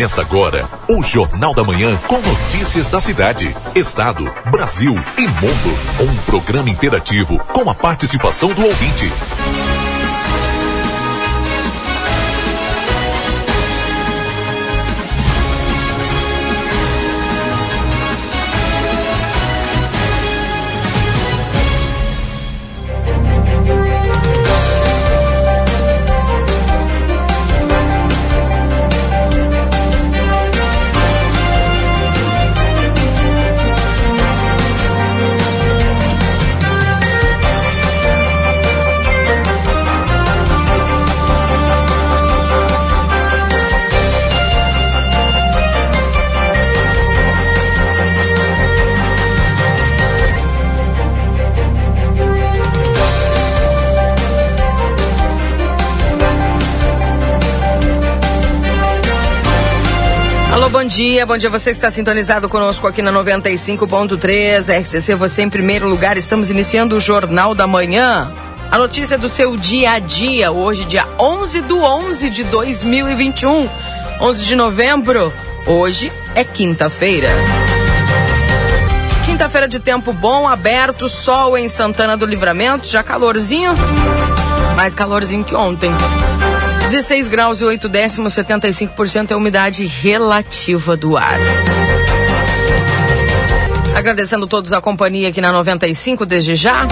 [0.00, 5.78] Começa agora o Jornal da Manhã com notícias da cidade, estado, Brasil e mundo.
[6.00, 9.12] Um programa interativo com a participação do ouvinte.
[61.00, 61.24] Dia.
[61.24, 66.18] Bom dia você que está sintonizado conosco aqui na 95.3 RCC, você em primeiro lugar.
[66.18, 68.30] Estamos iniciando o Jornal da Manhã.
[68.70, 73.66] A notícia do seu dia a dia, hoje, dia 11 do 11 de 2021.
[74.20, 75.32] 11 de novembro.
[75.66, 77.30] Hoje é quinta-feira.
[79.24, 83.72] Quinta-feira de tempo bom, aberto, sol em Santana do Livramento, já calorzinho.
[84.76, 85.94] Mais calorzinho que ontem.
[86.90, 91.38] 16 graus e 8 décimos, 75% é a umidade relativa do ar.
[93.94, 96.88] Agradecendo todos a companhia aqui na 95 desde já.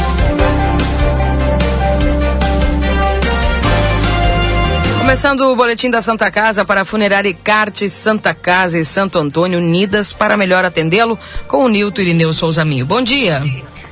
[5.01, 9.59] Começando o boletim da Santa Casa para a Funerária Carte Santa Casa e Santo Antônio,
[9.59, 12.87] unidas para melhor atendê-lo, com o Nilton Irineu Souza Minho.
[12.87, 13.43] Bom dia.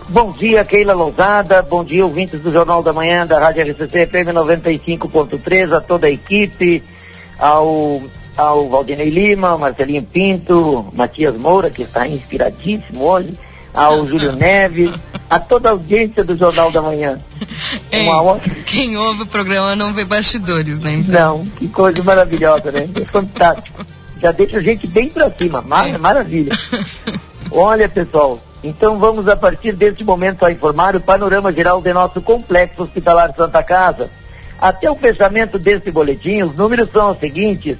[0.09, 1.63] Bom dia, Keila Lousada.
[1.63, 6.11] Bom dia, ouvintes do Jornal da Manhã da Rádio RCC FM 95.3, a toda a
[6.11, 6.81] equipe,
[7.37, 8.01] ao,
[8.37, 13.35] ao Valdinei Lima, Marcelinho Pinto, Matias Moura, que está inspiradíssimo hoje,
[13.75, 14.93] ao Júlio Neves,
[15.29, 17.19] a toda a audiência do Jornal da Manhã.
[17.91, 18.55] Ei, ótima...
[18.65, 20.95] Quem ouve o programa não vê bastidores, né?
[20.95, 21.39] Então.
[21.39, 22.89] Não, que coisa maravilhosa, né?
[22.95, 23.85] É fantástico.
[24.23, 25.61] Já deixa a gente bem pra cima.
[25.63, 25.99] Mar é.
[25.99, 26.57] Maravilha.
[27.51, 32.21] Olha, pessoal, então vamos a partir deste momento a informar o panorama geral de nosso
[32.21, 34.11] complexo hospitalar Santa Casa.
[34.61, 37.77] Até o fechamento deste boletim, os números são os seguintes.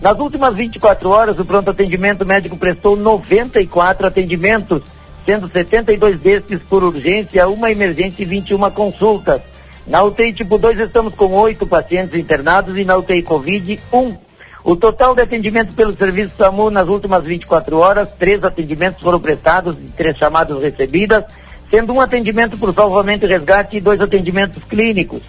[0.00, 4.82] Nas últimas 24 horas, o pronto atendimento médico prestou 94 atendimentos,
[5.26, 9.42] sendo 72 destes por urgência, uma emergência e 21 consultas.
[9.88, 14.27] Na UTI tipo 2 estamos com oito pacientes internados e na UTI Covid, um.
[14.64, 19.76] O total de atendimentos pelo serviço SAMU nas últimas 24 horas, três atendimentos foram prestados
[19.76, 21.24] e três chamadas recebidas,
[21.70, 25.22] sendo um atendimento por salvamento e resgate e dois atendimentos clínicos.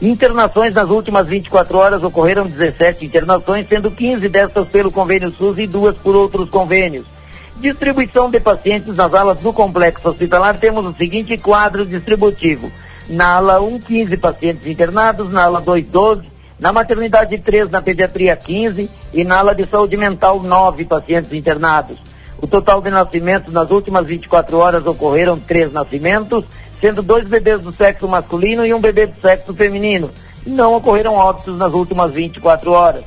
[0.00, 5.66] Internações nas últimas 24 horas ocorreram 17 internações, sendo 15 destas pelo convênio SUS e
[5.66, 7.06] duas por outros convênios.
[7.56, 12.70] Distribuição de pacientes nas alas do complexo hospitalar, temos o seguinte quadro distributivo.
[13.08, 18.34] Na ala 1, 15 pacientes internados, na ala 2, 12, na maternidade 3, na pediatria
[18.34, 21.98] 15 e na ala de saúde mental 9 pacientes internados.
[22.40, 26.44] O total de nascimentos nas últimas 24 horas ocorreram três nascimentos,
[26.80, 30.10] sendo dois bebês do sexo masculino e um bebê do sexo feminino.
[30.46, 33.04] Não ocorreram óbitos nas últimas 24 horas.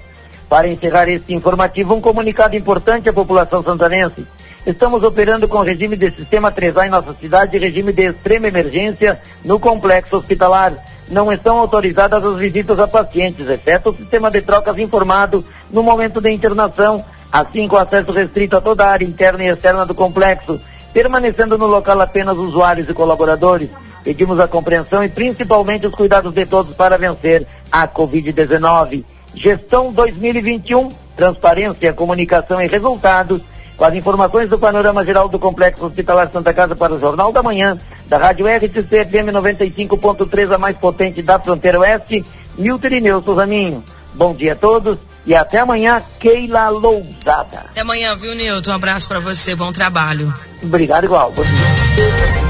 [0.48, 4.26] Para encerrar este informativo, um comunicado importante à população santanense.
[4.66, 9.20] Estamos operando com regime de sistema 3A em nossa cidade e regime de extrema emergência
[9.46, 10.74] no complexo hospitalar
[11.10, 16.22] não estão autorizadas as visitas a pacientes, exceto o sistema de trocas informado no momento
[16.22, 20.60] da internação, assim com acesso restrito a toda a área interna e externa do complexo,
[20.94, 23.70] permanecendo no local apenas usuários e colaboradores.
[24.04, 29.04] Pedimos a compreensão e principalmente os cuidados de todos para vencer a Covid-19.
[29.34, 33.42] Gestão 2021, transparência, comunicação e resultados
[33.80, 37.42] com as informações do panorama geral do Complexo Hospitalar Santa Casa para o Jornal da
[37.42, 42.26] Manhã, da Rádio RTC FM 95.3, a mais potente da fronteira oeste,
[42.58, 43.84] Milton Irineu Souzaninho.
[44.14, 47.66] Bom dia a todos e até amanhã, Keila Lousada.
[47.70, 48.72] Até amanhã, viu, Nilton?
[48.72, 50.34] Um abraço para você, bom trabalho.
[50.62, 52.50] Obrigado igual, bom dia.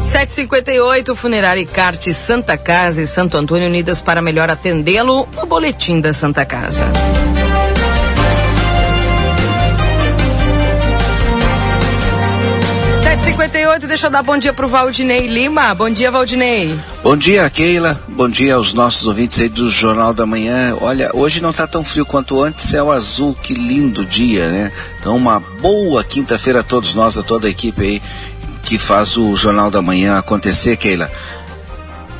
[0.00, 6.12] 758, Funerária Carte Santa Casa e Santo Antônio unidas para melhor atendê-lo no Boletim da
[6.12, 6.84] Santa Casa.
[13.22, 15.72] 58, deixa eu dar bom dia pro Valdinei Lima.
[15.76, 16.76] Bom dia, Valdinei.
[17.04, 18.00] Bom dia, Keila.
[18.08, 20.76] Bom dia aos nossos ouvintes aí do Jornal da Manhã.
[20.80, 24.72] Olha, hoje não tá tão frio quanto antes, céu azul, que lindo dia, né?
[24.98, 28.02] Então, uma boa quinta-feira a todos nós, a toda a equipe aí
[28.64, 31.08] que faz o Jornal da Manhã acontecer, Keila.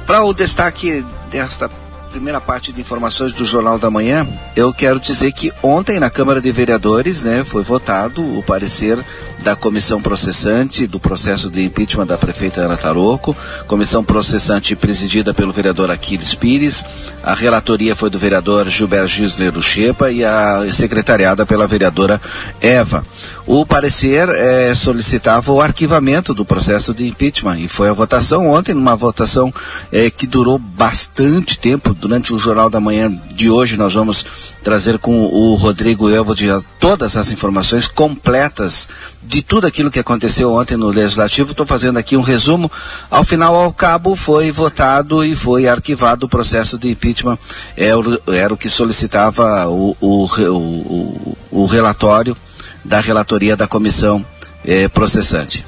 [0.07, 1.69] Para o destaque desta
[2.13, 6.43] primeira parte de informações do Jornal da Manhã, eu quero dizer que ontem na Câmara
[6.43, 9.03] de Vereadores, né, foi votado o parecer
[9.43, 13.37] da comissão processante do processo de impeachment da prefeita Ana Taroco,
[13.67, 16.85] comissão processante presidida pelo vereador Aquiles Pires,
[17.23, 22.21] a relatoria foi do vereador Gilberto Gisler Luchepa e a secretariada pela vereadora
[22.61, 23.05] Eva.
[23.47, 28.75] O parecer eh, solicitava o arquivamento do processo de impeachment e foi a votação ontem,
[28.75, 29.53] numa votação
[29.91, 31.95] eh, que durou bastante tempo.
[32.03, 34.27] Durante o Jornal da Manhã de hoje nós vamos
[34.61, 36.49] trazer com o Rodrigo Elvode
[36.81, 38.89] todas as informações completas
[39.23, 41.53] de tudo aquilo que aconteceu ontem no Legislativo.
[41.53, 42.69] Estou fazendo aqui um resumo.
[43.09, 47.39] Ao final, ao cabo, foi votado e foi arquivado o processo de impeachment.
[47.77, 52.37] Era, é era o que solicitava o, o, o, o, relatório
[52.85, 54.27] da relatoria da comissão
[54.65, 55.65] eh, processante.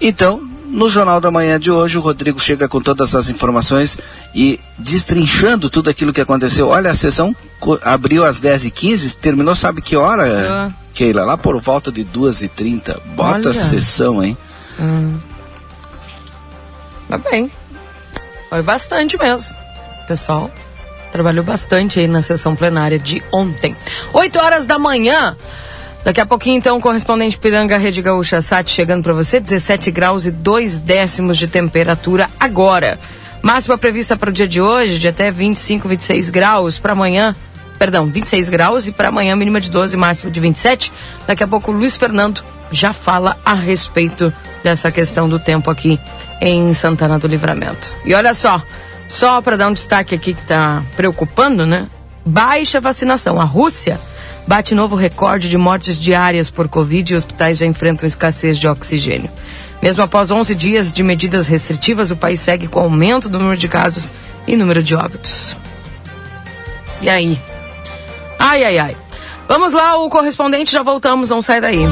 [0.00, 3.98] Então, no Jornal da Manhã de hoje, o Rodrigo chega com todas as informações
[4.34, 6.68] e destrinchando tudo aquilo que aconteceu.
[6.68, 7.34] Olha, a sessão
[7.82, 10.70] abriu às 10h15, terminou sabe que hora?
[10.70, 10.74] Uh.
[10.94, 13.00] Keila, lá por volta de 2h30.
[13.16, 13.50] Bota Olha.
[13.50, 14.36] a sessão, hein?
[14.78, 15.18] Hum.
[17.08, 17.50] Tá bem.
[18.48, 19.56] Foi bastante mesmo.
[20.06, 20.50] Pessoal,
[21.10, 23.76] trabalhou bastante aí na sessão plenária de ontem.
[24.12, 25.36] 8 horas da manhã.
[26.04, 30.26] Daqui a pouquinho, então, o correspondente Piranga Rede Gaúcha Sat chegando para você, 17 graus
[30.26, 32.98] e 2 décimos de temperatura agora.
[33.42, 36.78] Máxima prevista para o dia de hoje, de até 25, 26 graus.
[36.78, 37.36] Para amanhã,
[37.78, 40.92] perdão, 26 graus e para amanhã mínima de 12, máxima de 27.
[41.26, 42.42] Daqui a pouco o Luiz Fernando
[42.72, 44.32] já fala a respeito
[44.62, 45.98] dessa questão do tempo aqui
[46.40, 47.94] em Santana do Livramento.
[48.06, 48.62] E olha só,
[49.06, 51.86] só para dar um destaque aqui que está preocupando, né?
[52.24, 53.40] Baixa vacinação.
[53.40, 53.98] A Rússia
[54.46, 59.30] bate novo recorde de mortes diárias por Covid e hospitais já enfrentam escassez de oxigênio.
[59.82, 63.68] Mesmo após 11 dias de medidas restritivas, o país segue com aumento do número de
[63.68, 64.12] casos
[64.46, 65.56] e número de óbitos.
[67.00, 67.38] E aí,
[68.40, 68.96] Ai, ai, ai.
[69.46, 71.86] Vamos lá, o correspondente, já voltamos, não sai daí.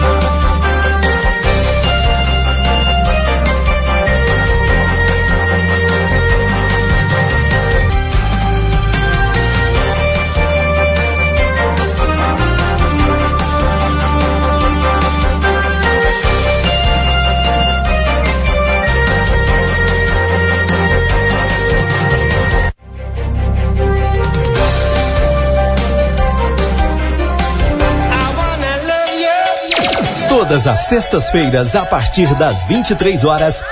[30.48, 33.62] Todas as sextas-feiras, a partir das 23 horas.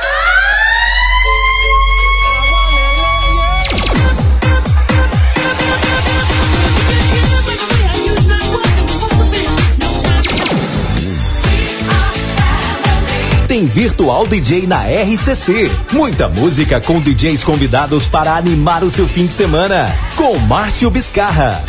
[13.49, 15.71] Tem Virtual DJ na RCC.
[15.93, 19.97] Muita música com DJs convidados para animar o seu fim de semana.
[20.15, 21.65] Com Márcio Biscarra.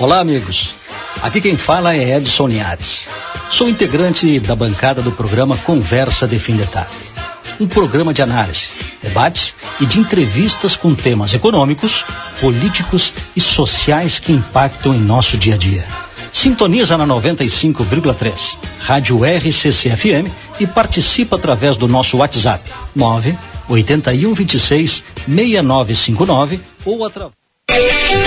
[0.00, 0.74] Olá, amigos.
[1.20, 3.08] Aqui quem fala é Edson Linhares.
[3.50, 6.94] Sou integrante da bancada do programa Conversa de Fim de Tarde.
[7.58, 8.68] Um programa de análise,
[9.02, 12.06] debates e de entrevistas com temas econômicos,
[12.40, 15.84] políticos e sociais que impactam em nosso dia a dia.
[16.30, 20.30] Sintoniza na 95,3, Rádio RCCFM
[20.60, 22.62] e participa através do nosso WhatsApp
[22.94, 23.36] 9
[23.68, 27.47] 81 26 6959 ou através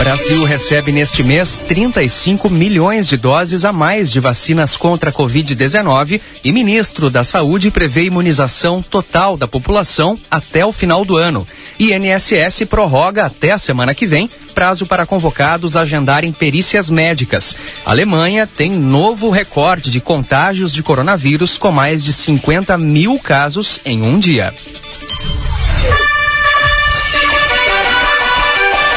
[0.02, 6.20] Brasil recebe neste mês 35 milhões de doses a mais de vacinas contra a Covid-19
[6.44, 11.46] e ministro da Saúde prevê imunização total da população até o final do ano.
[11.80, 17.56] INSS prorroga até a semana que vem prazo para convocados agendarem perícias médicas.
[17.86, 23.80] A Alemanha tem novo recorde de contágios de coronavírus com mais de 50 mil casos
[23.86, 24.52] em um dia.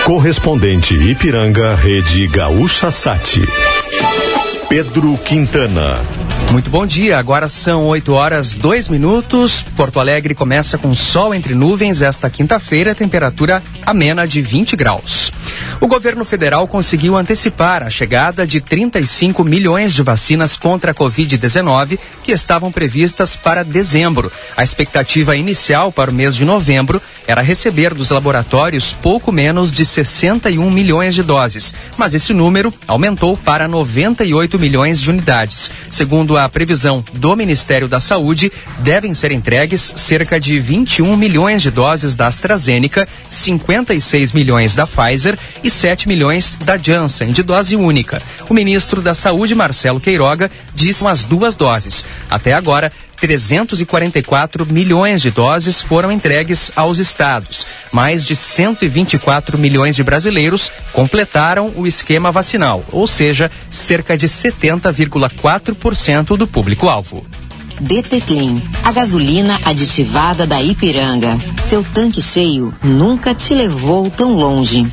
[0.04, 3.40] Correspondente Ipiranga, Rede Gaúcha Sati.
[4.74, 6.02] Pedro Quintana.
[6.50, 9.64] Muito bom dia, agora são 8 horas 2 minutos.
[9.76, 15.32] Porto Alegre começa com sol entre nuvens esta quinta-feira, temperatura amena de 20 graus.
[15.80, 21.98] O governo federal conseguiu antecipar a chegada de 35 milhões de vacinas contra a Covid-19
[22.22, 24.30] que estavam previstas para dezembro.
[24.56, 29.84] A expectativa inicial para o mês de novembro era receber dos laboratórios pouco menos de
[29.84, 34.63] 61 milhões de doses, mas esse número aumentou para 98 milhões
[35.00, 35.70] de unidades.
[35.90, 41.70] Segundo a previsão do Ministério da Saúde, devem ser entregues cerca de 21 milhões de
[41.70, 48.22] doses da AstraZeneca, 56 milhões da Pfizer e 7 milhões da Janssen, de dose única.
[48.48, 52.04] O ministro da Saúde, Marcelo Queiroga, disse as duas doses.
[52.30, 57.66] Até agora, 344 milhões de doses foram entregues aos estados.
[57.92, 66.36] Mais de 124 milhões de brasileiros completaram o esquema vacinal, ou seja, cerca de 70,4%
[66.36, 67.24] do público-alvo.
[67.80, 68.54] DT Clean,
[68.84, 71.36] a gasolina aditivada da Ipiranga.
[71.58, 74.86] Seu tanque cheio nunca te levou tão longe.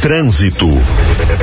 [0.00, 0.66] Trânsito.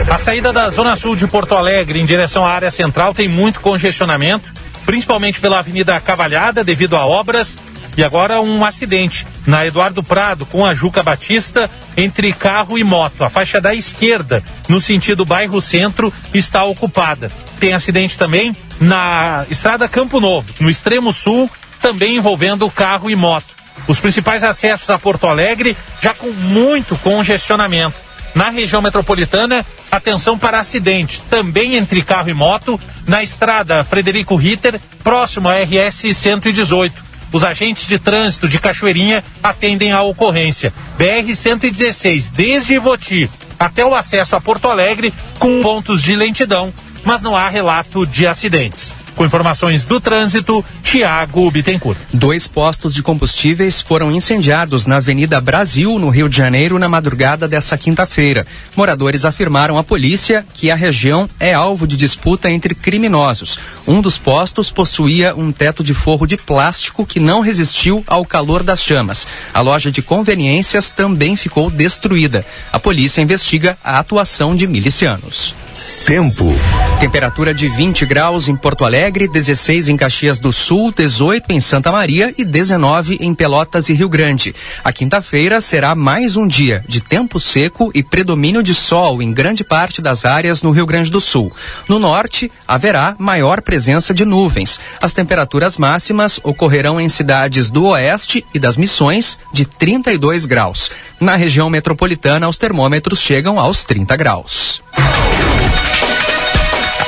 [0.10, 3.62] A saída da Zona Sul de Porto Alegre em direção à área central tem muito
[3.62, 4.51] congestionamento,
[4.85, 7.57] principalmente pela Avenida Cavalhada, devido a obras.
[7.95, 13.23] E agora um acidente na Eduardo Prado com a Juca Batista entre carro e moto.
[13.23, 17.31] A faixa da esquerda, no sentido bairro centro, está ocupada.
[17.59, 21.49] Tem acidente também na estrada Campo Novo, no extremo sul,
[21.79, 23.53] também envolvendo carro e moto.
[23.87, 27.95] Os principais acessos a Porto Alegre já com muito congestionamento.
[28.35, 34.79] Na região metropolitana, atenção para acidente, também entre carro e moto, na estrada Frederico Ritter,
[35.03, 40.71] próximo à RS 118 os agentes de trânsito de Cachoeirinha atendem a ocorrência.
[40.99, 43.27] BR-116, desde Ivoti
[43.59, 46.71] até o acesso a Porto Alegre, com pontos de lentidão,
[47.03, 48.91] mas não há relato de acidentes.
[49.15, 51.98] Com informações do trânsito, Tiago Bittencourt.
[52.12, 57.48] Dois postos de combustíveis foram incendiados na Avenida Brasil, no Rio de Janeiro, na madrugada
[57.48, 58.48] dessa quinta-feira.
[58.75, 63.60] Moradores afirmaram à polícia que a região é alvo de disputa entre criminosos.
[63.88, 68.63] Um dos postos possuía um teto de forro de plástico que não resistiu ao calor
[68.63, 69.27] das chamas.
[69.53, 72.46] A loja de conveniências também ficou destruída.
[72.72, 75.55] A polícia investiga a atuação de milicianos.
[76.01, 76.53] Tempo.
[77.00, 81.93] Temperatura de 20 graus em Porto Alegre, 16 em Caxias do Sul, 18 em Santa
[81.93, 84.53] Maria e 19 em Pelotas e Rio Grande.
[84.83, 89.63] A quinta-feira será mais um dia de tempo seco e predomínio de sol em grande
[89.63, 91.53] parte das áreas no Rio Grande do Sul.
[91.88, 94.81] No norte, haverá maior presença de nuvens.
[95.01, 100.91] As temperaturas máximas ocorrerão em cidades do oeste e das missões de 32 graus.
[101.17, 104.82] Na região metropolitana, os termômetros chegam aos 30 graus.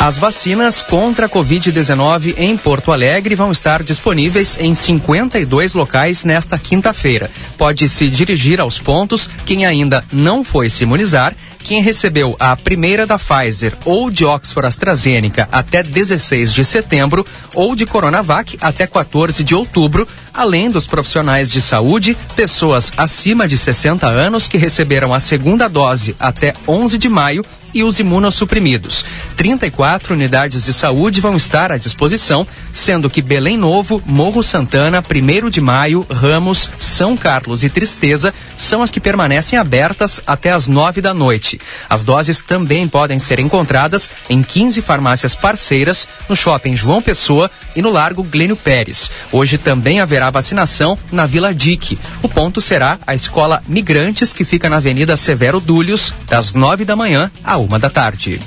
[0.06, 6.60] As vacinas contra a Covid-19 em Porto Alegre vão estar disponíveis em 52 locais nesta
[6.60, 7.32] quinta-feira.
[7.58, 13.08] Pode se dirigir aos pontos quem ainda não foi se imunizar quem recebeu a primeira
[13.08, 19.44] da Pfizer ou de Oxford AstraZeneca até 16 de setembro ou de Coronavac até 14
[19.44, 25.20] de outubro, além dos profissionais de saúde, pessoas acima de 60 anos que receberam a
[25.20, 27.44] segunda dose até 11 de maio
[27.76, 29.06] e os imunossuprimidos.
[29.36, 35.50] 34 unidades de saúde vão estar à disposição, sendo que Belém Novo, Morro Santana, 1
[35.50, 41.02] de Maio, Ramos, São Carlos e Tristeza são as que permanecem abertas até as 9
[41.02, 41.60] da noite.
[41.90, 47.82] As doses também podem ser encontradas em 15 farmácias parceiras no Shopping João Pessoa e
[47.82, 49.12] no Largo Glênio Pérez.
[49.34, 52.00] Hoje também haverá vacinação na Vila Dique.
[52.22, 56.96] O ponto será a Escola Migrantes, que fica na Avenida Severo Dúlios, das 9 da
[56.96, 58.40] manhã à uma da tarde.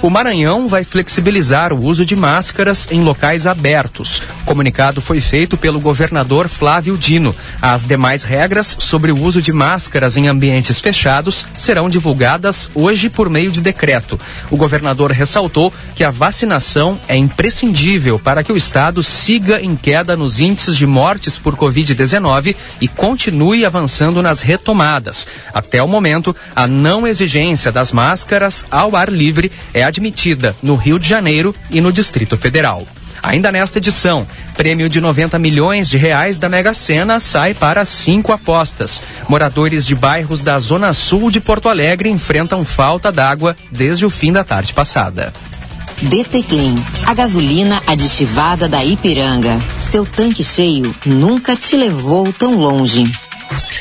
[0.00, 4.22] O Maranhão vai flexibilizar o uso de máscaras em locais abertos.
[4.42, 7.34] O comunicado foi feito pelo governador Flávio Dino.
[7.60, 13.28] As demais regras sobre o uso de máscaras em ambientes fechados serão divulgadas hoje por
[13.28, 14.18] meio de decreto.
[14.50, 20.16] O governador ressaltou que a vacinação é imprescindível para que o estado siga em queda
[20.16, 25.26] nos índices de mortes por Covid-19 e continue avançando nas retomadas.
[25.52, 30.98] Até o momento, a não exigência das máscaras ao ar livre é admitida no Rio
[30.98, 32.86] de Janeiro e no Distrito Federal.
[33.22, 34.26] Ainda nesta edição,
[34.56, 39.02] prêmio de 90 milhões de reais da Mega Sena sai para cinco apostas.
[39.28, 44.32] Moradores de bairros da Zona Sul de Porto Alegre enfrentam falta d'água desde o fim
[44.32, 45.32] da tarde passada.
[46.00, 49.60] DT Clean, a gasolina aditivada da Ipiranga.
[49.80, 53.10] Seu tanque cheio nunca te levou tão longe.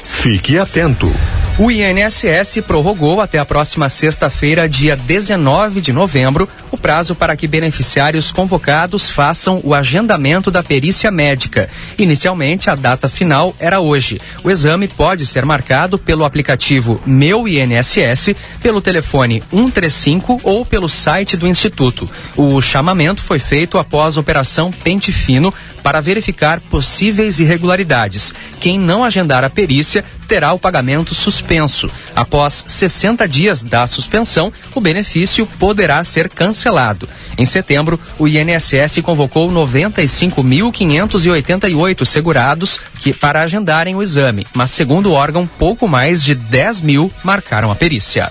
[0.03, 1.13] Fique atento.
[1.59, 7.47] O INSS prorrogou até a próxima sexta-feira, dia 19 de novembro, o prazo para que
[7.47, 11.67] beneficiários convocados façam o agendamento da perícia médica.
[11.97, 14.19] Inicialmente, a data final era hoje.
[14.43, 21.35] O exame pode ser marcado pelo aplicativo Meu INSS, pelo telefone 135 ou pelo site
[21.35, 22.07] do Instituto.
[22.35, 25.51] O chamamento foi feito após a Operação Pente Fino
[25.87, 28.33] para verificar possíveis irregularidades.
[28.59, 31.89] Quem não agendar a perícia terá o pagamento suspenso.
[32.13, 37.07] Após 60 dias da suspensão, o benefício poderá ser cancelado.
[37.37, 45.13] Em setembro, o INSS convocou 95.588 segurados que, para agendarem o exame, mas segundo o
[45.13, 48.29] órgão, pouco mais de 10 mil marcaram a perícia.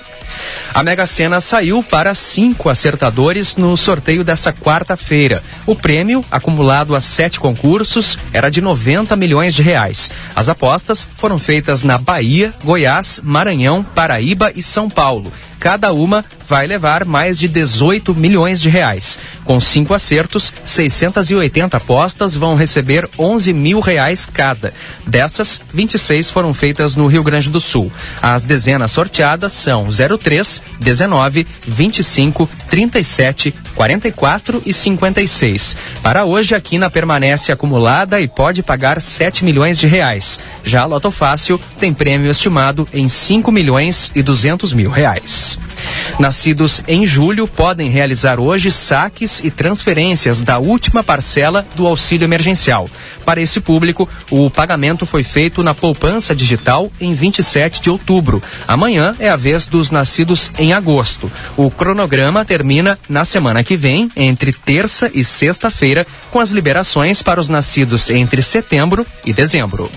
[0.74, 5.42] A Mega Sena saiu para cinco acertadores no sorteio dessa quarta-feira.
[5.66, 10.10] O prêmio, acumulado a sete concursos, era de 90 milhões de reais.
[10.34, 15.32] As apostas foram feitas na Bahia, Goiás, Maranhão, Paraíba e São Paulo.
[15.58, 19.18] Cada uma vai levar mais de 18 milhões de reais.
[19.44, 24.72] Com cinco acertos, 680 apostas vão receber 11 mil reais cada.
[25.06, 27.90] Dessas, 26 foram feitas no Rio Grande do Sul.
[28.22, 35.76] As dezenas sorteadas são 03, 19, 25, 37, 44 e 56.
[36.02, 40.38] Para hoje, a quina permanece acumulada e pode pagar 7 milhões de reais.
[40.64, 45.45] Já a Loto Fácil tem prêmio estimado em 5 milhões e 200 mil reais.
[45.46, 45.75] Yes.
[46.18, 52.88] Nascidos em julho podem realizar hoje saques e transferências da última parcela do auxílio emergencial.
[53.24, 58.40] Para esse público, o pagamento foi feito na poupança digital em 27 de outubro.
[58.66, 61.30] Amanhã é a vez dos nascidos em agosto.
[61.56, 67.40] O cronograma termina na semana que vem, entre terça e sexta-feira, com as liberações para
[67.40, 69.90] os nascidos entre setembro e dezembro.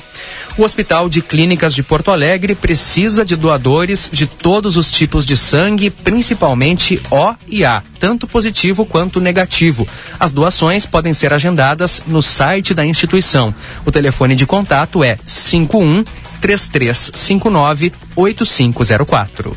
[0.58, 5.38] O Hospital de Clínicas de Porto Alegre precisa de doadores de todos os tipos de
[5.38, 9.88] sangue, principalmente O e A, tanto positivo quanto negativo.
[10.20, 13.54] As doações podem ser agendadas no site da instituição.
[13.86, 16.04] O telefone de contato é 51
[16.42, 19.56] 3359 8504.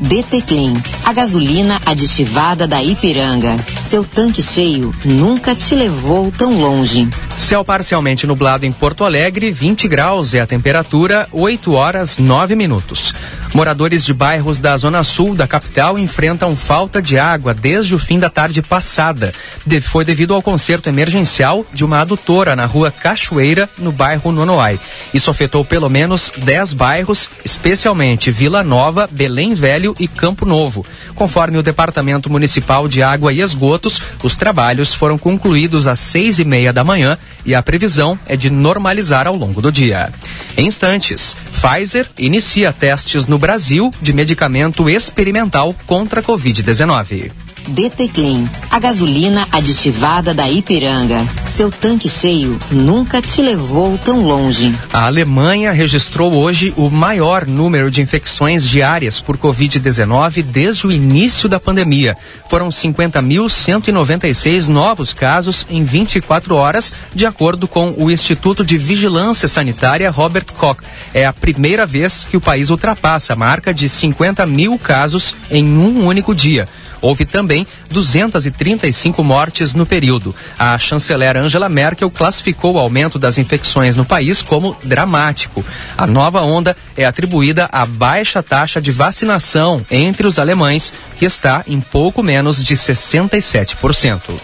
[0.00, 0.72] DT Clean,
[1.04, 3.56] a gasolina aditivada da Ipiranga.
[3.80, 7.08] Seu tanque cheio nunca te levou tão longe.
[7.38, 13.14] Céu parcialmente nublado em Porto Alegre, 20 graus é a temperatura, 8 horas 9 minutos.
[13.54, 18.18] Moradores de bairros da zona sul da capital enfrentam falta de água desde o fim
[18.18, 19.34] da tarde passada.
[19.66, 24.80] De, foi devido ao conserto emergencial de uma adutora na rua Cachoeira, no bairro Nonoai.
[25.12, 30.86] Isso afetou pelo menos 10 bairros, especialmente Vila Nova, Belém Velho e Campo Novo.
[31.14, 36.44] Conforme o Departamento Municipal de Água e Esgotos, os trabalhos foram concluídos às seis e
[36.44, 40.12] meia da manhã e a previsão é de normalizar ao longo do dia.
[40.56, 47.32] Em instantes, Pfizer inicia testes no Brasil de medicamento experimental contra a Covid-19.
[47.68, 51.18] DT Clean, a gasolina aditivada da Ipiranga.
[51.46, 54.74] Seu tanque cheio nunca te levou tão longe.
[54.92, 61.48] A Alemanha registrou hoje o maior número de infecções diárias por Covid-19 desde o início
[61.48, 62.16] da pandemia.
[62.48, 70.10] Foram 50.196 novos casos em 24 horas, de acordo com o Instituto de Vigilância Sanitária
[70.10, 70.80] Robert Koch.
[71.14, 75.64] É a primeira vez que o país ultrapassa a marca de 50 mil casos em
[75.64, 76.68] um único dia.
[77.02, 80.32] Houve também 235 mortes no período.
[80.56, 85.64] A chanceler Angela Merkel classificou o aumento das infecções no país como dramático.
[85.98, 91.64] A nova onda é atribuída à baixa taxa de vacinação entre os alemães, que está
[91.66, 94.38] em pouco menos de 67%.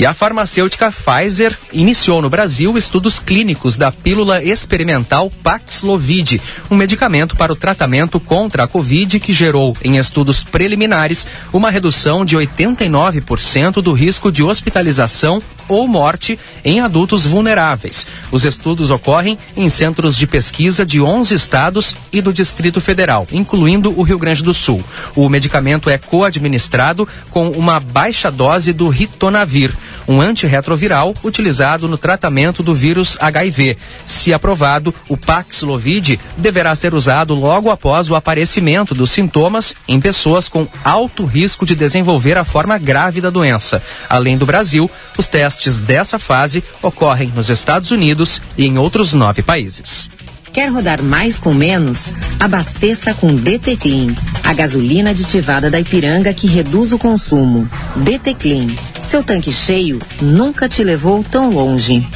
[0.00, 7.36] E a farmacêutica Pfizer iniciou no Brasil estudos clínicos da pílula experimental Paxlovid, um medicamento
[7.36, 11.83] para o tratamento contra a Covid que gerou, em estudos preliminares, uma redução
[12.24, 18.06] de 89% do risco de hospitalização ou morte em adultos vulneráveis.
[18.30, 23.98] Os estudos ocorrem em centros de pesquisa de 11 estados e do Distrito Federal, incluindo
[23.98, 24.82] o Rio Grande do Sul.
[25.14, 29.74] O medicamento é co-administrado com uma baixa dose do ritonavir,
[30.06, 33.76] um antirretroviral utilizado no tratamento do vírus HIV.
[34.06, 40.48] Se aprovado, o Paxlovid deverá ser usado logo após o aparecimento dos sintomas em pessoas
[40.48, 43.82] com alto risco de desenvolver a forma grave da doença.
[44.08, 49.42] Além do Brasil, os testes dessa fase ocorrem nos Estados Unidos e em outros nove
[49.42, 50.10] países.
[50.54, 52.14] Quer rodar mais com menos?
[52.38, 54.14] Abasteça com DT Clean,
[54.44, 57.68] a gasolina aditivada da Ipiranga que reduz o consumo.
[57.96, 58.68] DT Clean,
[59.02, 62.06] seu tanque cheio nunca te levou tão longe.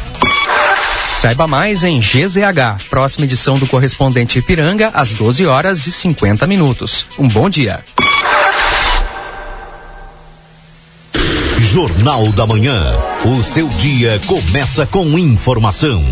[1.20, 7.06] Saiba mais em GZH, próxima edição do correspondente Ipiranga, às 12 horas e 50 minutos.
[7.18, 7.84] Um bom dia.
[11.58, 12.84] Jornal da Manhã.
[13.24, 16.04] O seu dia começa com informação.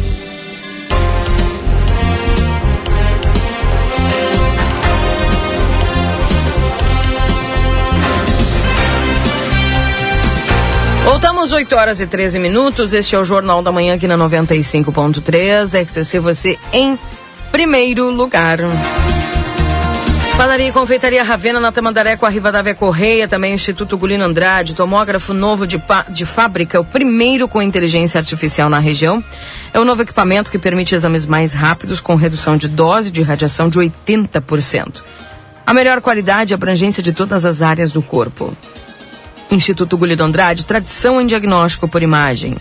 [11.36, 12.94] Voltamos 8 horas e 13 minutos.
[12.94, 15.86] Este é o Jornal da Manhã aqui na 95.3.
[15.86, 16.98] XCC você em
[17.52, 18.60] primeiro lugar.
[20.34, 25.34] Padaria e Confeitaria Ravena na Tamandaré com a Rivadavia Correia, também Instituto Gulino Andrade, tomógrafo
[25.34, 29.22] novo de, de fábrica, o primeiro com inteligência artificial na região.
[29.74, 33.68] É um novo equipamento que permite exames mais rápidos com redução de dose de radiação
[33.68, 35.02] de 80%.
[35.66, 38.56] A melhor qualidade e abrangência de todas as áreas do corpo.
[39.50, 42.56] Instituto Gulido Andrade, tradição em diagnóstico por imagem.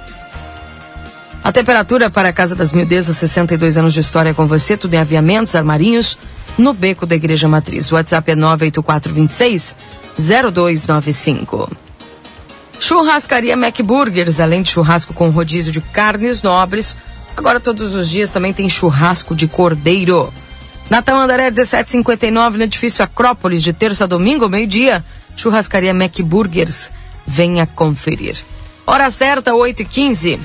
[1.43, 4.99] A temperatura para a Casa das Mildezas, 62 anos de história com você, tudo em
[4.99, 6.19] aviamentos, armarinhos,
[6.59, 7.91] no beco da Igreja Matriz.
[7.91, 9.75] O WhatsApp é 98426
[10.21, 11.71] 0295.
[12.79, 16.97] Churrascaria Mac Burgers, além de churrasco com rodízio de carnes nobres,
[17.37, 20.33] agora todos os dias também tem churrasco de cordeiro.
[20.89, 25.05] Natal Andaré 1759, no edifício Acrópolis, de terça a domingo, meio-dia.
[25.37, 26.91] Churrascaria Mac Burgers.
[27.27, 28.37] Venha conferir.
[28.87, 30.41] Hora certa, 8 e 15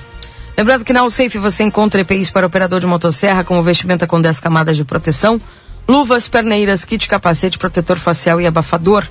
[0.57, 4.39] Lembrando que na Alsafe você encontra EPIs para operador de motosserra com vestimenta com 10
[4.39, 5.39] camadas de proteção,
[5.87, 9.05] luvas, perneiras, kit capacete, protetor facial e abafador.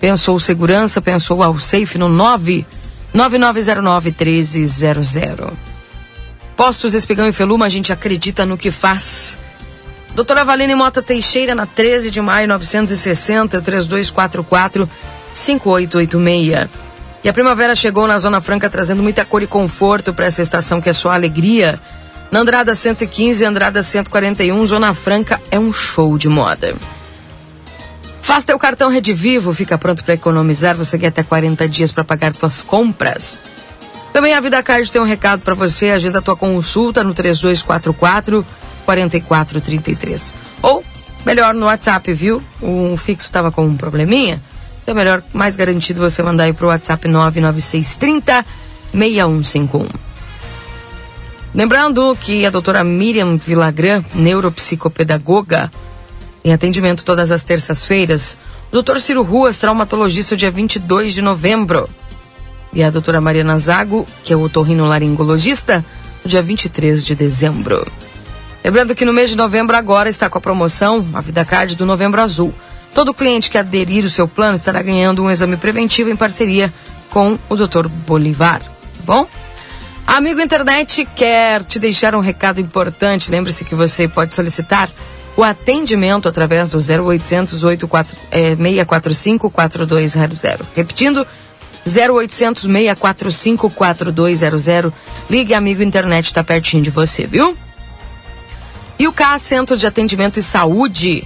[0.00, 2.64] Pensou segurança, pensou Alsafe no 9
[3.12, 5.52] 9909 1300.
[6.56, 9.38] Postos Espigão e Feluma, a gente acredita no que faz.
[10.14, 14.88] Doutora Valine Mota Teixeira, na 13 de maio 960, 3244
[15.32, 16.68] 5886.
[17.22, 20.80] E a primavera chegou na Zona Franca trazendo muita cor e conforto para essa estação
[20.80, 21.78] que é só alegria.
[22.30, 26.74] Na Andrada 115 e Andrada 141, Zona Franca é um show de moda.
[28.28, 30.76] Faça teu cartão Rede Vivo, fica pronto para economizar.
[30.76, 33.38] Você quer até 40 dias para pagar suas compras.
[34.12, 35.92] Também a Vida Card tem um recado para você.
[35.92, 38.46] Agenda tua consulta no 3244
[38.84, 40.34] 4433.
[40.60, 40.84] Ou,
[41.24, 42.42] melhor, no WhatsApp, viu?
[42.60, 44.42] O fixo estava com um probleminha.
[44.82, 48.44] Então é melhor, mais garantido você mandar aí pro WhatsApp 99630
[48.92, 49.88] 6151.
[51.54, 55.70] Lembrando que a doutora Miriam Vilagran, neuropsicopedagoga,
[56.44, 58.38] em atendimento todas as terças-feiras.
[58.68, 61.88] O doutor Ciro Ruas, traumatologista, dia 22 de novembro.
[62.72, 65.84] E a doutora Mariana Zago, que é o otorrinolaringologista,
[66.22, 67.86] no dia 23 de dezembro.
[68.62, 71.86] Lembrando que no mês de novembro agora está com a promoção, a Vida Card do
[71.86, 72.52] Novembro Azul.
[72.92, 76.72] Todo cliente que aderir o seu plano estará ganhando um exame preventivo em parceria
[77.10, 77.88] com o Dr.
[78.06, 78.60] Bolivar.
[78.60, 79.26] Tá bom?
[80.06, 83.30] Amigo internet quer te deixar um recado importante.
[83.30, 84.90] Lembre-se que você pode solicitar
[85.38, 90.42] o atendimento através do 0800 84, é, 645 4200.
[90.74, 91.24] Repetindo,
[91.86, 94.92] 0800 645 4200.
[95.30, 97.56] Ligue, amigo internet, está pertinho de você, viu?
[98.98, 101.24] E o CA Centro de Atendimento e Saúde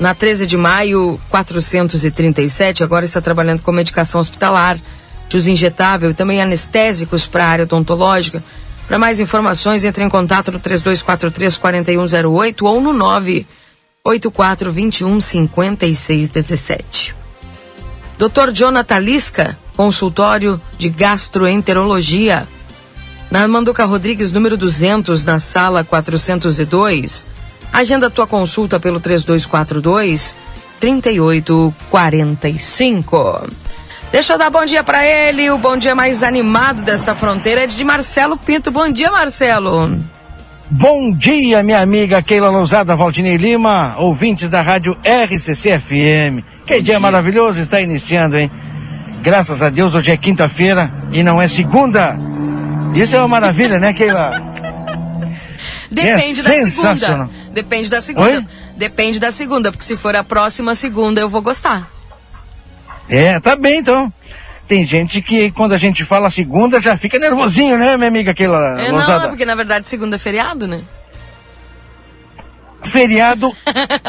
[0.00, 4.76] na 13 de maio, 437, agora está trabalhando com medicação hospitalar,
[5.28, 8.42] de uso injetável e também anestésicos para a área odontológica.
[8.86, 17.14] Para mais informações, entre em contato no 3243-4108 ou no 98421 5617.
[18.18, 18.50] Dr.
[18.52, 22.46] Jonathan Lisca, consultório de gastroenterologia.
[23.30, 27.26] Na Manduca Rodrigues, número 200, na sala 402.
[27.72, 30.36] Agenda tua consulta pelo 3242
[30.78, 33.61] 3845.
[34.12, 35.50] Deixa eu dar bom dia para ele.
[35.50, 38.70] O bom dia mais animado desta fronteira é de Marcelo Pinto.
[38.70, 39.98] Bom dia, Marcelo.
[40.70, 46.44] Bom dia, minha amiga Keila Lousada, Valdinei Lima, ouvintes da rádio RCC FM.
[46.66, 48.50] Que dia, dia maravilhoso está iniciando, hein?
[49.22, 52.14] Graças a Deus, hoje é quinta-feira e não é segunda.
[52.94, 54.42] Isso é uma maravilha, né, Keila?
[55.90, 57.30] Depende é da segunda.
[57.52, 58.28] Depende da segunda.
[58.28, 58.46] Oi?
[58.76, 61.88] Depende da segunda, porque se for a próxima segunda eu vou gostar.
[63.12, 64.12] É, tá bem então.
[64.66, 68.80] Tem gente que quando a gente fala segunda já fica nervosinho, né, minha amiga aquela
[68.80, 70.80] é, Não, é porque na verdade segunda é feriado, né?
[72.84, 73.54] Feriado.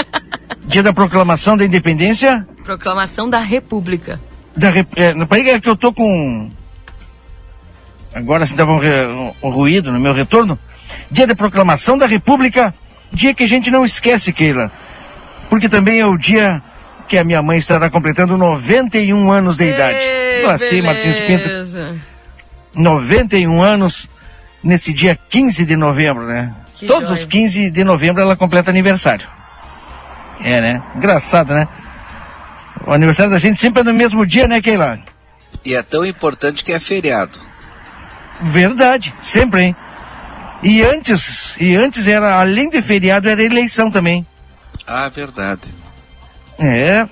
[0.65, 2.47] dia da proclamação da independência?
[2.63, 4.19] Proclamação da República.
[4.55, 4.87] Da rep...
[4.95, 5.13] é,
[5.49, 6.49] é que eu tô com
[8.15, 10.57] agora se dava um, um ruído no meu retorno.
[11.11, 12.73] Dia da proclamação da República
[13.13, 14.71] Dia que a gente não esquece, Keila.
[15.47, 16.63] Porque também é o dia
[17.07, 19.99] que a minha mãe estará completando 91 anos de idade.
[20.49, 21.49] Assim, Martins Pinto.
[22.75, 24.09] 91 anos
[24.63, 26.53] nesse dia 15 de novembro, né?
[26.75, 27.21] Que Todos joia.
[27.21, 29.27] os 15 de novembro ela completa aniversário.
[30.39, 30.83] É, né?
[30.95, 31.67] Engraçado, né?
[32.85, 34.99] O aniversário da gente sempre é no mesmo dia, né, Keila?
[35.63, 37.39] E é tão importante que é feriado.
[38.41, 39.75] Verdade, sempre, hein?
[40.61, 44.25] E antes, e antes era, além de feriado, era eleição também.
[44.87, 45.61] Ah, verdade.
[46.63, 47.07] É.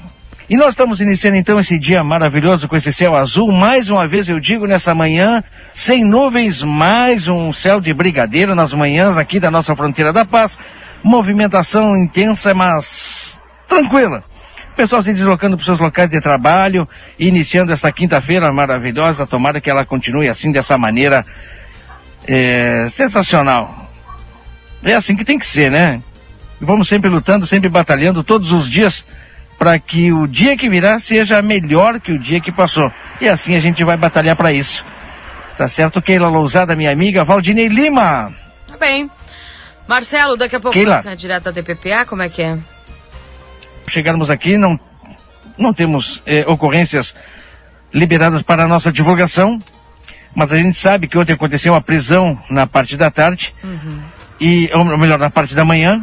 [0.50, 3.52] E nós estamos iniciando então esse dia maravilhoso com esse céu azul.
[3.52, 8.74] Mais uma vez eu digo nessa manhã, sem nuvens, mais um céu de brigadeiro nas
[8.74, 10.58] manhãs aqui da nossa fronteira da paz.
[11.04, 13.38] Movimentação intensa, mas
[13.68, 14.24] tranquila.
[14.72, 16.88] O pessoal se deslocando para seus locais de trabalho,
[17.20, 19.28] iniciando essa quinta-feira maravilhosa.
[19.28, 21.26] Tomara que ela continue assim, dessa maneira
[22.28, 23.90] é, sensacional.
[24.84, 26.02] É assim que tem que ser, né?
[26.60, 29.06] Vamos sempre lutando, sempre batalhando todos os dias
[29.62, 32.92] para que o dia que virá seja melhor que o dia que passou.
[33.22, 34.84] E assim a gente vai batalhar para isso.
[35.56, 38.34] Tá certo, Keila Lousada, minha amiga, Valdinei Lima.
[38.68, 39.08] Tá bem.
[39.88, 41.00] Marcelo, daqui a pouco Keila.
[41.00, 42.58] você é direto da TPPA, como é que é?
[43.88, 44.80] Chegarmos aqui, não,
[45.60, 47.14] não temos eh, ocorrências
[47.94, 49.60] liberadas para a nossa divulgação,
[50.34, 53.54] mas a gente sabe que ontem aconteceu uma prisão na parte da tarde,
[54.40, 56.02] e, ou melhor, na parte da manhã,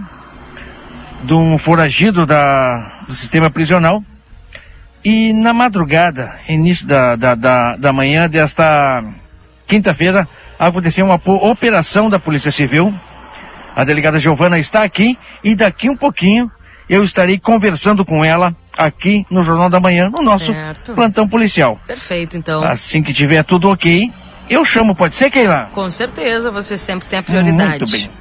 [1.23, 4.03] de um foragido da, do sistema prisional.
[5.05, 9.05] E na madrugada, início da, da, da, da manhã desta
[9.67, 10.29] quinta-feira,
[10.59, 12.93] aconteceu uma operação da Polícia Civil.
[13.75, 16.51] A delegada Giovana está aqui e daqui um pouquinho
[16.89, 20.95] eu estarei conversando com ela aqui no Jornal da Manhã, no nosso Certo.
[20.95, 21.81] plantão policial.
[21.87, 22.63] Perfeito, então.
[22.63, 24.11] Assim que tiver tudo ok,
[24.49, 25.69] eu chamo, pode ser, Keila?
[25.73, 27.81] Com certeza, você sempre tem a prioridade.
[27.81, 28.18] Muito bem.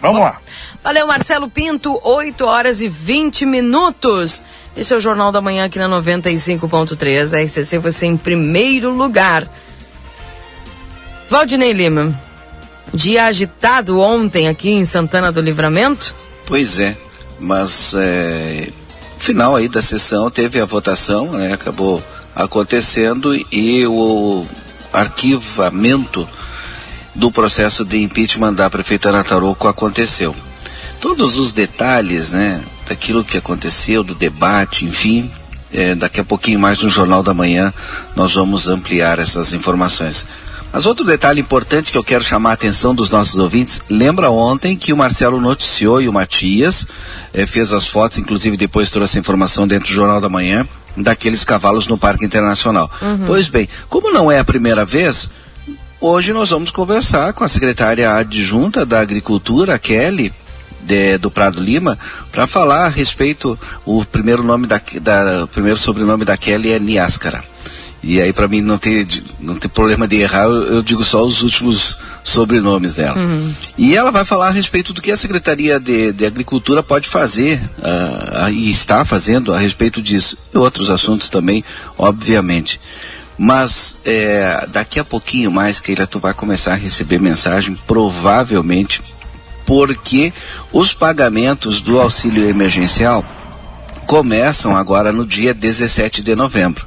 [0.00, 0.40] Vamos lá.
[0.82, 4.42] Valeu, Marcelo Pinto, 8 horas e 20 minutos.
[4.76, 7.36] Esse é o Jornal da Manhã aqui na 95.3.
[7.36, 9.48] A RCC, você em primeiro lugar.
[11.28, 12.18] Valdinei Lima,
[12.94, 16.14] dia agitado ontem aqui em Santana do Livramento.
[16.46, 16.96] Pois é,
[17.38, 18.68] mas é,
[19.14, 22.02] no final aí da sessão teve a votação, né, acabou
[22.34, 24.46] acontecendo e o
[24.90, 26.26] arquivamento
[27.18, 30.34] do processo de impeachment da prefeita Ana Tarouco aconteceu.
[31.00, 35.30] Todos os detalhes, né, daquilo que aconteceu, do debate, enfim,
[35.72, 37.74] é, daqui a pouquinho mais no Jornal da Manhã
[38.16, 40.26] nós vamos ampliar essas informações.
[40.72, 44.76] Mas outro detalhe importante que eu quero chamar a atenção dos nossos ouvintes, lembra ontem
[44.76, 46.86] que o Marcelo noticiou e o Matias
[47.32, 51.42] eh, fez as fotos, inclusive depois trouxe a informação dentro do Jornal da Manhã, daqueles
[51.42, 52.90] cavalos no Parque Internacional.
[53.00, 53.24] Uhum.
[53.26, 55.30] Pois bem, como não é a primeira vez,
[56.00, 60.32] hoje nós vamos conversar com a secretária adjunta da Agricultura, a Kelly,
[60.82, 61.98] de- do Prado Lima,
[62.32, 67.42] para falar a respeito, o primeiro nome da, da- primeiro sobrenome da Kelly é Niáscara.
[68.00, 69.04] E aí, para mim, não ter,
[69.40, 73.18] não ter problema de errar, eu, eu digo só os últimos sobrenomes dela.
[73.76, 77.60] E ela vai falar a respeito do que a Secretaria de, de Agricultura pode fazer
[77.82, 80.38] ah, e está fazendo a respeito disso.
[80.54, 81.64] E outros assuntos também,
[81.98, 82.80] obviamente.
[83.38, 89.00] Mas é, daqui a pouquinho mais, Keila, tu vai começar a receber mensagem, provavelmente,
[89.64, 90.32] porque
[90.72, 93.24] os pagamentos do auxílio emergencial
[94.06, 96.84] começam agora no dia 17 de novembro.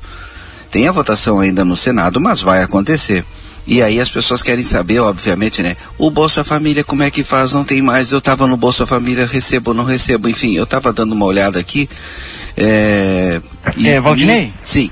[0.70, 3.24] Tem a votação ainda no Senado, mas vai acontecer.
[3.68, 5.78] E aí as pessoas querem saber, obviamente, né?
[5.98, 7.54] O Bolsa Família, como é que faz?
[7.54, 8.12] Não tem mais.
[8.12, 10.28] Eu estava no Bolsa Família, recebo ou não recebo.
[10.28, 11.88] Enfim, eu estava dando uma olhada aqui.
[12.58, 13.40] É,
[13.78, 14.46] e- É, Valdinei?
[14.46, 14.92] e- sim.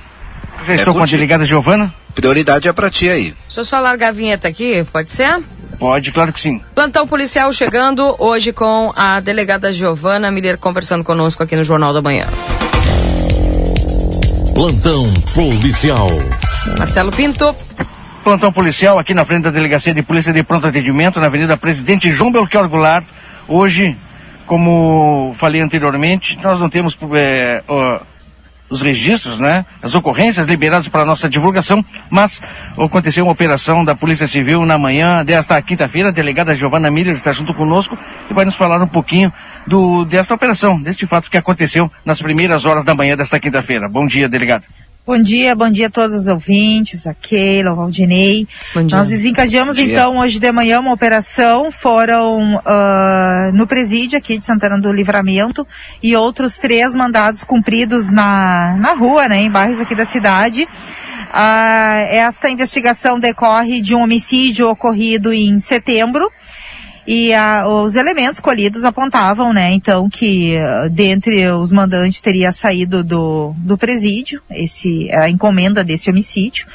[0.65, 1.93] Já É estou com a delegada Giovana?
[2.13, 3.33] Prioridade é para ti aí.
[3.45, 5.39] Deixa eu só largar a vinheta aqui, pode ser?
[5.77, 6.61] Pode, claro que sim.
[6.75, 12.01] Plantão policial chegando hoje com a delegada Giovana Miller conversando conosco aqui no Jornal da
[12.01, 12.27] Manhã.
[14.53, 16.09] Plantão policial.
[16.77, 17.55] Marcelo Pinto.
[18.23, 22.11] Plantão policial aqui na frente da Delegacia de Polícia de Pronto Atendimento, na Avenida Presidente
[22.11, 23.05] João Belchior Goulart.
[23.47, 23.95] Hoje,
[24.45, 26.97] como falei anteriormente, nós não temos
[27.67, 28.01] ó,
[28.69, 29.65] os registros, né?
[29.81, 32.41] As ocorrências liberadas para nossa divulgação, mas
[32.77, 36.09] aconteceu uma operação da Polícia Civil na manhã desta quinta-feira.
[36.09, 37.97] A delegada Giovana Miller está junto conosco
[38.29, 39.33] e vai nos falar um pouquinho
[39.65, 43.89] do, desta operação, deste fato que aconteceu nas primeiras horas da manhã desta quinta-feira.
[43.89, 44.65] Bom dia, delegado.
[45.09, 48.47] Bom dia, bom dia a todos os ouvintes, a Keila, o Valdinei.
[48.85, 48.95] dia.
[48.95, 54.77] Nós desencadeamos então hoje de manhã uma operação, foram ah, no presídio aqui de Santana
[54.77, 55.65] do Livramento
[56.03, 60.67] e outros três mandados cumpridos na, na rua, né, em bairros aqui da cidade.
[61.33, 66.31] Ah, esta investigação decorre de um homicídio ocorrido em setembro,
[67.11, 73.03] e ah, os elementos colhidos apontavam, né, então, que ah, dentre os mandantes teria saído
[73.03, 76.67] do, do presídio, esse, a encomenda desse homicídio.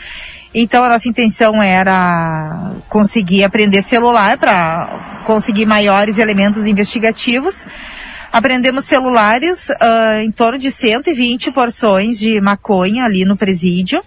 [0.52, 7.64] Então a nossa intenção era conseguir apreender celular para conseguir maiores elementos investigativos.
[8.32, 14.02] Apreendemos celulares, uh, em torno de 120 porções de maconha ali no presídio.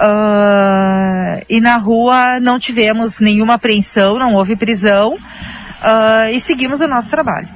[0.00, 6.86] Uh, e na rua não tivemos nenhuma apreensão, não houve prisão uh, e seguimos o
[6.86, 7.48] nosso trabalho.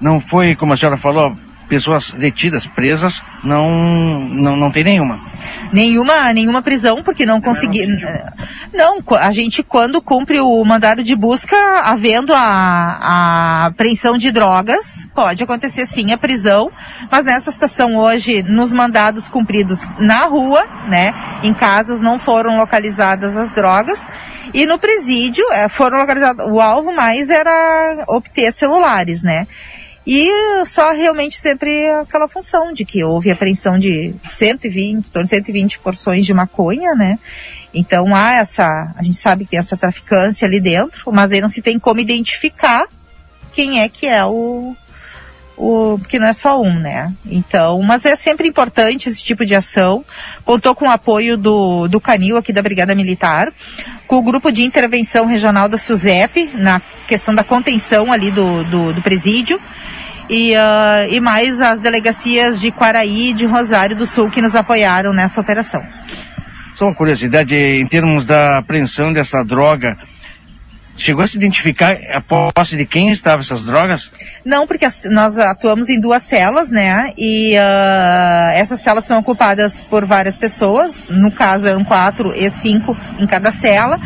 [0.00, 1.36] Não foi, como a senhora falou,
[1.68, 3.68] pessoas detidas, presas, não,
[4.28, 5.20] não, não tem nenhuma.
[5.72, 7.86] Nenhuma, nenhuma prisão, porque não consegui.
[8.72, 15.08] Não, a gente quando cumpre o mandado de busca, havendo a, a apreensão de drogas,
[15.14, 16.70] pode acontecer sim a prisão,
[17.10, 23.36] mas nessa situação hoje, nos mandados cumpridos na rua, né, em casas não foram localizadas
[23.36, 24.06] as drogas,
[24.52, 29.46] e no presídio é, foram localizados, o alvo mais era obter celulares, né.
[30.06, 30.30] E
[30.66, 36.26] só realmente sempre aquela função de que houve apreensão de 120, torno de 120 porções
[36.26, 37.18] de maconha, né?
[37.72, 41.48] Então há essa, a gente sabe que tem essa traficância ali dentro, mas aí não
[41.48, 42.86] se tem como identificar
[43.52, 44.76] quem é que é o,
[45.56, 47.12] o porque não é só um, né?
[47.26, 50.04] Então, mas é sempre importante esse tipo de ação.
[50.44, 53.52] Contou com o apoio do, do Canil aqui da Brigada Militar,
[54.06, 58.92] com o grupo de intervenção regional da SUSEP na questão da contenção ali do, do,
[58.92, 59.60] do presídio
[60.28, 64.56] e, uh, e mais as delegacias de Quaraí e de Rosário do Sul que nos
[64.56, 65.82] apoiaram nessa operação.
[66.74, 69.96] Só uma curiosidade, em termos da apreensão dessa droga,
[70.96, 74.10] chegou a se identificar a posse de quem estavam essas drogas?
[74.44, 77.12] Não, porque nós atuamos em duas celas, né?
[77.16, 82.96] E uh, essas celas são ocupadas por várias pessoas, no caso eram quatro e cinco
[83.18, 83.98] em cada cela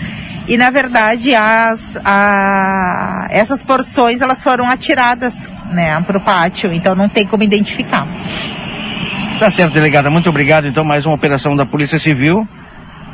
[0.48, 5.35] e na verdade as, a, essas porções elas foram atiradas
[5.70, 8.09] né, para o pátio, então não tem como identificar.
[9.38, 10.11] Tá certo, delegada.
[10.11, 10.66] Muito obrigado.
[10.66, 12.48] Então, mais uma operação da Polícia Civil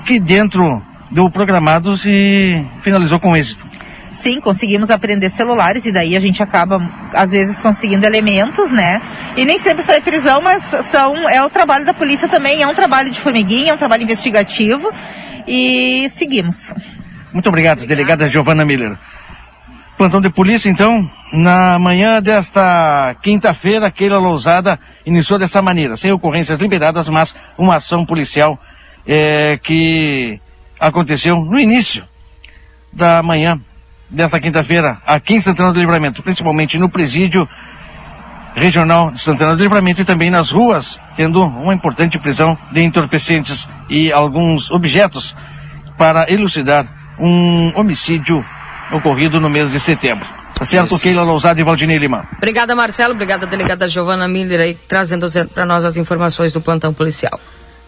[0.07, 0.83] que dentro
[1.15, 3.65] do programado se finalizou com êxito.
[4.11, 6.81] Sim, conseguimos aprender celulares e daí a gente acaba,
[7.13, 9.01] às vezes, conseguindo elementos, né?
[9.37, 12.75] E nem sempre sai prisão, mas são, é o trabalho da polícia também, é um
[12.75, 14.91] trabalho de formiguinha, é um trabalho investigativo
[15.47, 16.73] e seguimos.
[17.33, 18.99] Muito obrigado, delegada Giovana Miller.
[19.97, 26.59] Plantão de polícia, então, na manhã desta quinta-feira, Keila Lousada iniciou dessa maneira, sem ocorrências
[26.59, 28.59] liberadas, mas uma ação policial
[29.07, 30.41] é, que
[30.87, 32.05] aconteceu no início
[32.93, 33.61] da manhã
[34.09, 37.49] desta quinta-feira, aqui em Santana do Livramento, principalmente no presídio
[38.55, 43.69] regional de Santana do Livramento e também nas ruas, tendo uma importante prisão de entorpecentes
[43.89, 45.35] e alguns objetos
[45.99, 46.87] para elucidar
[47.19, 48.45] um homicídio
[48.93, 50.27] ocorrido no mês de setembro.
[50.55, 51.03] Tá certo, Isso.
[51.03, 52.29] Keila Lousada e Valdinei Lima.
[52.37, 53.15] Obrigada, Marcelo.
[53.15, 57.41] Obrigada, delegada Giovana Miller, aí, trazendo para nós as informações do plantão policial.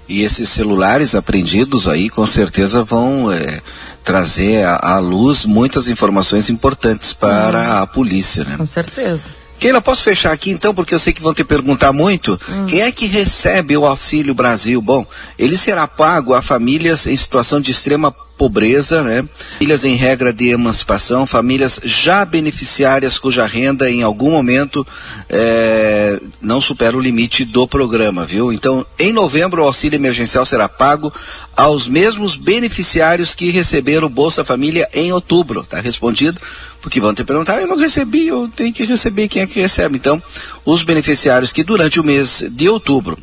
[0.09, 3.61] E esses celulares apreendidos aí, com certeza, vão é,
[4.05, 7.83] trazer à, luz muitas informações importantes para hum.
[7.83, 8.57] a polícia, né?
[8.57, 9.35] Com certeza.
[9.59, 12.38] Keila, posso fechar aqui então, porque eu sei que vão te perguntar muito.
[12.49, 12.66] Hum.
[12.66, 14.81] Quem é que recebe o Auxílio Brasil?
[14.83, 15.07] Bom,
[15.38, 19.25] ele será pago a famílias em situação de extrema pobreza, né?
[19.55, 24.87] Famílias em regra de emancipação, famílias já beneficiárias cuja renda em algum momento
[25.29, 28.53] é, não supera o limite do programa, viu?
[28.53, 31.12] Então, em novembro, o auxílio emergencial será pago
[31.57, 35.64] aos mesmos beneficiários que receberam o Bolsa Família em outubro.
[35.64, 36.40] Tá respondido?
[36.83, 39.96] Porque vão te perguntar, eu não recebi, eu tenho que receber, quem é que recebe?
[39.96, 40.22] Então,
[40.64, 43.18] os beneficiários que durante o mês de outubro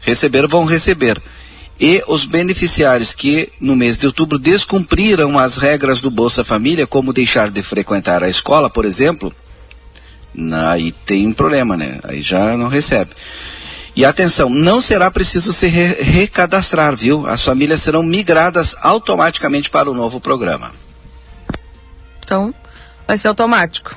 [0.00, 1.20] receberam vão receber
[1.82, 7.12] e os beneficiários que no mês de outubro descumpriram as regras do Bolsa Família, como
[7.12, 9.34] deixar de frequentar a escola, por exemplo,
[10.68, 11.98] aí tem um problema, né?
[12.04, 13.10] Aí já não recebe.
[13.96, 17.26] E atenção, não será preciso se re recadastrar, viu?
[17.26, 20.70] As famílias serão migradas automaticamente para o novo programa.
[22.24, 22.54] Então,
[23.08, 23.96] vai ser automático.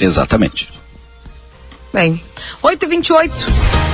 [0.00, 0.68] Exatamente.
[1.92, 2.20] Bem,
[2.60, 3.91] 8h28.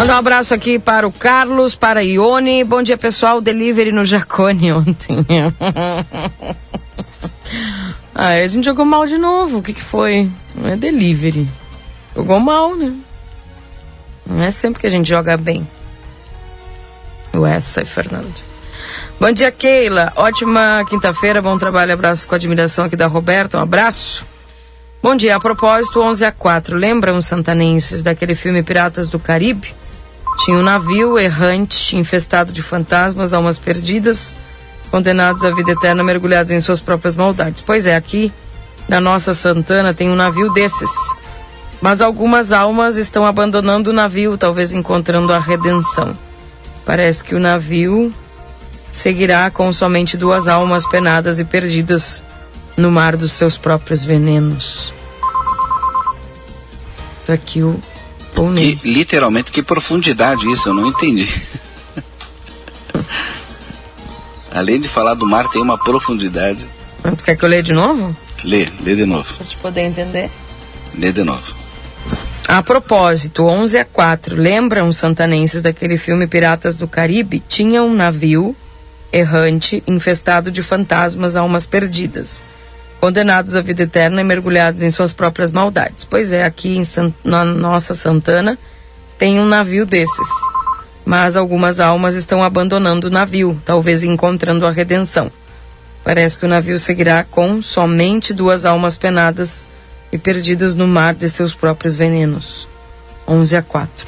[0.00, 2.64] Mandar um abraço aqui para o Carlos, para a Ione.
[2.64, 3.38] Bom dia, pessoal.
[3.38, 5.18] Delivery no Jacone ontem.
[8.14, 9.58] ah, a gente jogou mal de novo.
[9.58, 10.26] O que, que foi?
[10.54, 11.46] Não é delivery.
[12.16, 12.94] Jogou mal, né?
[14.26, 15.68] Não é sempre que a gente joga bem.
[17.46, 18.42] Essa, Fernando.
[19.20, 20.14] Bom dia, Keila.
[20.16, 21.92] Ótima quinta-feira, bom trabalho.
[21.92, 23.58] Abraço com admiração aqui da Roberta.
[23.58, 24.24] Um abraço.
[25.02, 25.36] Bom dia.
[25.36, 26.74] A propósito, 11 a 4.
[26.74, 29.78] Lembram os santanenses daquele filme Piratas do Caribe?
[30.38, 34.34] Tinha um navio errante, infestado de fantasmas, almas perdidas,
[34.90, 37.62] condenados à vida eterna, mergulhados em suas próprias maldades.
[37.62, 38.32] Pois é, aqui
[38.88, 40.90] na nossa Santana tem um navio desses.
[41.80, 46.16] Mas algumas almas estão abandonando o navio, talvez encontrando a redenção.
[46.84, 48.12] Parece que o navio
[48.92, 52.24] seguirá com somente duas almas penadas e perdidas
[52.76, 54.92] no mar dos seus próprios venenos.
[57.28, 57.78] Aqui o
[58.56, 61.28] que, literalmente, que profundidade isso, eu não entendi.
[64.52, 66.66] Além de falar do mar, tem uma profundidade.
[67.02, 68.16] Tu quer que eu leia de novo?
[68.44, 69.32] Lê, lê de novo.
[69.34, 70.30] Pra te poder entender.
[70.98, 71.54] Lê de novo.
[72.48, 77.42] A propósito, 11 a 4, lembram os santanenses daquele filme Piratas do Caribe?
[77.48, 78.56] Tinha um navio
[79.12, 82.42] errante infestado de fantasmas, almas perdidas,
[83.00, 86.04] condenados à vida eterna e mergulhados em suas próprias maldades.
[86.04, 88.58] Pois é, aqui em San, na nossa Santana
[89.18, 90.28] tem um navio desses.
[91.04, 95.32] Mas algumas almas estão abandonando o navio, talvez encontrando a redenção.
[96.04, 99.64] Parece que o navio seguirá com somente duas almas penadas
[100.12, 102.68] e perdidas no mar de seus próprios venenos.
[103.26, 104.06] 11 a 4.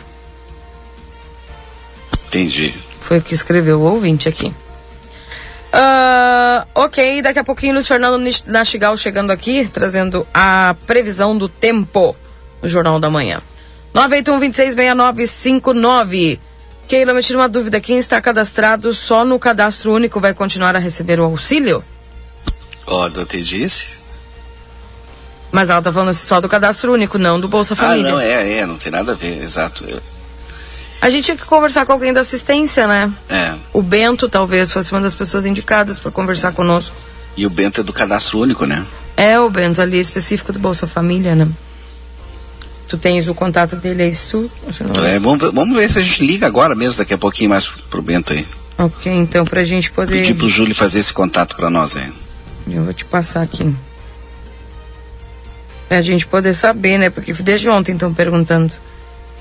[2.28, 2.74] Entendi.
[3.01, 4.53] Foi o que escreveu o ouvinte aqui.
[5.73, 12.14] Uh, ok, daqui a pouquinho Luiz Fernando Nastigal chegando aqui, trazendo a previsão do tempo
[12.62, 13.41] no Jornal da Manhã.
[13.95, 16.39] 981-266959.
[16.87, 17.81] Keila, me tira uma dúvida.
[17.81, 21.83] Quem está cadastrado só no cadastro único vai continuar a receber o auxílio?
[22.87, 24.03] Ó, oh, te disse.
[25.51, 28.09] Mas ela tá falando só do cadastro único, não do Bolsa Família.
[28.09, 29.87] Ah, não, é, é, não tem nada a ver, exato.
[31.03, 33.13] A gente tinha que conversar com alguém da assistência, né?
[33.29, 33.57] É.
[33.73, 36.95] O Bento talvez fosse uma das pessoas indicadas para conversar conosco.
[37.37, 38.87] E o Bento é do cadastro único, né?
[39.17, 41.49] É, o Bento ali específico do Bolsa Família, né?
[42.89, 44.49] Tu tens o contato dele, é isso?
[45.05, 47.67] É, vamos, ver, vamos ver se a gente liga agora mesmo, daqui a pouquinho mais
[47.67, 48.47] pro Bento aí.
[48.79, 50.21] Ok, então pra gente poder.
[50.21, 52.13] Pedir pro Júlio fazer esse contato para nós aí.
[52.69, 53.75] Eu vou te passar aqui.
[55.89, 57.11] Pra gente poder saber, né?
[57.11, 58.73] Porque desde ontem estão perguntando.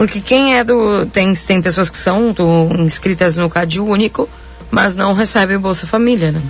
[0.02, 1.06] Porque quem é do.
[1.06, 4.28] Tem, tem pessoas que são do, inscritas no CAD único,
[4.72, 6.42] mas não recebem Bolsa Família, né?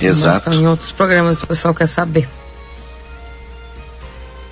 [0.00, 0.48] Exato.
[0.48, 2.26] Mas em outros programas, o pessoal quer saber.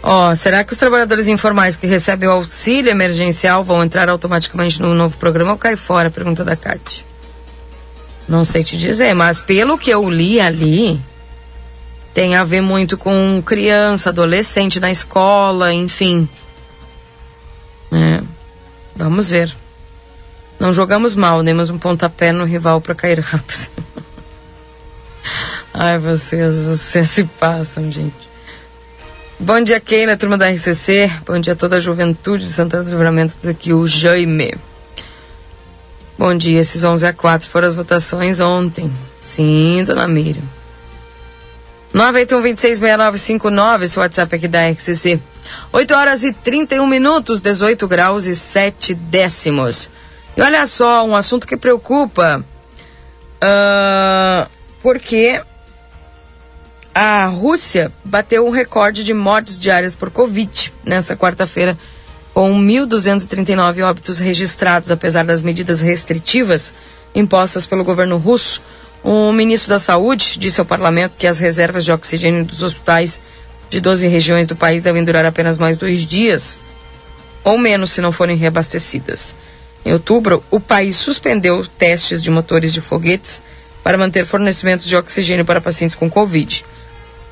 [0.02, 4.82] Ó, oh, será que os trabalhadores informais que recebem o auxílio emergencial vão entrar automaticamente
[4.82, 6.10] no novo programa ou cai fora?
[6.10, 7.02] Pergunta da Cátia.
[8.28, 11.00] Não sei te dizer, mas pelo que eu li ali,
[12.12, 16.28] tem a ver muito com criança, adolescente na escola, enfim.
[17.92, 18.22] É,
[18.94, 19.54] vamos ver.
[20.58, 23.68] Não jogamos mal, demos um pontapé no rival para cair rápido.
[25.72, 28.28] Ai, vocês, vocês se passam, gente.
[29.38, 31.12] Bom dia, Keila, turma da RCC.
[31.24, 33.36] Bom dia a toda a juventude de Santana do Livramento.
[33.48, 34.54] Aqui o Jaime.
[36.18, 38.90] Bom dia, esses 11 a 4 foram as votações ontem.
[39.20, 40.57] Sim, dona Miriam.
[41.94, 45.20] 981-266959, esse WhatsApp aqui da RCC.
[45.72, 49.88] 8 horas e 31 minutos, 18 graus e 7 décimos.
[50.36, 52.44] E olha só, um assunto que preocupa.
[53.42, 54.48] Uh,
[54.82, 55.40] porque
[56.94, 61.78] a Rússia bateu um recorde de mortes diárias por Covid nessa quarta-feira,
[62.34, 66.74] com 1.239 óbitos registrados, apesar das medidas restritivas
[67.14, 68.62] impostas pelo governo russo.
[69.02, 73.20] O ministro da Saúde disse ao parlamento que as reservas de oxigênio dos hospitais
[73.70, 76.58] de 12 regiões do país devem durar apenas mais dois dias,
[77.44, 79.34] ou menos se não forem reabastecidas.
[79.84, 83.40] Em outubro, o país suspendeu testes de motores de foguetes
[83.82, 86.64] para manter fornecimentos de oxigênio para pacientes com Covid.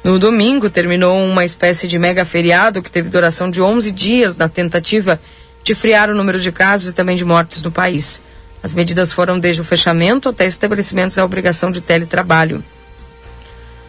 [0.04, 4.48] No domingo, terminou uma espécie de mega feriado que teve duração de 11 dias na
[4.48, 5.20] tentativa
[5.64, 8.22] de friar o número de casos e também de mortes no país.
[8.62, 12.64] As medidas foram desde o fechamento até estabelecimentos a obrigação de teletrabalho.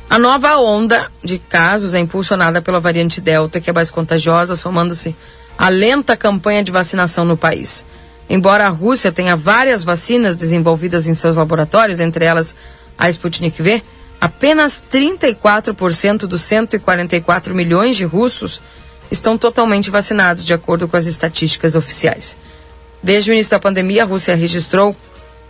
[0.09, 5.15] A nova onda de casos é impulsionada pela variante Delta, que é mais contagiosa, somando-se
[5.57, 7.83] à lenta campanha de vacinação no país.
[8.29, 12.55] Embora a Rússia tenha várias vacinas desenvolvidas em seus laboratórios, entre elas
[12.97, 13.81] a Sputnik V,
[14.19, 18.61] apenas 34% dos 144 milhões de russos
[19.11, 22.37] estão totalmente vacinados, de acordo com as estatísticas oficiais.
[23.07, 24.93] Desde o início da pandemia, a Rússia registrou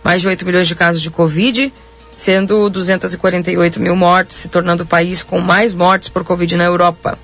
[0.04, 1.72] mais de 8 milhões de casos de Covid,
[2.16, 7.18] sendo 248 mil mortes, se tornando o país com mais mortes por Covid na Europa.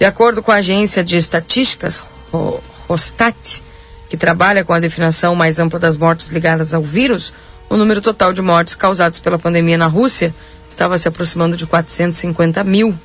[0.00, 2.02] De acordo com a agência de estatísticas,
[2.88, 3.62] Rostat,
[4.08, 7.32] que trabalha com a definição mais ampla das mortes ligadas ao vírus,
[7.70, 10.34] o número total de mortes causadas pela pandemia na Rússia
[10.68, 12.98] estava se aproximando de 450 mil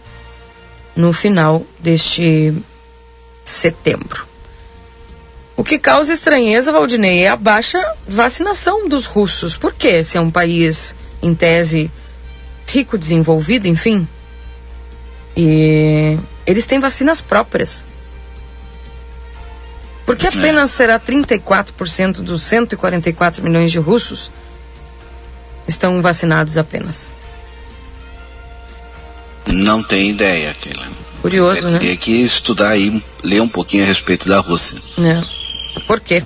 [0.95, 2.51] no final deste
[3.43, 4.37] setembro.
[5.58, 9.58] O que causa estranheza, Valdinei, é a baixa vacinação dos russos.
[9.58, 10.03] Por quê?
[10.03, 11.89] Se é um país, em tese,
[12.68, 14.08] rico, desenvolvido, enfim.
[15.36, 17.84] E eles têm vacinas próprias.
[20.05, 24.32] Por que apenas será 34% dos 144 milhões de russos
[25.68, 27.12] estão vacinados apenas?
[29.47, 30.88] Não tem ideia, Keila.
[31.22, 31.80] Curioso, Eu né?
[31.80, 34.78] teria que estudar aí, ler um pouquinho a respeito da Rússia.
[34.99, 35.37] É.
[35.82, 36.23] Por quê?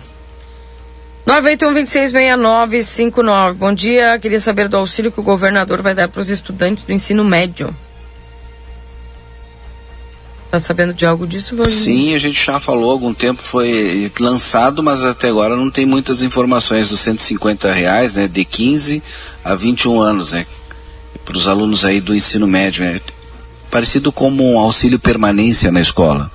[1.28, 3.54] 981-266959.
[3.54, 4.18] Bom dia.
[4.20, 7.74] Queria saber do auxílio que o governador vai dar para os estudantes do ensino médio.
[10.52, 11.56] Tá sabendo de algo disso?
[11.70, 16.22] Sim, a gente já falou algum tempo, foi lançado, mas até agora não tem muitas
[16.22, 18.28] informações dos 150 reais, né?
[18.28, 19.02] De 15
[19.46, 20.46] a 21 anos, né?
[21.24, 23.00] Para os alunos aí do ensino médio, né?
[23.70, 26.30] Parecido como um auxílio permanência na escola.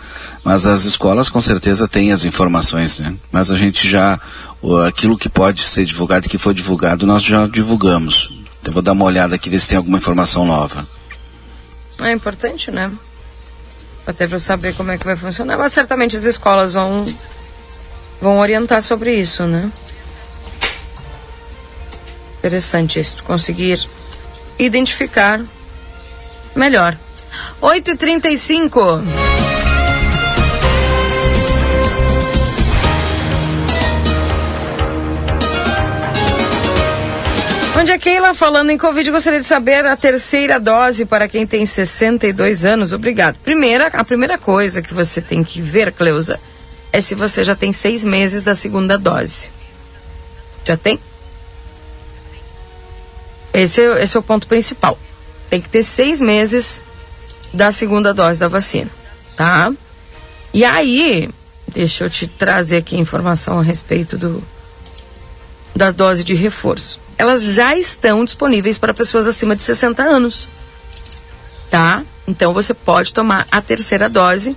[0.47, 3.17] Mas as escolas com certeza têm as informações, né?
[3.33, 4.21] Mas a gente já,
[4.87, 8.31] aquilo que pode ser divulgado e que foi divulgado, nós já divulgamos.
[8.63, 10.87] Então vou dar uma olhada aqui, ver se tem alguma informação nova.
[12.01, 12.93] É importante, né?
[14.07, 15.59] Até para saber como é que vai funcionar.
[15.59, 17.05] Mas certamente as escolas vão,
[18.23, 19.69] vão orientar sobre isso, né?
[22.39, 23.85] Interessante isso, conseguir
[24.61, 25.45] identificar
[26.55, 26.97] melhor.
[27.61, 29.36] 8h35.
[37.77, 38.33] Bom dia, Keila.
[38.33, 42.91] Falando em Covid, gostaria de saber a terceira dose para quem tem 62 anos.
[42.95, 43.37] Obrigado.
[43.41, 46.41] Primeira, a primeira coisa que você tem que ver, Cleusa,
[46.91, 49.51] é se você já tem seis meses da segunda dose.
[50.65, 50.99] Já tem?
[53.53, 54.99] Esse, é- esse é o ponto principal.
[55.51, 56.81] Tem que ter seis meses
[57.53, 58.91] da segunda dose da vacina,
[59.37, 59.71] tá?
[60.55, 61.29] E aí,
[61.69, 64.43] deixa eu te trazer aqui informação a respeito do
[65.75, 67.05] da dose de reforço.
[67.19, 70.49] Elas já estão disponíveis para pessoas acima de 60 anos,
[71.71, 72.03] tá?
[72.27, 74.57] Então você pode tomar a terceira dose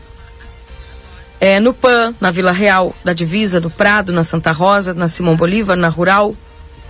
[1.40, 5.36] é, no PAN, na Vila Real, da Divisa, no Prado, na Santa Rosa, na Simão
[5.36, 6.36] Bolívar, na Rural,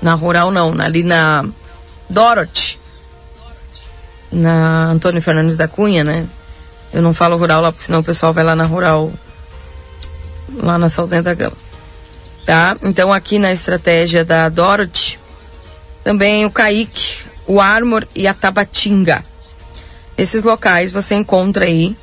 [0.02, 1.46] na Rural não, ali na
[2.10, 2.80] Dorothy,
[4.32, 6.28] na Antônio Fernandes da Cunha, né?
[6.92, 9.12] Eu não falo rural lá, porque senão o pessoal vai lá na rural,
[10.56, 11.56] lá na Saldanha da Gama.
[12.46, 12.76] Tá?
[12.82, 15.19] Então aqui na estratégia da Dorothy,
[16.04, 19.24] também o Caique, o Armor e a Tabatinga.
[20.18, 21.96] Esses locais você encontra aí,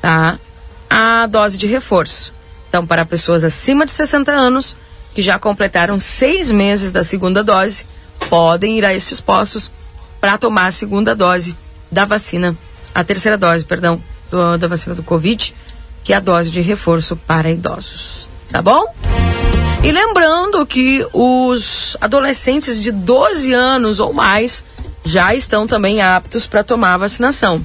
[0.00, 0.38] tá?
[0.90, 2.32] A dose de reforço.
[2.68, 4.76] Então, para pessoas acima de 60 anos,
[5.14, 7.86] que já completaram seis meses da segunda dose,
[8.28, 9.70] podem ir a esses postos
[10.20, 11.56] para tomar a segunda dose
[11.90, 12.56] da vacina,
[12.94, 15.54] a terceira dose, perdão, do- da vacina do Covid,
[16.02, 18.28] que é a dose de reforço para idosos.
[18.50, 18.84] Tá bom?
[19.82, 24.64] E lembrando que os adolescentes de 12 anos ou mais
[25.04, 27.64] já estão também aptos para tomar a vacinação.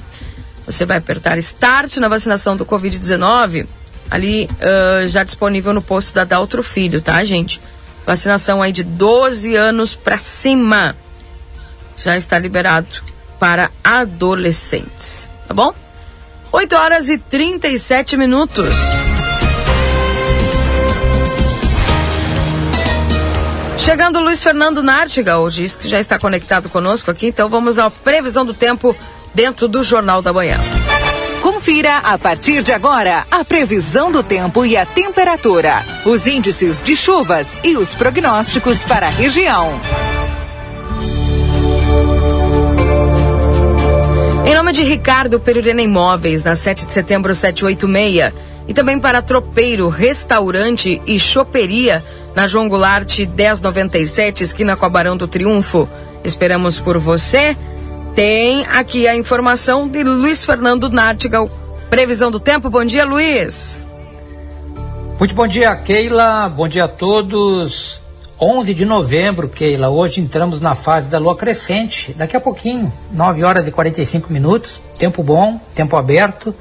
[0.65, 3.67] Você vai apertar Start na vacinação do Covid-19,
[4.09, 7.61] ali ah, já disponível no posto da Daltro Filho, tá, gente?
[8.03, 10.95] Vacinação aí de 12 anos para cima.
[11.95, 12.87] Já está liberado
[13.39, 15.71] para adolescentes, tá bom?
[16.51, 18.71] 8 horas e 37 minutos.
[23.87, 27.89] Chegando o Luiz Fernando Nartigal, diz que já está conectado conosco aqui, então vamos à
[27.89, 28.93] previsão do tempo
[29.33, 30.59] dentro do Jornal da Manhã.
[31.41, 36.97] Confira a partir de agora a previsão do tempo e a temperatura, os índices de
[36.97, 39.79] chuvas e os prognósticos para a região.
[44.45, 48.33] Em nome de Ricardo Perurena Imóveis, na 7 de setembro 786,
[48.67, 52.03] e também para Tropeiro, Restaurante e Choperia,
[52.37, 55.89] na João Goulart 1097, esquina com a Barão do Triunfo.
[56.23, 57.57] Esperamos por você.
[58.13, 61.49] Tem aqui a informação de Luiz Fernando Nartigal.
[61.89, 62.69] Previsão do tempo.
[62.69, 63.81] Bom dia, Luiz.
[65.17, 66.47] Muito bom dia, Keila.
[66.47, 67.99] Bom dia a todos.
[68.39, 69.89] 11 de novembro, Keila.
[69.89, 72.13] Hoje entramos na fase da lua crescente.
[72.13, 74.79] Daqui a pouquinho, 9 horas e 45 minutos.
[74.99, 76.53] Tempo bom, tempo aberto.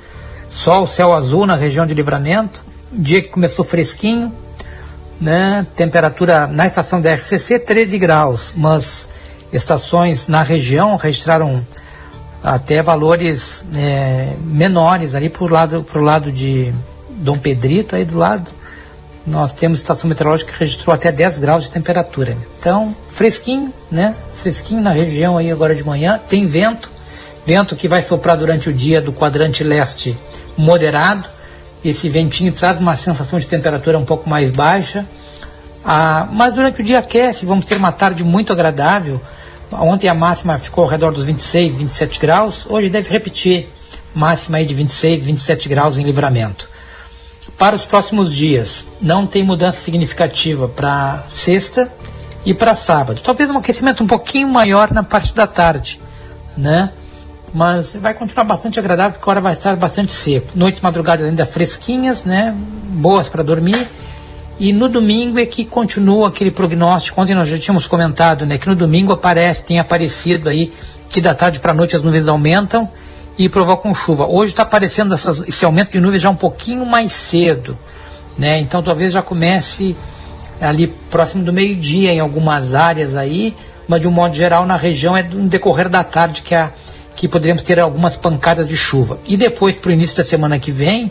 [0.48, 2.64] Sol, céu azul na região de livramento.
[2.90, 4.32] Dia que começou fresquinho.
[5.20, 5.66] Né?
[5.74, 9.08] Temperatura na estação da RCC 13 graus, mas
[9.52, 11.64] estações na região registraram
[12.42, 16.72] até valores é, menores ali pro lado pro lado de
[17.10, 18.50] Dom Pedrito aí do lado.
[19.26, 22.36] Nós temos estação meteorológica que registrou até 10 graus de temperatura.
[22.58, 26.20] Então fresquinho né fresquinho na região aí agora de manhã.
[26.28, 26.90] Tem vento
[27.44, 30.16] vento que vai soprar durante o dia do quadrante leste
[30.56, 31.28] moderado
[31.88, 35.06] esse ventinho traz uma sensação de temperatura um pouco mais baixa
[35.84, 39.20] ah, mas durante o dia aquece vamos ter uma tarde muito agradável
[39.72, 42.66] Ontem a máxima ficou ao redor dos 26, 27 graus.
[42.68, 43.68] Hoje deve repetir
[44.14, 46.68] máxima aí de 26, 27 graus em livramento.
[47.58, 51.90] Para os próximos dias, não tem mudança significativa para sexta
[52.44, 53.20] e para sábado.
[53.22, 56.00] Talvez um aquecimento um pouquinho maior na parte da tarde,
[56.56, 56.92] né?
[57.56, 60.48] Mas vai continuar bastante agradável porque agora vai estar bastante seco.
[60.54, 62.54] Noites madrugadas ainda fresquinhas, né?
[62.90, 63.88] Boas para dormir.
[64.60, 67.18] E no domingo é que continua aquele prognóstico.
[67.18, 70.70] Ontem nós já tínhamos comentado, né, que no domingo aparece, tem aparecido aí
[71.08, 72.90] que da tarde para a noite as nuvens aumentam
[73.38, 74.26] e provocam chuva.
[74.26, 77.78] Hoje está aparecendo essas, esse aumento de nuvens já um pouquinho mais cedo,
[78.36, 78.60] né?
[78.60, 79.96] Então talvez já comece
[80.60, 83.54] ali próximo do meio-dia em algumas áreas aí,
[83.88, 86.70] mas de um modo geral na região é no decorrer da tarde que a
[87.16, 89.18] que poderíamos ter algumas pancadas de chuva.
[89.26, 91.10] E depois para o início da semana que vem,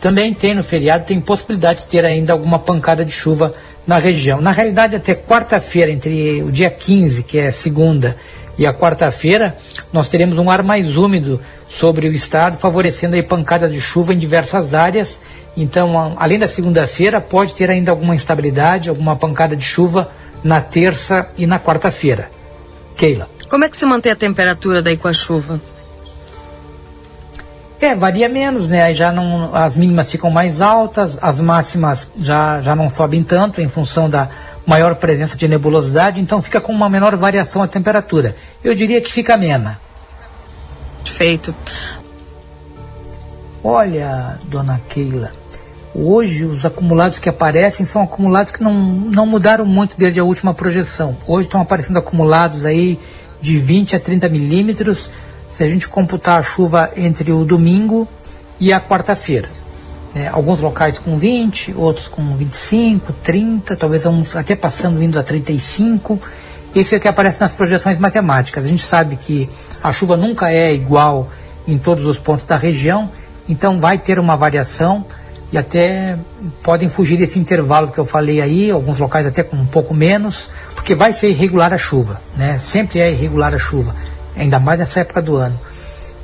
[0.00, 3.54] também tem no feriado, tem possibilidade de ter ainda alguma pancada de chuva
[3.86, 4.40] na região.
[4.40, 8.16] Na realidade, até quarta-feira, entre o dia 15, que é segunda,
[8.58, 9.56] e a quarta-feira,
[9.92, 14.18] nós teremos um ar mais úmido sobre o estado, favorecendo aí pancadas de chuva em
[14.18, 15.20] diversas áreas.
[15.56, 20.10] Então, além da segunda-feira, pode ter ainda alguma instabilidade, alguma pancada de chuva
[20.42, 22.30] na terça e na quarta-feira.
[22.96, 23.35] Keila.
[23.48, 25.60] Como é que se mantém a temperatura daí com a chuva?
[27.78, 28.82] É, varia menos, né?
[28.82, 33.60] Aí já não, as mínimas ficam mais altas, as máximas já, já não sobem tanto
[33.60, 34.28] em função da
[34.66, 38.34] maior presença de nebulosidade, então fica com uma menor variação a temperatura.
[38.64, 39.78] Eu diria que fica amena.
[41.04, 41.54] Perfeito.
[43.62, 45.32] Olha, dona Keila,
[45.94, 50.54] hoje os acumulados que aparecem são acumulados que não, não mudaram muito desde a última
[50.54, 51.16] projeção.
[51.26, 52.98] Hoje estão aparecendo acumulados aí
[53.46, 55.08] de 20 a 30 milímetros
[55.54, 58.08] se a gente computar a chuva entre o domingo
[58.58, 59.48] e a quarta-feira.
[60.16, 65.22] É, alguns locais com 20, outros com 25, 30, talvez uns até passando indo a
[65.22, 66.20] 35.
[66.74, 68.66] Isso é o que aparece nas projeções matemáticas.
[68.66, 69.48] A gente sabe que
[69.80, 71.30] a chuva nunca é igual
[71.68, 73.08] em todos os pontos da região,
[73.48, 75.06] então vai ter uma variação
[75.52, 76.18] e até
[76.62, 80.48] podem fugir desse intervalo que eu falei aí, alguns locais até com um pouco menos,
[80.74, 82.58] porque vai ser irregular a chuva, né?
[82.58, 83.94] Sempre é irregular a chuva
[84.36, 85.58] ainda mais nessa época do ano.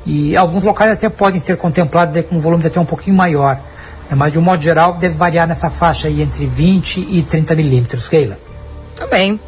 [0.05, 3.55] E alguns locais até podem ser contemplados com um volume até um pouquinho maior,
[4.09, 4.15] né?
[4.15, 8.07] mas de um modo geral deve variar nessa faixa aí entre 20 e 30 milímetros,
[8.07, 8.37] Keila.
[8.95, 9.39] Tá bem.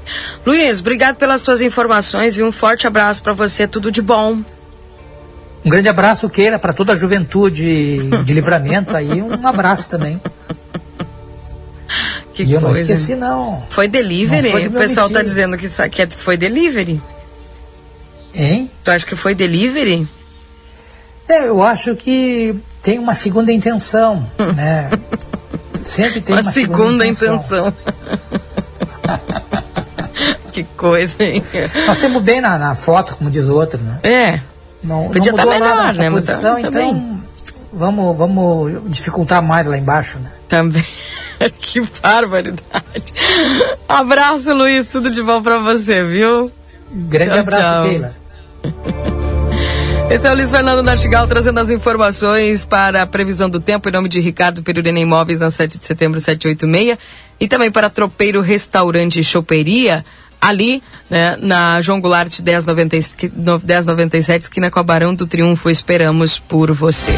[0.45, 4.39] Luiz, obrigado pelas tuas informações e um forte abraço para você, tudo de bom.
[5.66, 10.22] Um grande abraço, Keila, para toda a juventude de livramento aí, um abraço também.
[12.36, 12.76] Que e eu coisa.
[12.76, 13.63] não esqueci, não.
[13.70, 14.51] Foi delivery?
[14.51, 15.24] Não o pessoal tá mentira.
[15.24, 17.01] dizendo que, que é- foi delivery.
[18.34, 18.70] Hein?
[18.84, 20.07] Tu acha que foi delivery?
[21.28, 24.91] É, eu acho que tem uma segunda intenção, né?
[25.84, 27.36] Sempre tem uma, uma, segunda, intenção.
[27.38, 27.74] intenção.
[30.51, 31.43] que coisa, hein?
[31.88, 33.99] Nós temos bem na, na foto, como diz o outro, né?
[34.03, 34.39] É.
[34.86, 36.11] Não, Podia não tá mudou melhor, nada na né?
[36.11, 37.19] Posição, tá então
[37.75, 40.31] vamos, vamos dificultar mais lá embaixo, né?
[40.47, 40.86] Também.
[41.59, 43.13] que barbaridade.
[43.88, 44.88] Abraço, Luiz.
[44.88, 46.51] Tudo de bom pra você, viu?
[46.91, 47.83] Grande Tchau, abraço, tchau.
[47.83, 48.15] Keila.
[50.07, 53.91] Esse é o Luiz Fernando Nastigal trazendo as informações para a previsão do tempo em
[53.91, 56.97] nome de Ricardo Perurena Imóveis na 7 de setembro 786
[57.39, 60.05] e também para Tropeiro Restaurante e Choperia
[60.41, 66.39] ali né, na João Goulart 1090 esqui- no- 1097 esquina com Barão do Triunfo esperamos
[66.39, 67.13] por você.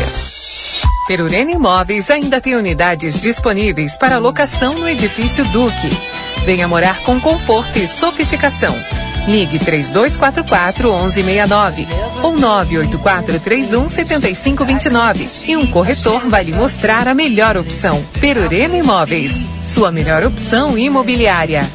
[1.08, 5.90] Perurena Imóveis ainda tem unidades disponíveis para locação no edifício Duque.
[6.46, 8.76] Venha morar com conforto e sofisticação.
[9.28, 11.88] Ligue 3244 1169
[12.24, 18.02] ou 984 31 7529 e um corretor vai lhe mostrar a melhor opção.
[18.22, 21.70] Perurena Imóveis, sua melhor opção imobiliária.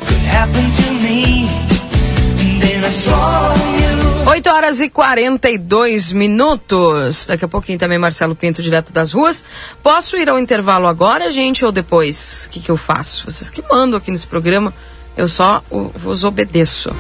[4.26, 7.26] 8 horas e 42 minutos.
[7.26, 9.44] Daqui a pouquinho também Marcelo Pinto, direto das ruas.
[9.82, 12.46] Posso ir ao intervalo agora, gente, ou depois?
[12.46, 13.30] O que, que eu faço?
[13.30, 14.72] Vocês que mandam aqui nesse programa,
[15.16, 16.90] eu só vos obedeço.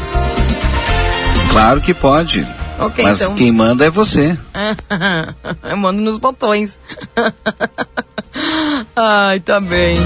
[1.52, 2.46] Claro que pode.
[2.78, 3.34] Ok, Mas então.
[3.34, 4.36] quem manda é você.
[5.62, 6.80] eu mando nos botões.
[8.96, 9.96] Ai, tá bem.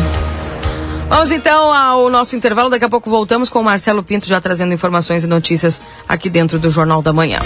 [1.08, 2.68] Vamos então ao nosso intervalo.
[2.68, 6.58] Daqui a pouco voltamos com o Marcelo Pinto já trazendo informações e notícias aqui dentro
[6.58, 7.38] do Jornal da Manhã.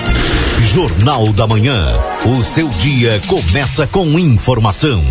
[0.73, 1.87] Jornal da Manhã.
[2.25, 5.05] O seu dia começa com informação.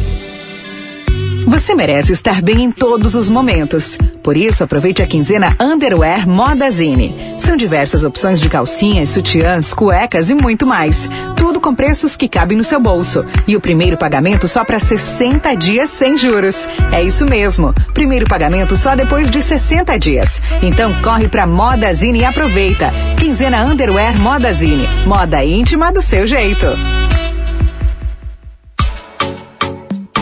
[1.47, 3.97] Você merece estar bem em todos os momentos.
[4.23, 7.15] Por isso, aproveite a quinzena Underwear Modazine.
[7.37, 11.09] São diversas opções de calcinhas, sutiãs, cuecas e muito mais.
[11.35, 13.25] Tudo com preços que cabem no seu bolso.
[13.47, 16.67] E o primeiro pagamento só para 60 dias sem juros.
[16.91, 17.73] É isso mesmo.
[17.93, 20.41] Primeiro pagamento só depois de 60 dias.
[20.61, 22.91] Então corre para Modazine e aproveita.
[23.17, 24.87] Quinzena Underwear Modazine.
[25.05, 26.67] Moda íntima do seu jeito.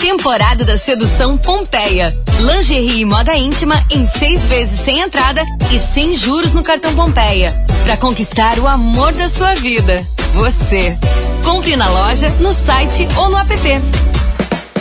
[0.00, 2.16] Temporada da Sedução Pompeia.
[2.40, 7.52] Lingerie e moda íntima em seis vezes sem entrada e sem juros no cartão Pompeia.
[7.84, 10.04] Para conquistar o amor da sua vida.
[10.32, 10.96] Você.
[11.44, 14.09] Compre na loja, no site ou no app.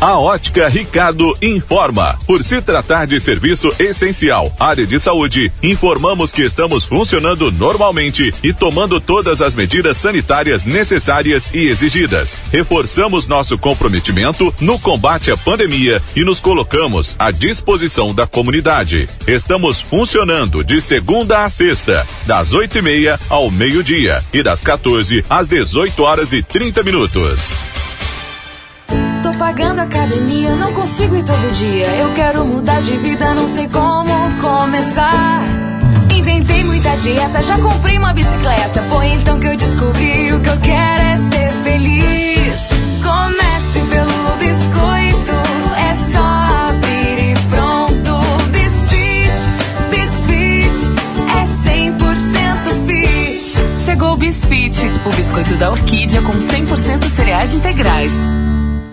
[0.00, 2.16] A Ótica Ricardo informa.
[2.24, 8.52] Por se tratar de serviço essencial, área de saúde, informamos que estamos funcionando normalmente e
[8.52, 12.38] tomando todas as medidas sanitárias necessárias e exigidas.
[12.52, 19.08] Reforçamos nosso comprometimento no combate à pandemia e nos colocamos à disposição da comunidade.
[19.26, 25.24] Estamos funcionando de segunda a sexta, das oito e meia ao meio-dia e das 14
[25.28, 27.67] às 18 horas e 30 minutos.
[29.38, 31.86] Pagando academia, não consigo ir todo dia.
[32.00, 35.42] Eu quero mudar de vida, não sei como começar.
[36.12, 38.82] Inventei muita dieta, já comprei uma bicicleta.
[38.90, 42.68] Foi então que eu descobri o que eu quero é ser feliz.
[43.00, 45.32] Comece pelo biscoito,
[45.76, 48.50] é só abrir e pronto.
[48.50, 49.48] Bisfit,
[49.88, 50.90] Bisfit,
[51.30, 51.44] é
[51.94, 53.84] 100% fit.
[53.84, 58.12] Chegou o Bisfit, o biscoito da orquídea com 100% cereais integrais.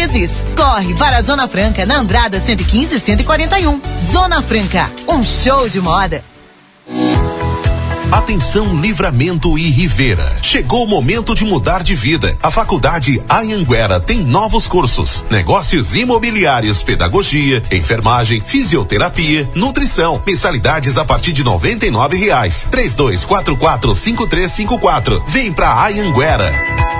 [0.00, 0.30] vezes.
[0.56, 3.80] Corre para a Zona Franca na Andrada 115 e 141.
[4.12, 6.24] Zona Franca, um show de moda.
[8.10, 10.38] Atenção Livramento e Rivera.
[10.42, 12.36] Chegou o momento de mudar de vida.
[12.42, 20.22] A Faculdade Anhanguera tem novos cursos: negócios imobiliários, pedagogia, enfermagem, fisioterapia, nutrição.
[20.26, 22.66] Mensalidades a partir de noventa e nove reais.
[22.70, 25.22] Três dois quatro quatro cinco três cinco quatro.
[25.28, 26.99] Vem pra Anhanguera.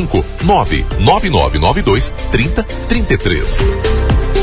[0.07, 4.40] 99992 3033.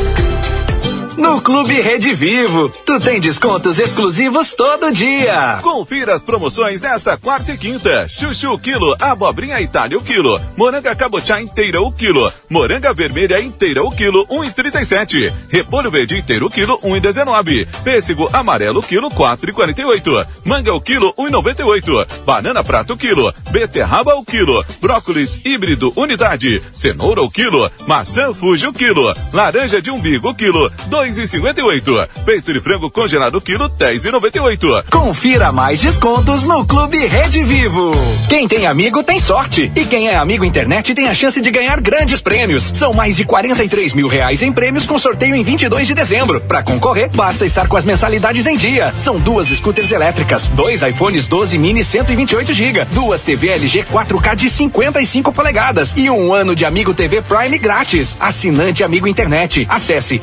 [1.19, 5.59] No Clube Rede Vivo, tu tem descontos exclusivos todo dia.
[5.61, 8.07] Confira as promoções desta quarta e quinta.
[8.09, 13.91] Chuchu quilo, abobrinha Itália o quilo, moranga cabotiá inteira o quilo, moranga vermelha inteira o
[13.91, 15.33] quilo, 1,37.
[15.51, 17.67] Repolho verde inteiro o quilo, 1,19.
[17.83, 20.25] Pêssego amarelo quilo, 4,48.
[20.45, 22.25] Manga o quilo, 1,98.
[22.25, 28.69] Banana prata o quilo, beterraba o quilo, brócolis híbrido unidade, cenoura o quilo, maçã fuji
[28.69, 32.09] o quilo, laranja de umbigo o quilo, 2 2,58.
[32.25, 34.85] Peito de frango congelado quilo 10,98.
[34.91, 37.91] Confira mais descontos no Clube Rede Vivo.
[38.29, 39.73] Quem tem amigo tem sorte.
[39.75, 42.71] E quem é amigo internet tem a chance de ganhar grandes prêmios.
[42.75, 46.41] São mais de 43 mil reais em prêmios com sorteio em 22 de dezembro.
[46.43, 48.93] Para concorrer, basta estar com as mensalidades em dia.
[48.95, 54.51] São duas scooters elétricas, dois iPhones 12 mini 128 GB, duas TV LG 4K de
[54.51, 58.17] 55 polegadas e um ano de Amigo TV Prime grátis.
[58.21, 59.67] Assinante Amigo Internet.
[59.71, 60.19] Acesse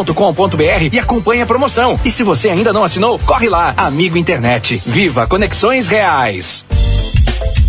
[0.00, 1.98] sejaamigo.com.br e acompanhe a promoção.
[2.04, 3.74] E se você ainda não assinou, corre lá.
[3.76, 4.80] Amigo Internet.
[4.86, 6.64] Viva conexões reais.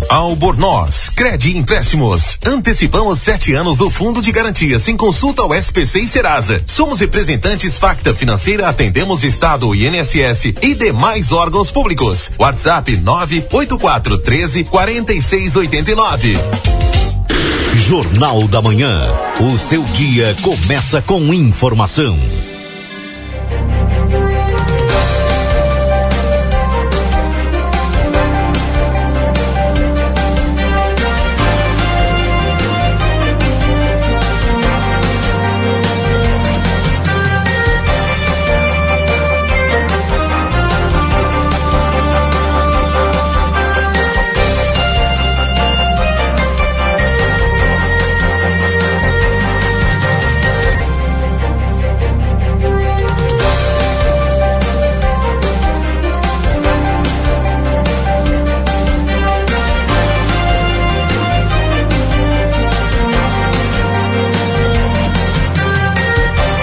[0.08, 2.38] Albornoz, Credi Empréstimos.
[2.44, 6.62] Antecipamos sete anos do Fundo de Garantia sem consulta ao SPC e Serasa.
[6.66, 12.30] Somos representantes Facta Financeira, atendemos Estado, INSS e demais órgãos públicos.
[12.38, 16.81] WhatsApp 984 13 4689.
[17.82, 19.08] Jornal da Manhã.
[19.40, 22.16] O seu dia começa com informação.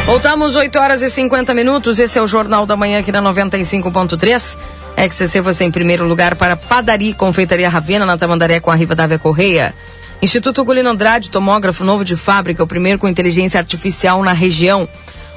[0.10, 2.00] Voltamos 8 horas e 50 minutos.
[2.00, 4.58] Esse é o Jornal da Manhã aqui na 95.3.
[4.98, 9.20] XCC você em primeiro lugar para Padaria Confeitaria Ravena na Tamandaré com a Riva Dávia
[9.20, 9.72] Correia.
[10.20, 14.90] Instituto Gulino Andrade, tomógrafo novo de fábrica, o primeiro com inteligência artificial na região.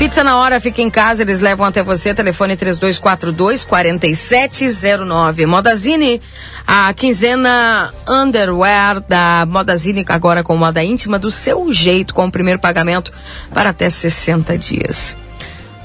[0.00, 2.14] Pizza na hora, fica em casa, eles levam até você.
[2.14, 5.44] Telefone 3242 4709.
[5.44, 6.22] Modazine,
[6.66, 12.58] a quinzena underwear da Modazine, agora com moda íntima, do seu jeito, com o primeiro
[12.58, 13.12] pagamento
[13.52, 15.14] para até 60 dias.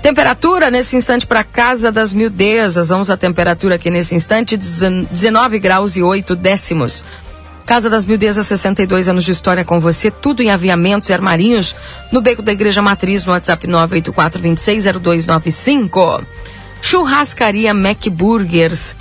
[0.02, 2.88] Temperatura nesse instante para Casa das Mildezas.
[2.88, 7.04] Vamos à temperatura aqui nesse instante: 19 graus e 8 décimos.
[7.66, 11.76] Casa das Mildezas, 62 anos de história com você, tudo em aviamentos e armarinhos,
[12.12, 16.24] no Beco da Igreja Matriz, no WhatsApp 984-260295.
[16.80, 18.96] Churrascaria Mac Burgers.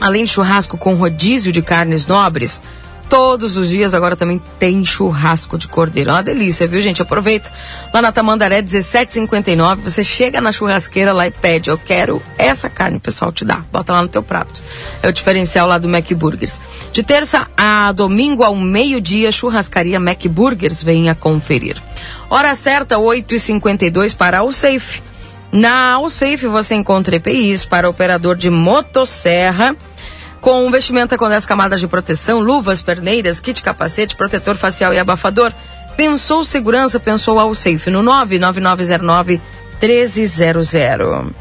[0.00, 2.62] Além de churrasco com rodízio de carnes nobres,
[3.08, 6.10] todos os dias agora também tem churrasco de cordeiro.
[6.10, 7.02] É uma delícia, viu, gente?
[7.02, 7.52] Aproveita.
[7.92, 12.96] Lá na Tamandaré 1759, você chega na churrasqueira lá e pede, eu quero essa carne,
[12.96, 13.62] o pessoal te dá.
[13.72, 14.62] Bota lá no teu prato.
[15.02, 16.60] É o diferencial lá do Mac Burgers.
[16.92, 21.76] De terça a domingo ao meio-dia, churrascaria Mac Burgers, venha conferir.
[22.28, 25.02] Hora certa, 8h52 para o Safe.
[25.52, 29.76] Na Safe você encontra EPIs para operador de motosserra
[30.44, 35.50] com vestimenta com 10 camadas de proteção, luvas, perneiras, kit capacete, protetor facial e abafador.
[35.96, 39.40] Pensou segurança, pensou ao safe no 99909
[39.80, 41.32] 1300.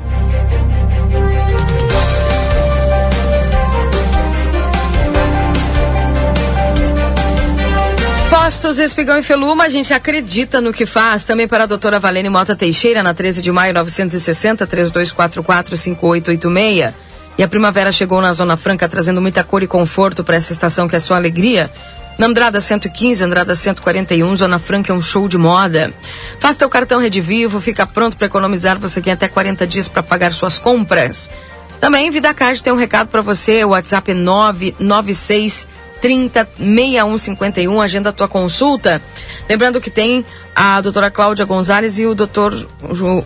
[8.30, 11.26] Postos Espigão e Feluma, a gente acredita no que faz.
[11.26, 17.13] Também para a doutora Valene Mota Teixeira, na 13 de maio 960, 3244 5886.
[17.38, 20.88] E a primavera chegou na Zona Franca trazendo muita cor e conforto para essa estação
[20.88, 21.70] que é sua alegria.
[22.18, 25.92] Na Andrada 115, Andrada 141, Zona Franca é um show de moda.
[26.38, 28.78] Faça teu cartão Rede Vivo, fica pronto para economizar.
[28.78, 31.32] Você tem até 40 dias para pagar suas compras.
[31.80, 33.66] Também Vida Card tem um recado para você.
[33.66, 35.68] O WhatsApp é 996
[36.04, 37.82] 30 6151.
[37.82, 39.02] Agenda a tua consulta.
[39.48, 42.54] Lembrando que tem a doutora Cláudia Gonzalez e o doutor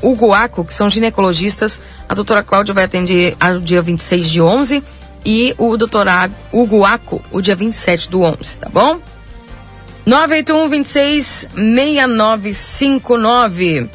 [0.04, 1.82] Hugo Aco, que são ginecologistas.
[2.08, 4.84] A doutora Cláudia vai atender ao dia 26 de 11
[5.26, 6.06] e o doutor
[6.54, 9.00] Hugo Aco o dia 27 do 11, tá bom?
[10.06, 13.90] 981 26 6959.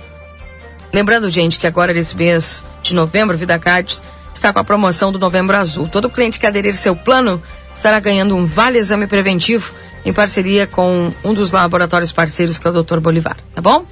[0.93, 4.03] Lembrando, gente, que agora nesse mês de novembro, Vida Cards
[4.35, 5.89] está com a promoção do Novembro Azul.
[5.89, 7.41] Todo cliente que aderir seu plano
[7.75, 9.73] estará ganhando um vale exame preventivo
[10.05, 12.99] em parceria com um dos laboratórios parceiros, que é o Dr.
[12.99, 13.85] Bolivar, tá bom?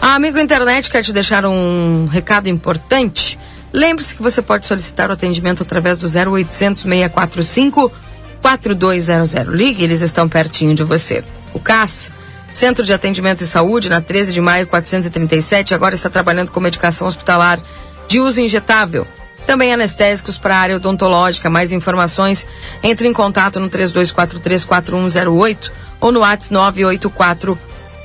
[0.00, 3.38] A Amigo Internet quer te deixar um recado importante.
[3.72, 7.92] Lembre-se que você pode solicitar o atendimento através do 0800 645
[8.40, 9.32] 4200.
[9.48, 11.24] Ligue, eles estão pertinho de você.
[11.54, 12.12] O CAS,
[12.52, 17.06] Centro de Atendimento e Saúde, na 13 de maio 437, agora está trabalhando com medicação
[17.06, 17.58] hospitalar
[18.06, 19.06] de uso injetável.
[19.46, 21.50] Também anestésicos para a área odontológica.
[21.50, 22.46] Mais informações,
[22.82, 25.70] entre em contato no 32434108
[26.00, 27.58] ou no WhatsApp 984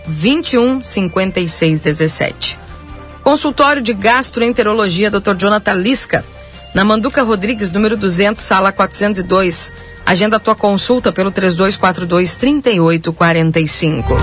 [0.07, 2.57] 21 56 17.
[3.23, 5.35] Consultório de Gastroenterologia Dr.
[5.37, 6.25] Jonathan Lisca,
[6.73, 9.73] na Manduca Rodrigues, número 200, sala 402.
[10.05, 14.15] Agenda a tua consulta pelo 3242 3845.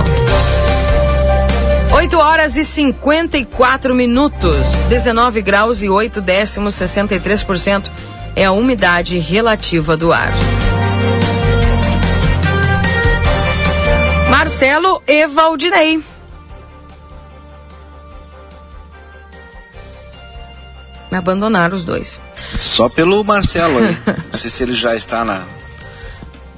[1.92, 7.90] 8 horas e 54 minutos, 19 graus e 8 décimos, 63%
[8.34, 10.32] é a umidade relativa do ar.
[14.28, 16.02] Marcelo e Valdinei.
[21.10, 22.20] Me abandonaram os dois.
[22.58, 23.96] Só pelo Marcelo aí.
[24.06, 25.44] Não sei se ele já está na.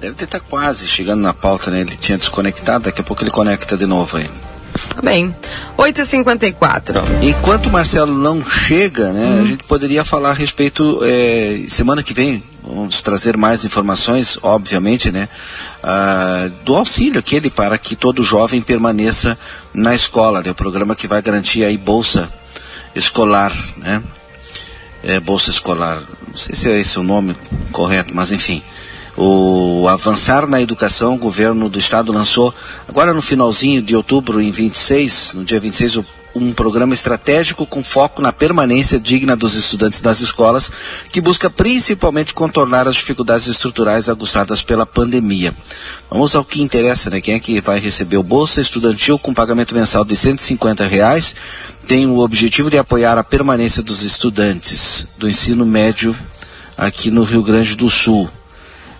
[0.01, 1.81] Deve ter tá quase chegando na pauta, né?
[1.81, 4.29] Ele tinha desconectado, daqui a pouco ele conecta de novo aí.
[4.99, 5.33] Tá bem.
[5.79, 7.23] 8h54.
[7.23, 10.99] Enquanto o Marcelo não chega, né, a gente poderia falar a respeito.
[11.05, 15.29] é, semana que vem, vamos trazer mais informações, obviamente, né?
[15.85, 19.39] ah, do auxílio aquele para que todo jovem permaneça
[19.73, 20.51] na escola, né?
[20.51, 22.29] O programa que vai garantir aí bolsa
[22.93, 24.03] escolar, né?
[25.05, 26.03] É, bolsa escolar.
[26.27, 27.37] Não sei se é esse o nome
[27.71, 28.65] correto, mas enfim.
[29.21, 32.55] O Avançar na Educação, o governo do estado lançou,
[32.87, 36.05] agora no finalzinho de outubro, em 26, no dia 26, o-
[36.37, 40.71] um programa estratégico com foco na permanência digna dos estudantes das escolas,
[41.11, 45.53] que busca principalmente contornar as dificuldades estruturais aguçadas pela pandemia.
[46.09, 47.21] Vamos ao que interessa, né?
[47.21, 51.35] Quem é que vai receber o Bolsa Estudantil com pagamento mensal de 150 reais
[51.89, 56.16] tem o objetivo de apoiar a permanência dos estudantes do ensino médio
[56.77, 58.31] aqui no Rio Grande do Sul.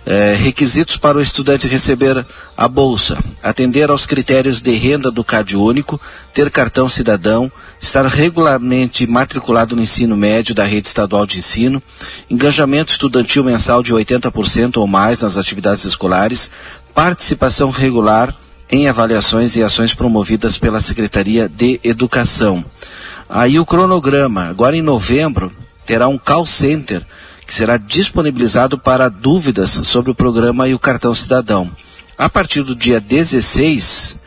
[0.05, 2.25] É, requisitos para o estudante receber
[2.57, 5.99] a bolsa: atender aos critérios de renda do CAD único,
[6.33, 11.83] ter cartão cidadão, estar regularmente matriculado no ensino médio da rede estadual de ensino,
[12.29, 16.49] engajamento estudantil mensal de 80% ou mais nas atividades escolares,
[16.93, 18.33] participação regular
[18.71, 22.63] em avaliações e ações promovidas pela Secretaria de Educação.
[23.27, 25.51] Aí o cronograma, agora em novembro,
[25.85, 27.05] terá um call center
[27.49, 31.71] que será disponibilizado para dúvidas sobre o programa e o cartão cidadão.
[32.15, 34.19] A partir do dia 16,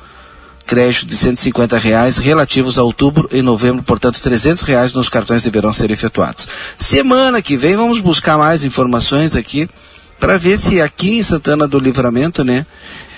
[0.65, 5.71] crédito de 150 reais relativos a outubro e novembro, portanto, 300 reais nos cartões deverão
[5.73, 6.47] ser efetuados.
[6.77, 9.69] Semana que vem vamos buscar mais informações aqui
[10.17, 12.65] para ver se aqui em Santana do Livramento, né,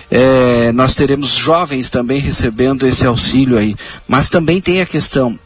[0.10, 3.76] é, nós teremos jovens também recebendo esse auxílio aí.
[4.08, 5.38] Mas também tem a questão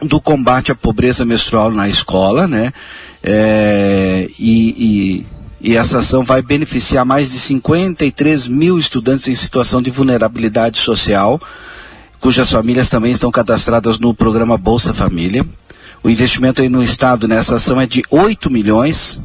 [0.00, 2.72] do combate à pobreza menstrual na escola, né?
[3.22, 5.24] É, e,
[5.60, 10.78] e, e essa ação vai beneficiar mais de 53 mil estudantes em situação de vulnerabilidade
[10.78, 11.40] social,
[12.20, 15.46] cujas famílias também estão cadastradas no programa Bolsa Família.
[16.02, 19.20] O investimento aí no Estado nessa ação é de 8 milhões,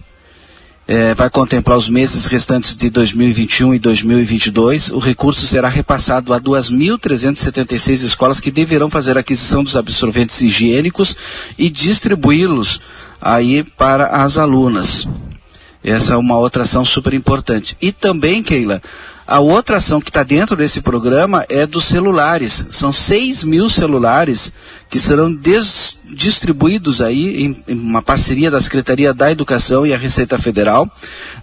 [0.92, 4.90] é, vai contemplar os meses restantes de 2021 e 2022.
[4.90, 11.16] O recurso será repassado a 2.376 escolas que deverão fazer aquisição dos absorventes higiênicos
[11.60, 12.82] e distribuí-los
[13.22, 15.08] aí para as alunas.
[15.84, 17.78] Essa é uma outra ação super importante.
[17.80, 18.82] E também, Keila,
[19.30, 22.66] a outra ação que está dentro desse programa é dos celulares.
[22.72, 24.52] São 6 mil celulares
[24.90, 25.32] que serão
[26.08, 30.92] distribuídos aí em, em uma parceria da Secretaria da Educação e a Receita Federal.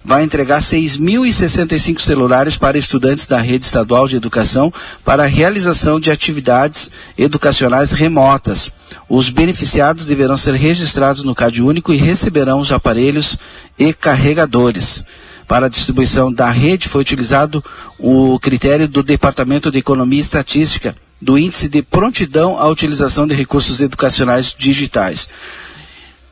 [0.03, 4.71] Vai entregar 6.065 celulares para estudantes da rede estadual de educação
[5.05, 8.69] para a realização de atividades educacionais remotas.
[9.07, 13.37] Os beneficiados deverão ser registrados no CAD único e receberão os aparelhos
[13.79, 15.05] e carregadores.
[15.47, 17.63] Para a distribuição da rede foi utilizado
[17.97, 23.33] o critério do Departamento de Economia e Estatística do Índice de Prontidão à Utilização de
[23.33, 25.27] Recursos Educacionais Digitais.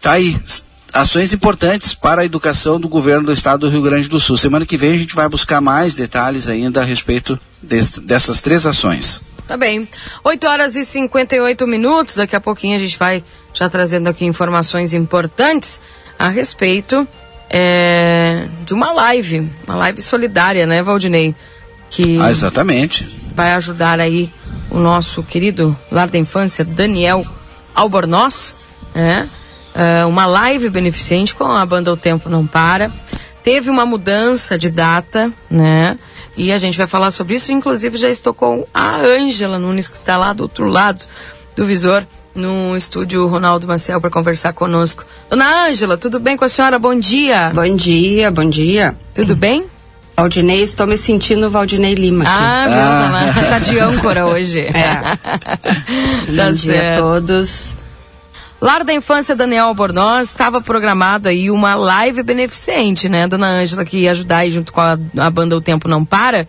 [0.02, 0.38] Tá aí,
[0.94, 4.38] ações importantes para a educação do governo do estado do Rio Grande do Sul.
[4.38, 8.66] Semana que vem a gente vai buscar mais detalhes ainda a respeito des- dessas três
[8.66, 9.22] ações.
[9.48, 9.88] Tá bem.
[10.24, 12.16] 8 horas e 58 minutos.
[12.16, 15.82] Daqui a pouquinho a gente vai já trazendo aqui informações importantes
[16.20, 17.08] a respeito
[17.50, 21.36] é, de uma live, uma live solidária, né, Valdinei?
[21.90, 23.08] Que Ah, exatamente.
[23.36, 24.32] vai ajudar aí
[24.70, 27.26] o nosso querido lar da infância, Daniel
[27.74, 28.56] Albornoz,
[28.94, 29.30] né?
[29.74, 32.92] É, uma live beneficente com a banda O Tempo Não Para.
[33.44, 35.98] Teve uma mudança de data, né?
[36.38, 37.52] E a gente vai falar sobre isso.
[37.52, 41.06] Inclusive, já estou com a Ângela Nunes, que está lá do outro lado
[41.56, 42.06] do visor,
[42.36, 45.06] no estúdio Ronaldo Marcel, para conversar conosco.
[45.30, 46.78] Dona Ângela, tudo bem com a senhora?
[46.78, 47.52] Bom dia.
[47.54, 48.96] Bom dia, bom dia.
[49.14, 49.66] Tudo bem?
[50.18, 52.34] Valdinei, estou me sentindo Valdinei Lima aqui.
[52.34, 54.62] Ah, meu, dona, tá de âncora hoje.
[54.76, 55.18] É.
[56.36, 57.00] Tá bom dia certo.
[57.00, 57.74] a todos.
[58.62, 63.98] Lar da Infância Daniel Albornoz estava programado aí uma live beneficente, né, dona Ângela, que
[63.98, 66.48] ia ajudar aí junto com a, a banda O Tempo Não Para.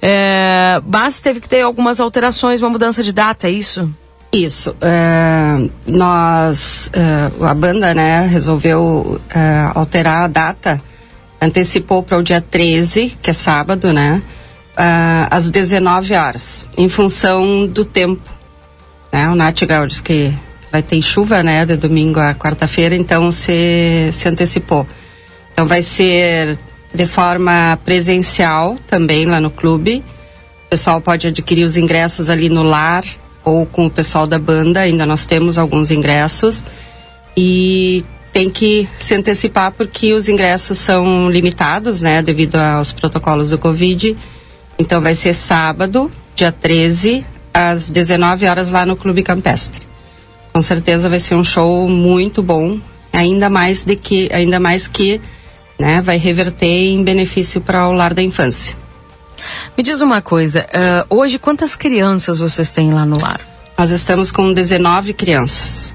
[0.00, 3.88] É, mas teve que ter algumas alterações, uma mudança de data, é isso?
[4.32, 4.74] Isso.
[4.80, 10.82] é, nós, é, a banda, né, resolveu é, alterar a data,
[11.40, 14.22] antecipou para o dia 13, que é sábado, né,
[15.30, 18.22] às 19 horas, em função do tempo.
[19.12, 19.28] Né?
[19.28, 20.32] O Natigal disse que
[20.70, 24.86] vai ter chuva, né, de domingo a quarta-feira, então se, se antecipou.
[25.52, 26.58] Então vai ser
[26.94, 30.02] de forma presencial também lá no clube.
[30.66, 33.04] O pessoal pode adquirir os ingressos ali no lar
[33.44, 36.64] ou com o pessoal da banda, ainda nós temos alguns ingressos.
[37.36, 43.58] E tem que se antecipar porque os ingressos são limitados, né, devido aos protocolos do
[43.58, 44.16] Covid.
[44.78, 49.82] Então vai ser sábado, dia 13, às 19 horas lá no Clube Campestre.
[50.52, 52.78] Com certeza vai ser um show muito bom,
[53.12, 55.20] ainda mais de que, ainda mais que,
[55.78, 58.81] né, vai reverter em benefício para o lar da infância.
[59.76, 63.40] Me diz uma coisa, ah, hoje quantas crianças vocês têm lá no lar?
[63.78, 65.92] Nós estamos com 19 crianças.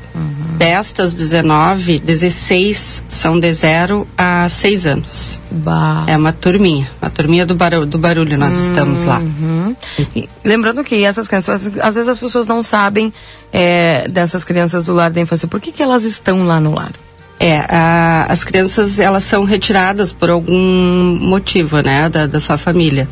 [0.57, 5.39] Destas 19, 16 são de 0 a 6 anos.
[5.51, 6.03] Bah.
[6.07, 9.19] É uma turminha, uma turminha do barulho, do barulho nós estamos lá.
[9.19, 9.75] Uhum.
[10.15, 13.13] E lembrando que essas crianças, às vezes as pessoas não sabem
[13.53, 15.47] é, dessas crianças do lar da infância.
[15.47, 16.91] Por que, que elas estão lá no lar?
[17.39, 23.07] É, a- as crianças elas são retiradas por algum motivo, né, da, da sua família.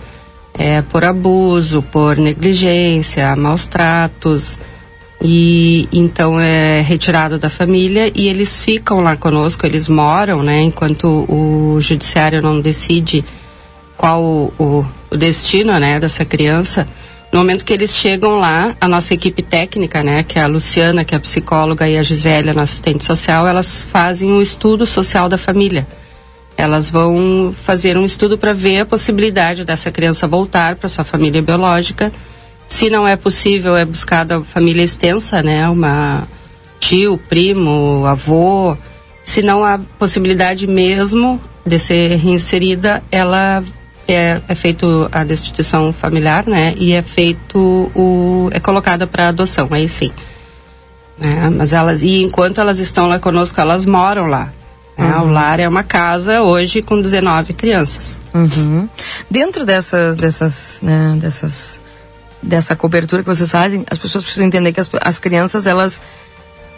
[0.58, 4.58] É, por abuso, por negligência, maus tratos.
[5.22, 11.08] E então é retirado da família e eles ficam lá conosco, eles moram, né, enquanto
[11.30, 13.24] o judiciário não decide
[13.98, 14.86] qual o, o-
[15.16, 16.88] destino, né, dessa criança.
[17.32, 21.04] No momento que eles chegam lá, a nossa equipe técnica, né, que é a Luciana,
[21.04, 25.28] que é a psicóloga, e a Gisélia, nossa assistente social, elas fazem um estudo social
[25.28, 25.88] da família.
[26.58, 31.42] Elas vão fazer um estudo para ver a possibilidade dessa criança voltar para sua família
[31.42, 32.12] biológica.
[32.68, 36.28] Se não é possível, é buscada a família extensa, né, uma
[36.80, 38.78] tio, primo, avô.
[39.24, 43.64] Se não há possibilidade mesmo de ser reinserida, ela
[44.08, 46.74] é, é feito a destituição familiar, né?
[46.78, 50.12] E é feito o é colocada para adoção, aí sim.
[51.18, 51.50] Né?
[51.56, 54.52] Mas elas e enquanto elas estão lá conosco, elas moram lá.
[54.98, 55.18] Né?
[55.18, 55.24] Uhum.
[55.24, 58.20] O lar é uma casa hoje com 19 crianças.
[58.34, 58.88] Uhum.
[59.30, 61.80] Dentro dessas, dessas, né, dessas,
[62.42, 66.00] dessa cobertura que vocês fazem, as pessoas precisam entender que as, as crianças, elas,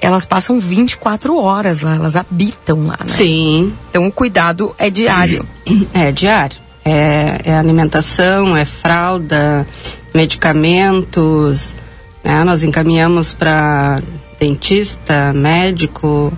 [0.01, 3.07] elas passam 24 horas lá, elas habitam lá, né?
[3.07, 3.73] Sim.
[3.89, 5.47] Então o cuidado é diário.
[5.93, 6.57] É diário.
[6.83, 9.67] É, é alimentação, é fralda,
[10.13, 11.75] medicamentos.
[12.23, 12.43] né?
[12.43, 14.01] Nós encaminhamos para
[14.39, 16.31] dentista, médico.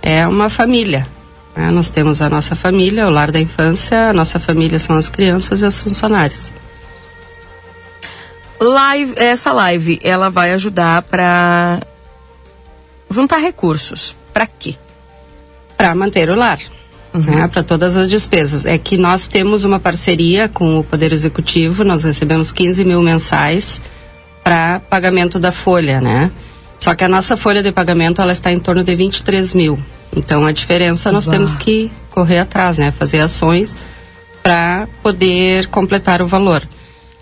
[0.00, 1.06] É uma família.
[1.58, 1.72] Né?
[1.72, 5.60] Nós temos a nossa família, o lar da infância, a nossa família são as crianças
[5.60, 6.52] e as funcionárias.
[8.60, 11.80] Live, essa live, ela vai ajudar para
[13.10, 14.14] juntar recursos.
[14.32, 14.76] Para quê?
[15.76, 16.60] Para manter o lar.
[17.12, 18.64] Né, para todas as despesas.
[18.64, 23.80] É que nós temos uma parceria com o Poder Executivo, nós recebemos 15 mil mensais
[24.44, 26.30] para pagamento da folha, né?
[26.78, 29.82] Só que a nossa folha de pagamento ela está em torno de 23 mil.
[30.16, 32.90] Então a diferença nós temos que correr atrás, né?
[32.90, 33.76] Fazer ações
[34.42, 36.62] para poder completar o valor.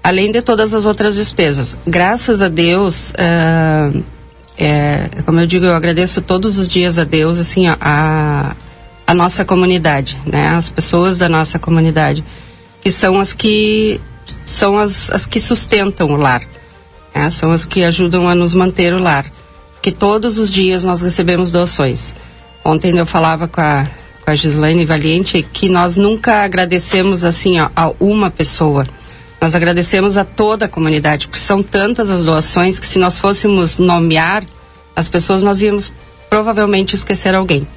[0.03, 1.77] Além de todas as outras despesas.
[1.87, 3.91] Graças a Deus, ah,
[4.57, 8.57] é, como eu digo, eu agradeço todos os dias a Deus, assim, ó, a,
[9.07, 10.49] a nossa comunidade, né?
[10.49, 12.25] As pessoas da nossa comunidade,
[12.81, 14.01] que são as que
[14.45, 16.43] são as, as que sustentam o lar,
[17.15, 17.29] né?
[17.31, 19.27] São as que ajudam a nos manter o lar.
[19.83, 22.15] Que todos os dias nós recebemos doações.
[22.67, 23.87] Ontem eu falava com a,
[24.25, 28.85] com a Gislaine Valiente que nós nunca agradecemos assim ó, a uma pessoa.
[29.41, 33.79] Nós agradecemos a toda a comunidade, porque são tantas as doações que se nós fôssemos
[33.79, 34.45] nomear
[34.97, 35.93] as pessoas, nós íamos
[36.29, 37.69] provavelmente esquecer alguém.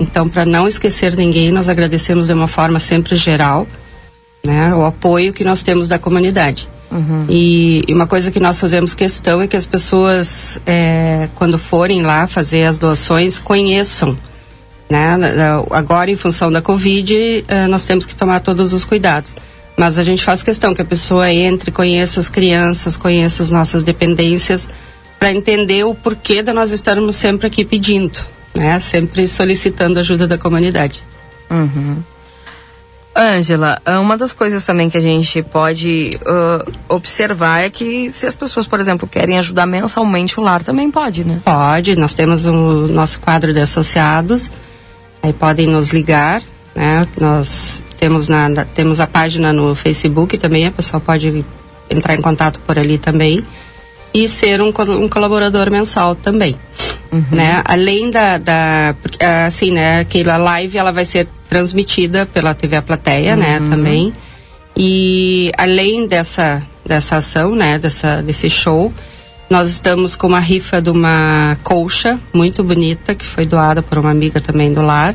[0.00, 3.66] Então, para não esquecer ninguém, nós agradecemos de uma forma sempre geral,
[4.46, 6.66] né, o apoio que nós temos da comunidade.
[7.28, 12.02] E, e uma coisa que nós fazemos questão é que as pessoas, é, quando forem
[12.02, 14.16] lá fazer as doações, conheçam.
[14.90, 15.16] Né?
[15.70, 19.34] Agora, em função da Covid, eh, nós temos que tomar todos os cuidados.
[19.74, 23.82] Mas a gente faz questão que a pessoa entre, conheça as crianças, conheça as nossas
[23.82, 24.68] dependências,
[25.18, 28.20] para entender o porquê de nós estarmos sempre aqui pedindo,
[28.54, 28.78] né?
[28.80, 31.02] Sempre solicitando ajuda da comunidade.
[31.50, 32.02] Uhum.
[33.14, 38.26] Ângela, ah, uma das coisas também que a gente pode ah, observar é que se
[38.26, 41.40] as pessoas, por exemplo, querem ajudar mensalmente o lar, também pode, né?
[41.44, 42.52] Pode, nós temos o
[42.88, 44.50] nosso quadro de associados,
[45.22, 46.42] aí podem nos ligar,
[46.74, 47.06] né?
[47.20, 51.44] Nós temos, na- temos a página no Facebook também, a pessoa pode
[51.90, 53.44] entrar em contato por ali também
[54.14, 56.56] e ser um, um colaborador mensal também,
[57.30, 57.62] né?
[57.64, 60.00] Além da, da ah, assim, né?
[60.00, 63.60] Aquela live, ela vai ser transmitida pela TV A Plateia, né?
[63.70, 64.12] Também.
[64.76, 67.78] E além dessa, dessa ação, né?
[67.78, 68.92] Dessa, desse show,
[69.48, 74.10] nós estamos com uma rifa de uma colcha muito bonita que foi doada por uma
[74.10, 75.14] amiga também do lar.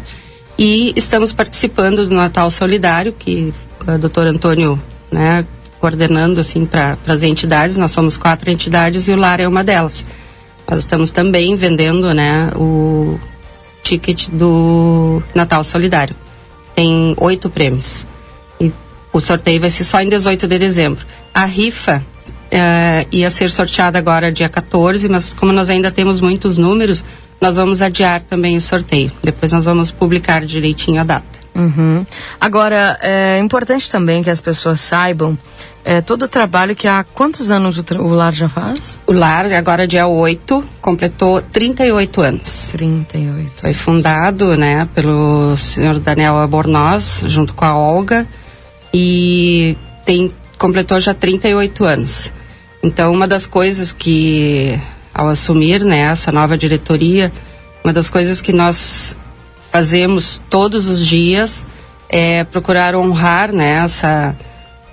[0.57, 5.45] E estamos participando do Natal Solidário, que o doutor Antônio, né,
[5.87, 7.77] coordenando assim para as entidades.
[7.77, 10.05] Nós somos quatro entidades e o lar é uma delas.
[10.69, 13.17] Nós estamos também vendendo, né, o
[13.81, 16.13] ticket do Natal Solidário.
[16.75, 18.05] Tem oito prêmios.
[18.59, 18.71] E
[19.13, 21.05] o sorteio vai ser só em 18 de dezembro.
[21.33, 22.05] A rifa
[22.51, 27.03] eh, ia ser sorteada agora dia 14, mas como nós ainda temos muitos números,
[27.39, 29.09] nós vamos adiar também o sorteio.
[29.23, 31.36] Depois nós vamos publicar direitinho a data.
[31.57, 32.05] Uhum.
[32.39, 35.35] Agora, é importante também que as pessoas saibam
[35.83, 38.99] é, todo o trabalho que há quantos anos o, o lar já faz?
[39.07, 42.69] O lar, agora dia 8, completou 38 anos.
[42.73, 43.61] 38.
[43.61, 48.27] Foi fundado, né, pelo senhor Daniel Albornoz, junto com a Olga,
[48.93, 49.75] e
[50.05, 50.29] tem,
[50.59, 52.33] completou já 38 anos.
[52.83, 54.79] Então, uma das coisas que,
[55.13, 57.31] ao assumir, né, essa nova diretoria,
[57.81, 59.15] uma das coisas que nós
[59.71, 61.65] fazemos todos os dias
[62.09, 64.35] é procurar honrar, né, essa,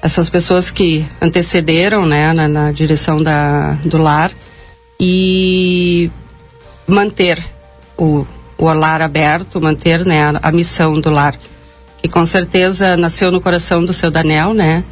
[0.02, 4.32] essas pessoas que antecederam, né, na, na direção da, do lar
[4.98, 6.10] e
[6.86, 7.42] manter
[7.96, 8.26] o,
[8.58, 11.36] o lar aberto, manter né, a, a missão do lar,
[12.02, 14.84] que com certeza nasceu no coração do seu Daniel, né?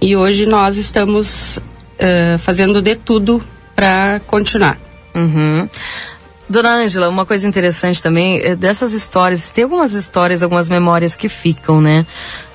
[0.00, 1.58] E hoje nós estamos
[1.98, 3.42] eh, fazendo de tudo
[3.74, 4.78] para continuar.
[5.14, 5.68] Uhum.
[6.48, 11.28] Dona Ângela, uma coisa interessante também, é dessas histórias, tem algumas histórias, algumas memórias que
[11.28, 12.06] ficam, né?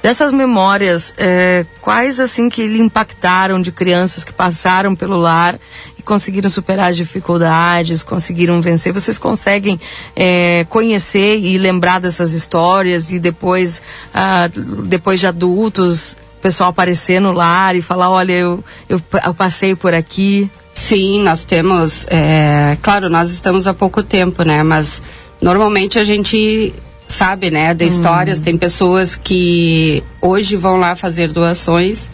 [0.01, 5.59] Dessas memórias, é, quais assim que lhe impactaram de crianças que passaram pelo lar
[5.97, 8.93] e conseguiram superar as dificuldades, conseguiram vencer?
[8.93, 9.79] Vocês conseguem
[10.15, 13.81] é, conhecer e lembrar dessas histórias e depois,
[14.13, 14.49] ah,
[14.85, 19.75] depois de adultos, o pessoal aparecer no lar e falar, olha, eu, eu, eu passei
[19.75, 20.49] por aqui?
[20.79, 24.63] Sim, nós temos, é, claro, nós estamos há pouco tempo, né?
[24.63, 25.01] Mas
[25.41, 26.73] normalmente a gente
[27.05, 28.39] sabe, né, de histórias.
[28.39, 32.09] Tem pessoas que hoje vão lá fazer doações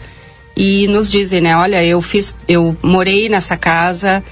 [0.56, 4.22] e nos dizem, né, olha, eu fiz, eu morei nessa casa,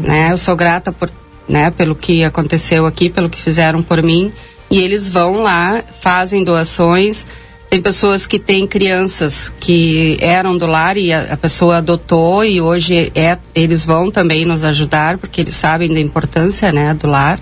[0.00, 0.32] né?
[0.32, 1.08] Eu sou grata por,
[1.48, 4.32] né, pelo que aconteceu aqui, pelo que fizeram por mim.
[4.68, 7.28] E eles vão lá, fazem doações.
[7.74, 12.60] Tem pessoas que têm crianças que eram do lar e a, a pessoa adotou e
[12.60, 17.40] hoje é, eles vão também nos ajudar porque eles sabem da importância, né, do lar.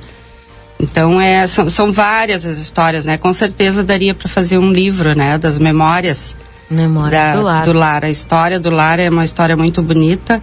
[0.81, 3.19] Então é, são, são várias as histórias, né?
[3.19, 6.35] Com certeza daria para fazer um livro, né, das memórias,
[6.71, 7.65] Memórias do lar.
[7.67, 8.03] do lar.
[8.03, 10.43] A história do lar é uma história muito bonita,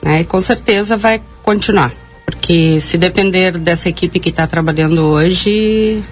[0.00, 0.20] né?
[0.20, 1.92] E com certeza vai continuar,
[2.24, 6.04] porque se depender dessa equipe que está trabalhando hoje,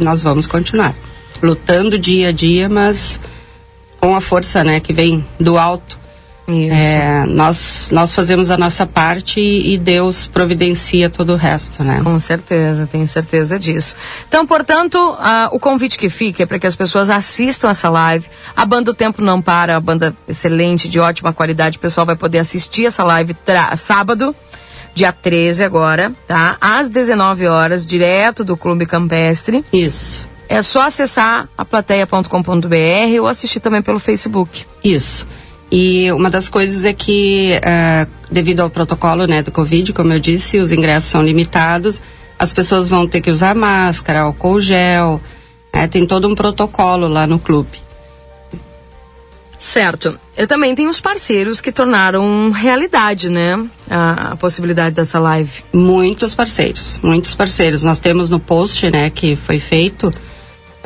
[0.00, 0.94] nós vamos continuar
[1.42, 3.20] lutando dia a dia, mas
[4.00, 5.98] com a força, né, que vem do alto.
[6.50, 12.00] É, nós nós fazemos a nossa parte e, e Deus providencia todo o resto, né?
[12.02, 13.94] Com certeza, tenho certeza disso.
[14.26, 14.98] Então, portanto,
[15.52, 18.26] o convite que fica é para que as pessoas assistam essa live.
[18.56, 21.76] A banda O Tempo Não Para, a banda excelente, de ótima qualidade.
[21.76, 23.36] O pessoal vai poder assistir essa live
[23.76, 24.34] sábado,
[24.94, 26.56] dia 13 agora, tá?
[26.62, 29.62] Às 19 horas, direto do Clube Campestre.
[29.70, 30.26] Isso.
[30.48, 34.64] É só acessar a plateia.com.br ou assistir também pelo Facebook.
[34.82, 35.26] Isso.
[35.70, 40.18] E uma das coisas é que, ah, devido ao protocolo né, do Covid, como eu
[40.18, 42.00] disse, os ingressos são limitados,
[42.38, 45.20] as pessoas vão ter que usar máscara, álcool gel,
[45.72, 47.78] né, tem todo um protocolo lá no clube.
[49.58, 50.18] Certo.
[50.36, 53.60] Eu também tenho os parceiros que tornaram realidade, né?
[53.90, 55.64] A, a possibilidade dessa live.
[55.72, 57.82] Muitos parceiros, muitos parceiros.
[57.82, 60.14] Nós temos no post, né, que foi feito,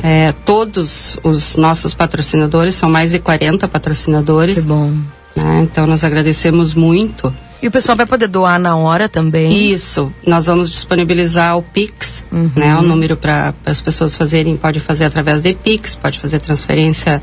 [0.02, 4.60] é, todos os nossos patrocinadores, são mais de 40 patrocinadores.
[4.60, 4.92] Que bom.
[5.36, 7.32] Né, então nós agradecemos muito.
[7.62, 9.70] E o pessoal vai poder doar na hora também?
[9.70, 10.12] Isso.
[10.26, 12.50] Nós vamos disponibilizar o Pix, Uhum.
[12.56, 12.76] né?
[12.76, 17.22] O número para as pessoas fazerem, pode fazer através de Pix, pode fazer transferência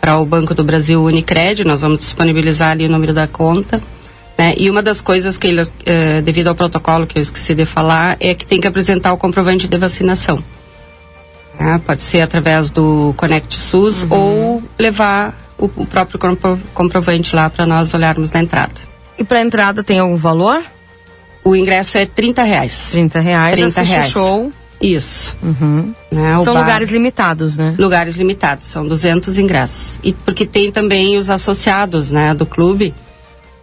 [0.00, 3.82] para o Banco do Brasil Unicred, nós vamos disponibilizar ali o número da conta.
[4.38, 4.54] Né?
[4.56, 5.54] E uma das coisas que
[5.86, 9.18] eh, devido ao protocolo que eu esqueci de falar, é que tem que apresentar o
[9.18, 10.42] comprovante de vacinação.
[11.58, 11.80] Né?
[11.86, 17.64] Pode ser através do Conect SUS ou levar o, o próprio compro- comprovante lá para
[17.66, 18.72] nós olharmos na entrada.
[19.18, 20.60] E para entrada tem algum valor?
[21.44, 22.88] O ingresso é 30 reais.
[22.90, 24.10] 30 reais, 30 assiste o reais.
[24.12, 24.52] show.
[24.80, 25.36] Isso.
[25.42, 25.94] Uhum.
[26.10, 27.74] Né, São bar- lugares limitados, né?
[27.78, 29.98] Lugares limitados, são 200 ingressos.
[30.02, 32.92] E porque tem também os associados, né, do clube.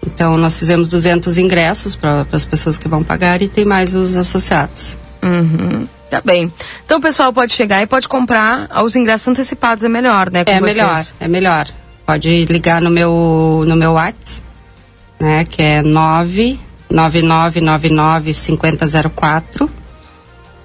[0.05, 4.15] Então nós fizemos 200 ingressos para as pessoas que vão pagar e tem mais os
[4.15, 4.95] associados.
[5.22, 5.85] Uhum.
[6.11, 6.53] Tá bem.
[6.85, 10.41] Então o pessoal pode chegar e pode comprar os ingressos antecipados, é melhor, né?
[10.41, 10.61] É vocês.
[10.61, 11.69] melhor, é melhor.
[12.05, 14.43] Pode ligar no meu no meu WhatsApp,
[15.17, 19.69] né, que é 99999 5004.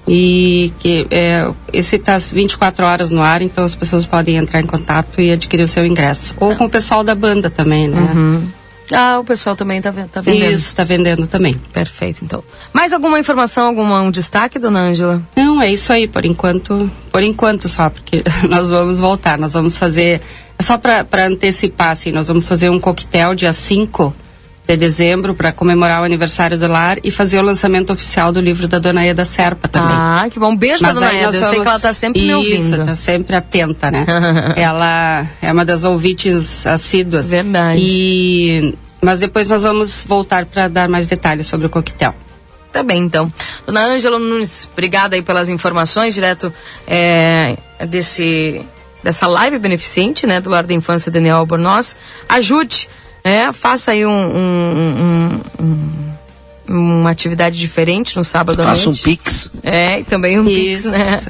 [0.08, 4.66] E que é, esse está 24 horas no ar, então as pessoas podem entrar em
[4.66, 6.32] contato e adquirir o seu ingresso.
[6.38, 8.12] Ou com o pessoal da banda também, né?
[8.14, 8.48] Uhum.
[8.92, 10.52] Ah, o pessoal também tá, ven- tá vendendo.
[10.52, 11.54] Isso, está vendendo também.
[11.72, 12.42] Perfeito, então.
[12.72, 15.22] Mais alguma informação, algum um destaque, dona Ângela?
[15.34, 19.76] Não, é isso aí, por enquanto, por enquanto só, porque nós vamos voltar, nós vamos
[19.76, 20.20] fazer,
[20.58, 24.14] é só para antecipar, assim, nós vamos fazer um coquetel dia 5
[24.66, 28.66] de dezembro para comemorar o aniversário do lar e fazer o lançamento oficial do livro
[28.66, 29.94] da Dona Eda Serpa também.
[29.94, 30.56] Ah, que bom.
[30.56, 32.86] Beijo pra Dona Eda, nós eu sei que ela tá sempre me Isso, ouvindo.
[32.86, 34.04] tá sempre atenta, né?
[34.56, 37.28] ela é uma das ouvintes assíduas.
[37.28, 37.78] Verdade.
[37.80, 42.14] E, mas depois nós vamos voltar para dar mais detalhes sobre o coquetel.
[42.72, 43.32] Tá bem, então.
[43.64, 46.52] Dona Ângela Nunes, obrigada aí pelas informações, direto
[46.86, 47.56] é,
[47.88, 48.60] desse,
[49.02, 51.96] dessa live beneficente, né, do Lar da Infância Daniel Albornoz.
[52.28, 52.88] Ajude,
[53.26, 55.64] né, faça aí um, um- um-
[56.68, 59.02] um- uma atividade diferente no sábado à Faça um noite.
[59.02, 59.50] pix.
[59.62, 60.90] É, e também um Isso.
[60.90, 61.20] Pix, né?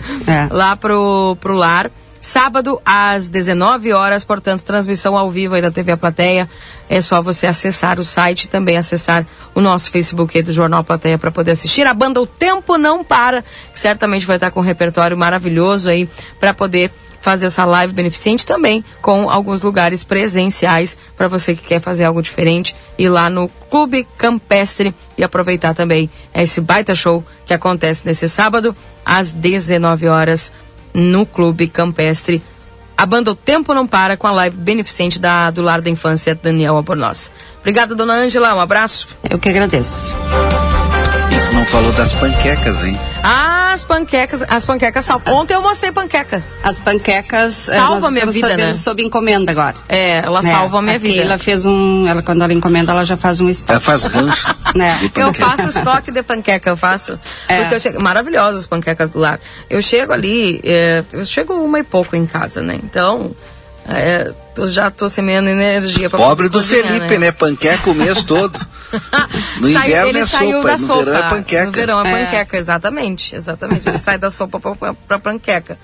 [0.50, 0.54] É.
[0.54, 1.90] Lá pro, pro lar.
[2.20, 6.48] Sábado às 19 horas, portanto, transmissão ao vivo aí da TV A Plateia.
[6.88, 9.24] É só você acessar o site e também acessar
[9.54, 11.86] o nosso Facebook aí do Jornal Plateia para poder assistir.
[11.86, 13.42] A banda O Tempo Não Para,
[13.72, 16.08] que certamente vai estar com um repertório maravilhoso aí
[16.40, 16.90] para poder
[17.26, 22.22] fazer essa live beneficente também com alguns lugares presenciais para você que quer fazer algo
[22.22, 28.28] diferente ir lá no Clube Campestre e aproveitar também esse baita show que acontece nesse
[28.28, 30.52] sábado às 19 horas
[30.94, 32.40] no Clube Campestre.
[32.96, 36.32] A banda O Tempo Não Para com a live beneficente da, do Lar da Infância
[36.32, 37.32] Daniel Albornoz.
[37.58, 38.54] Obrigada, dona Ângela.
[38.54, 39.08] Um abraço.
[39.28, 40.16] Eu que agradeço.
[41.32, 42.96] E tu não falou das panquecas, hein?
[43.24, 45.34] Ah, as panquecas, as panquecas salvam.
[45.36, 46.42] Ontem eu mostrei panqueca.
[46.62, 48.74] As panquecas eh, Salva minha vida, fazendo né?
[48.74, 49.76] sob encomenda agora.
[49.86, 50.50] É, ela Né?
[50.50, 51.20] salva a minha vida.
[51.20, 53.72] Ela fez um, ela quando ela encomenda ela já faz um estoque.
[53.72, 54.48] Ela faz rancho.
[54.74, 55.10] né?
[55.14, 57.20] Eu faço estoque de panqueca, eu faço.
[57.48, 57.60] É.
[57.60, 59.38] Porque eu chego, maravilhosas as panquecas do lar.
[59.68, 62.78] Eu chego ali, é, eu chego uma e pouco em casa, né?
[62.82, 63.32] Então,
[63.88, 67.32] é, tô- já tô semeando energia pra Pobre do cozinhar, Felipe, né?
[67.32, 68.58] Panqueca o mês todo.
[69.60, 71.04] No Sai- inverno é saiu sopa, no sopa.
[71.04, 71.66] verão é panqueca.
[71.66, 72.24] No verão é É.
[72.24, 73.34] panqueca, exatamente.
[73.34, 73.88] Exatamente.
[73.88, 75.76] Ele sai da sopa pra, pra, pra panqueca.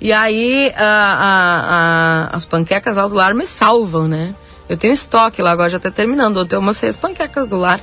[0.00, 4.34] E aí, a- a- a- as panquecas lá do lar me salvam, né?
[4.68, 6.38] Eu tenho estoque lá, agora já tá terminando.
[6.38, 7.78] Ontem eu mostrei as panquecas do lar.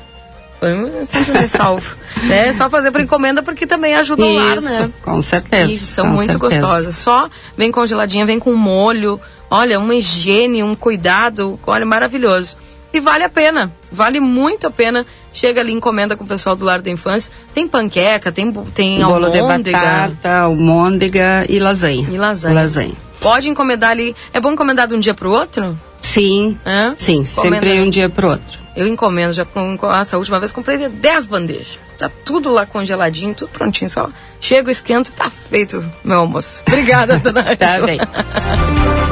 [0.61, 1.95] Eu sempre me salvo.
[2.23, 2.47] né?
[2.47, 4.91] É só fazer por encomenda porque também ajuda o lar, Isso, né?
[5.01, 5.71] com certeza.
[5.71, 6.61] Isso, são com muito certeza.
[6.61, 6.95] gostosas.
[6.95, 9.19] Só vem congeladinha, vem com molho.
[9.55, 12.57] Olha, uma higiene, um cuidado, olha, maravilhoso.
[12.91, 15.05] E vale a pena, vale muito a pena.
[15.31, 17.31] Chega ali, encomenda com o pessoal do Lar da Infância.
[17.53, 19.77] Tem panqueca, tem, tem Bolo de almôndega.
[19.79, 22.07] batata, almôndega e lasanha.
[22.11, 22.55] E lasanha.
[22.55, 22.93] Lasanha.
[23.19, 24.15] Pode encomendar ali.
[24.33, 25.77] É bom encomendar de um dia pro outro?
[26.01, 26.93] Sim, É?
[26.97, 27.55] sim, Encomenda.
[27.65, 28.59] sempre um dia pro outro.
[28.75, 31.77] Eu encomendo, já com, essa última vez comprei 10 bandejas.
[31.97, 33.87] Tá tudo lá congeladinho, tudo prontinho.
[33.87, 34.09] Só
[34.41, 36.63] chego, esquento tá feito meu almoço.
[36.67, 37.99] Obrigada, dona Tá bem.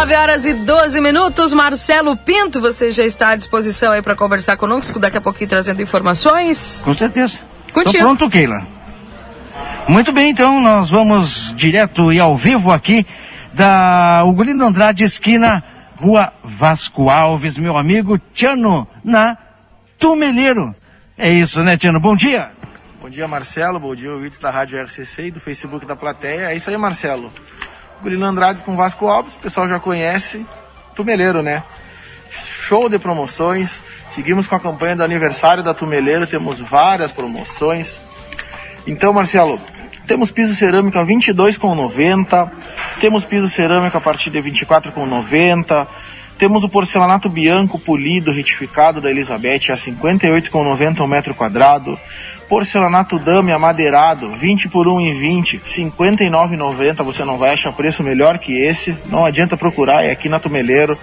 [0.00, 1.52] 9 horas e 12 minutos.
[1.52, 5.82] Marcelo Pinto, você já está à disposição aí para conversar conosco, daqui a pouquinho trazendo
[5.82, 6.80] informações.
[6.82, 7.38] Com certeza.
[7.70, 7.98] Contigo.
[7.98, 8.66] Tô pronto, Keila.
[9.86, 13.06] Muito bem, então nós vamos direto e ao vivo aqui
[13.52, 15.62] da Ugolindo Andrade, esquina
[15.98, 19.36] Rua Vasco Alves, meu amigo Tiano, na
[19.98, 20.74] Tumeleiro.
[21.18, 22.00] É isso, né, Tiano?
[22.00, 22.52] Bom dia.
[23.02, 23.78] Bom dia, Marcelo.
[23.78, 26.52] Bom dia, ouvintes da Rádio RCC e do Facebook da plateia.
[26.52, 27.30] É isso aí, Marcelo.
[28.02, 30.46] Gulino Andrade com Vasco Alves, o pessoal já conhece.
[30.94, 31.62] Tumeleiro, né?
[32.30, 33.82] Show de promoções.
[34.10, 38.00] Seguimos com a campanha do aniversário da Tumeleiro, temos várias promoções.
[38.86, 39.60] Então, Marcelo,
[40.06, 42.50] temos piso cerâmico a 22,90,
[43.00, 45.86] temos piso cerâmico a partir de 24,90,
[46.40, 52.00] temos o porcelanato bianco polido retificado da Elizabeth a 58,90 um metro quadrado,
[52.48, 58.38] porcelanato dame amadeirado 20 por 1 em 20, 59,90, você não vai achar preço melhor
[58.38, 60.96] que esse, não adianta procurar, é aqui na Tumeleiro.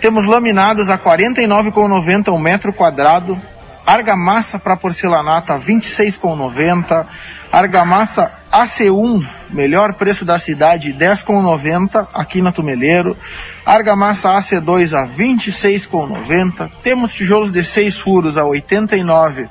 [0.00, 3.40] Temos laminados a 49,90 um metro quadrado,
[3.86, 7.06] argamassa para porcelanato a 26,90,
[7.52, 13.16] argamassa AC1, melhor preço da cidade, 10,90 aqui na Tumeleiro,
[13.64, 19.48] argamassa AC2 a 26,90, temos tijolos de 6 furos a 89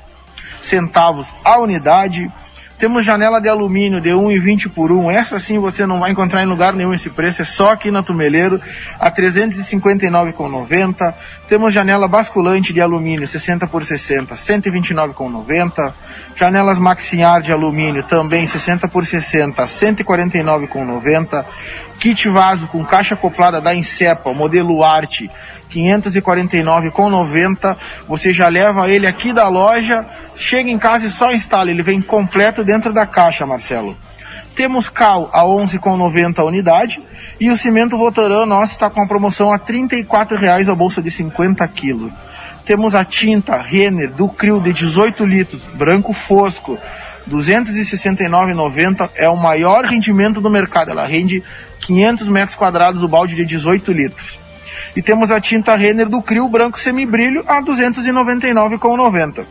[0.60, 2.30] centavos a unidade,
[2.78, 5.10] temos janela de alumínio de 1,20 por 1.
[5.10, 8.02] Essa sim você não vai encontrar em lugar nenhum esse preço, é só aqui na
[8.02, 8.60] Tumeleiro,
[8.98, 11.14] a 359,90.
[11.48, 15.92] Temos janela basculante de alumínio 60 por 60, 129,90.
[16.34, 21.44] Janelas maxiar de alumínio também 60 por 60, 149,90.
[21.98, 25.30] Kit vaso com caixa acoplada da Incepa, modelo Arte,
[25.72, 27.76] 549,90.
[28.08, 31.70] Você já leva ele aqui da loja, chega em casa e só instala.
[31.70, 33.96] Ele vem completo dentro da caixa, Marcelo.
[34.54, 37.02] Temos cal a 11,90 a unidade
[37.38, 41.10] e o cimento Votoran nosso está com a promoção a R$ 34,00 a bolsa de
[41.10, 42.10] 50 quilos.
[42.64, 46.78] Temos a tinta Renner do Crio de 18 litros, branco fosco,
[47.30, 50.90] 269,90 é o maior rendimento do mercado.
[50.90, 51.42] Ela rende
[51.80, 54.38] 500 metros quadrados o balde de 18 litros.
[54.96, 59.44] E temos a tinta Renner do Crio branco semibrilho a 299,90.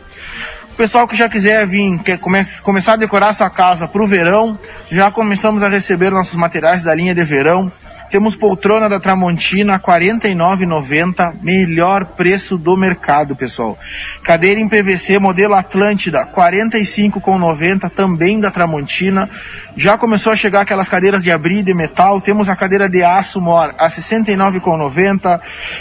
[0.72, 4.06] O pessoal que já quiser vir, quer come começar a decorar sua casa para o
[4.06, 4.58] verão,
[4.90, 7.72] já começamos a receber nossos materiais da linha de verão.
[8.10, 13.76] Temos poltrona da Tramontina a R$ 49,90, melhor preço do mercado, pessoal.
[14.22, 19.28] Cadeira em PVC modelo Atlântida, R$ 45,90, também da Tramontina.
[19.76, 22.20] Já começou a chegar aquelas cadeiras de abrir de metal.
[22.20, 25.40] Temos a cadeira de aço Mor a R$ 69,90,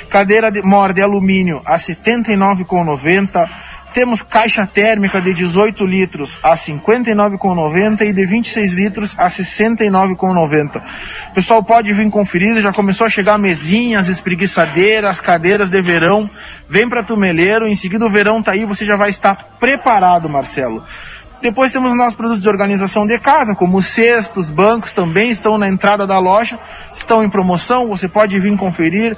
[0.10, 3.65] cadeira de Mor de alumínio a R$ 79,90.
[3.96, 10.84] Temos caixa térmica de 18 litros a 59,90 e de 26 litros a 69,90.
[11.32, 16.30] O pessoal pode vir conferir, já começou a chegar mesinhas, espreguiçadeiras, cadeiras de verão.
[16.68, 20.84] Vem para Tumeleiro, em seguida o verão tá aí, você já vai estar preparado, Marcelo.
[21.42, 25.70] Depois temos os nossos produtos de organização de casa, como cestos, bancos também estão na
[25.70, 26.60] entrada da loja,
[26.94, 29.16] estão em promoção, você pode vir conferir.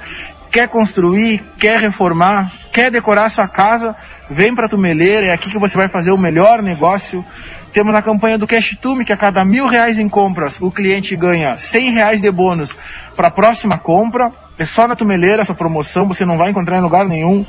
[0.50, 3.94] Quer construir, quer reformar, quer decorar sua casa,
[4.30, 7.24] vem para Tumeleira, é aqui que você vai fazer o melhor negócio.
[7.72, 11.14] Temos a campanha do Cash Tume, que a cada mil reais em compras, o cliente
[11.14, 12.76] ganha cem reais de bônus
[13.14, 14.32] para a próxima compra.
[14.58, 17.44] É só na Tumeleira essa promoção, você não vai encontrar em lugar nenhum.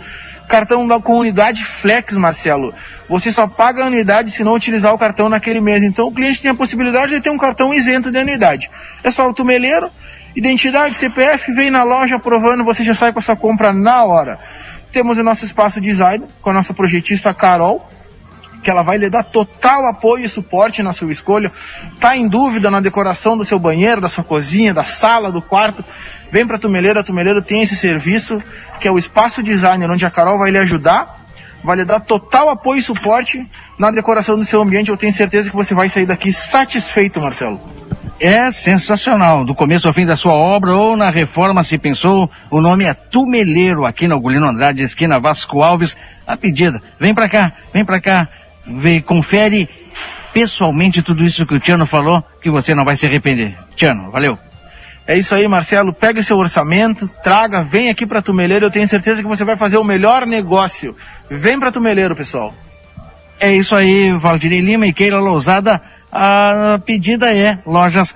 [0.47, 2.73] Cartão da comunidade Flex, Marcelo.
[3.07, 5.83] Você só paga a anuidade se não utilizar o cartão naquele mês.
[5.83, 8.69] Então o cliente tem a possibilidade de ter um cartão isento de anuidade.
[9.03, 9.91] É só o Tumeleiro,
[10.35, 14.39] identidade, CPF, vem na loja aprovando, você já sai com a sua compra na hora.
[14.91, 17.87] Temos o nosso espaço design com a nossa projetista Carol,
[18.63, 21.51] que ela vai lhe dar total apoio e suporte na sua escolha.
[21.99, 25.83] Tá em dúvida na decoração do seu banheiro, da sua cozinha, da sala, do quarto?
[26.31, 28.41] Vem para Tumeleiro, a Tumeleiro tem esse serviço,
[28.79, 31.17] que é o espaço designer, onde a Carol vai lhe ajudar,
[31.63, 33.45] vai lhe dar total apoio e suporte
[33.77, 34.89] na decoração do seu ambiente.
[34.89, 37.78] Eu tenho certeza que você vai sair daqui satisfeito, Marcelo.
[38.19, 39.45] É sensacional.
[39.45, 42.93] Do começo ao fim da sua obra ou na reforma se pensou, o nome é
[42.93, 45.95] Tumeleiro, aqui na Gulino Andrade, esquina Vasco Alves.
[46.27, 48.27] A pedida, vem pra cá, vem pra cá,
[48.67, 49.69] vem, confere
[50.33, 53.57] pessoalmente tudo isso que o Tiano falou, que você não vai se arrepender.
[53.75, 54.37] Tiano, valeu.
[55.07, 55.93] É isso aí, Marcelo.
[55.93, 58.65] Pega seu orçamento, traga, vem aqui para Tumeleiro.
[58.65, 60.93] Eu tenho certeza que você vai fazer o melhor negócio.
[61.31, 62.53] Vem para Tumeleiro, pessoal.
[63.39, 65.81] É isso aí, Valdirei Lima e Keila Lousada.
[66.11, 68.13] A pedida é lojas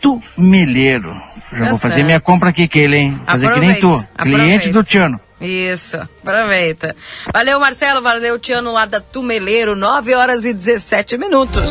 [0.00, 1.12] Tumeleiro.
[1.52, 2.06] Já Tá vou fazer certo.
[2.06, 3.20] minha compra aqui, Keila, hein?
[3.26, 5.20] Fazer que nem tu, Aproveite, cliente do Tiano.
[5.40, 6.94] Isso, aproveita.
[7.32, 11.70] Valeu, Marcelo, valeu, Tiano, lá da Tumeleiro, 9 horas e 17 minutos.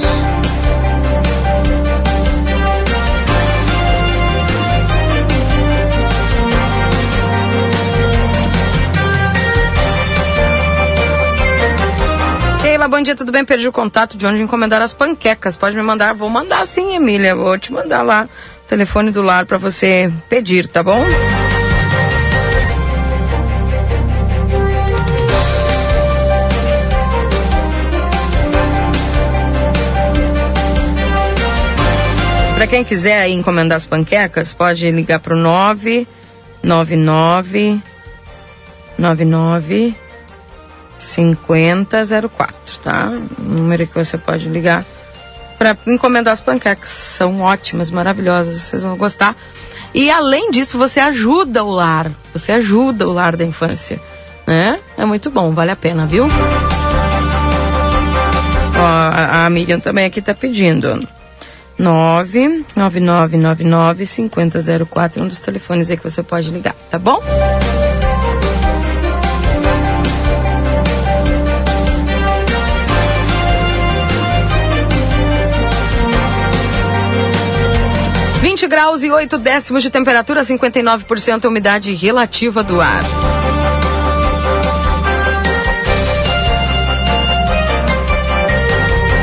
[12.77, 13.43] Keila, bom dia, tudo bem?
[13.43, 15.57] Perdi o contato de onde encomendar as panquecas.
[15.57, 16.13] Pode me mandar?
[16.13, 17.35] Vou mandar sim, Emília.
[17.35, 18.29] Vou te mandar lá
[18.63, 21.03] o telefone do lar para você pedir, tá bom?
[32.53, 37.81] Para quem quiser encomendar as panquecas, pode ligar pro 999
[38.99, 40.06] 99
[40.97, 43.11] 5004, tá?
[43.37, 44.83] Número que você pode ligar
[45.57, 46.89] para encomendar as panquecas.
[46.89, 49.35] São ótimas, maravilhosas, vocês vão gostar.
[49.93, 52.11] E além disso, você ajuda o lar.
[52.33, 53.99] Você ajuda o lar da infância,
[54.45, 54.79] né?
[54.97, 56.27] É muito bom, vale a pena, viu?
[58.77, 60.99] Ó, a, Miriam também aqui tá pedindo.
[61.79, 67.21] 99999 5004 um dos telefones aí que você pode ligar, tá bom?
[78.67, 83.01] Graus e oito décimos de temperatura, 59% umidade relativa do ar.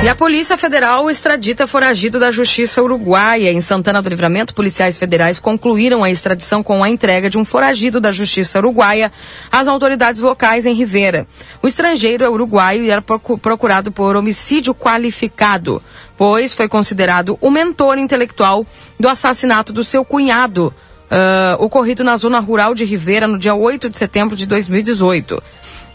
[0.05, 3.51] E a Polícia Federal extradita foragido da Justiça Uruguaia.
[3.51, 7.99] Em Santana do Livramento, policiais federais concluíram a extradição com a entrega de um foragido
[8.03, 9.11] da Justiça Uruguaia
[9.51, 11.27] às autoridades locais em Rivera.
[11.63, 15.83] O estrangeiro é uruguaio e era procurado por homicídio qualificado,
[16.17, 18.67] pois foi considerado o mentor intelectual
[18.99, 20.73] do assassinato do seu cunhado,
[21.11, 25.43] uh, ocorrido na zona rural de Rivera no dia 8 de setembro de 2018.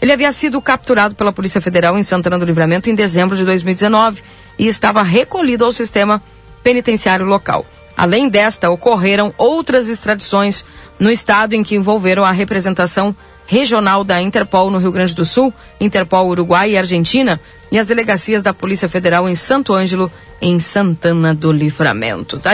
[0.00, 4.22] Ele havia sido capturado pela Polícia Federal em Santana do Livramento em dezembro de 2019
[4.58, 6.22] e estava recolhido ao sistema
[6.62, 7.64] penitenciário local.
[7.96, 10.64] Além desta, ocorreram outras extradições
[10.98, 13.14] no estado em que envolveram a representação
[13.50, 17.40] regional da Interpol no Rio Grande do Sul, Interpol Uruguai e Argentina,
[17.72, 20.10] e as delegacias da Polícia Federal em Santo Ângelo,
[20.40, 22.38] em Santana do Livramento.
[22.38, 22.52] Tá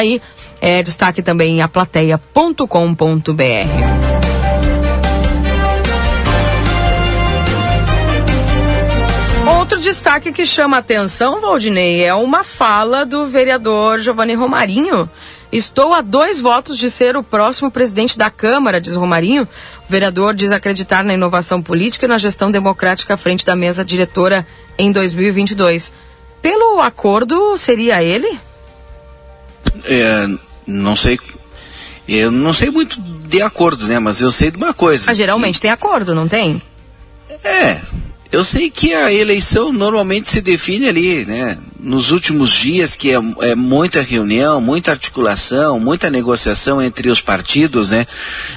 [0.58, 2.66] é, destaque também a plateia.com.br.
[9.58, 15.10] Outro destaque que chama atenção, Valdinei, é uma fala do vereador Giovanni Romarinho.
[15.52, 19.46] Estou a dois votos de ser o próximo presidente da Câmara, diz Romarinho.
[19.88, 23.84] O vereador diz acreditar na inovação política e na gestão democrática à frente da mesa
[23.84, 24.46] diretora
[24.76, 25.92] em 2022.
[26.42, 28.38] Pelo acordo, seria ele?
[29.84, 30.26] É,
[30.66, 31.18] não sei.
[32.08, 33.98] Eu não sei muito de acordo, né?
[33.98, 35.10] Mas eu sei de uma coisa.
[35.10, 35.62] Ah, geralmente que...
[35.62, 36.60] tem acordo, não tem?
[37.44, 37.80] É,
[38.32, 41.58] eu sei que a eleição normalmente se define ali, né?
[41.78, 47.90] Nos últimos dias, que é, é, muita reunião, muita articulação, muita negociação entre os partidos,
[47.90, 48.06] né?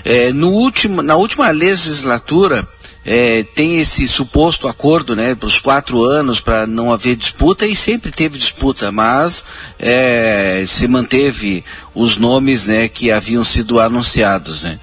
[0.06, 2.68] É, no último, na última legislatura,
[3.06, 7.76] é, tem esse suposto acordo, né, para os quatro anos para não haver disputa e
[7.76, 9.46] sempre teve disputa, mas
[9.80, 11.64] é, se manteve
[11.96, 14.80] os nomes, né, que haviam sido anunciados, né.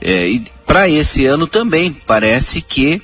[0.00, 3.00] É, e para esse ano também parece que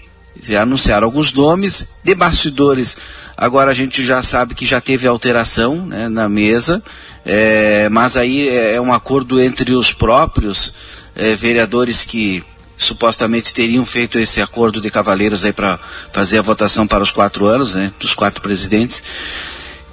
[0.60, 2.96] anunciaram alguns nomes de bastidores.
[3.36, 6.82] Agora a gente já sabe que já teve alteração né, na mesa,
[7.24, 10.74] é, mas aí é, é um acordo entre os próprios
[11.16, 12.44] é, vereadores que
[12.76, 15.78] supostamente teriam feito esse acordo de cavaleiros aí para
[16.12, 19.02] fazer a votação para os quatro anos, né, dos quatro presidentes.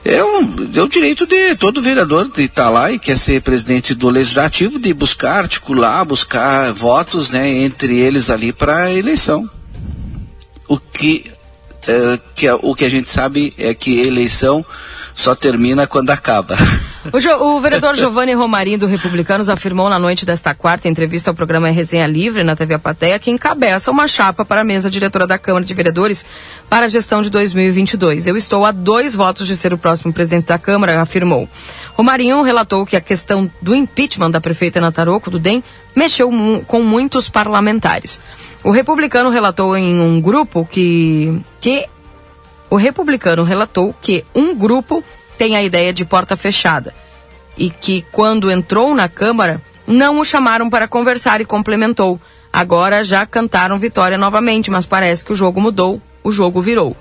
[0.04, 3.42] É, um, é o direito de todo vereador de estar tá lá e quer ser
[3.42, 9.48] presidente do legislativo de buscar, articular, buscar votos, né, entre eles ali para a eleição
[10.72, 11.30] o que,
[11.88, 14.66] é, que o que a gente sabe é que eleição
[15.14, 16.56] só termina quando acaba.
[17.12, 21.68] O, o vereador Giovanni Romarinho do Republicanos afirmou na noite desta quarta entrevista ao programa
[21.70, 25.66] Resenha Livre na TV Apateia que encabeça uma chapa para a mesa diretora da Câmara
[25.66, 26.24] de Vereadores
[26.70, 28.28] para a gestão de 2022.
[28.28, 31.50] Eu estou a dois votos de ser o próximo presidente da Câmara, afirmou.
[31.94, 35.64] Romarinho relatou que a questão do impeachment da prefeita Nataroco do DEM
[35.96, 36.30] mexeu
[36.68, 38.20] com muitos parlamentares.
[38.64, 41.88] O republicano relatou em um grupo que, que
[42.70, 45.04] o republicano relatou que um grupo
[45.38, 46.94] tem a ideia de porta fechada
[47.58, 52.20] e que quando entrou na Câmara não o chamaram para conversar e complementou.
[52.54, 56.96] Agora já cantaram vitória novamente, mas parece que o jogo mudou, o jogo virou.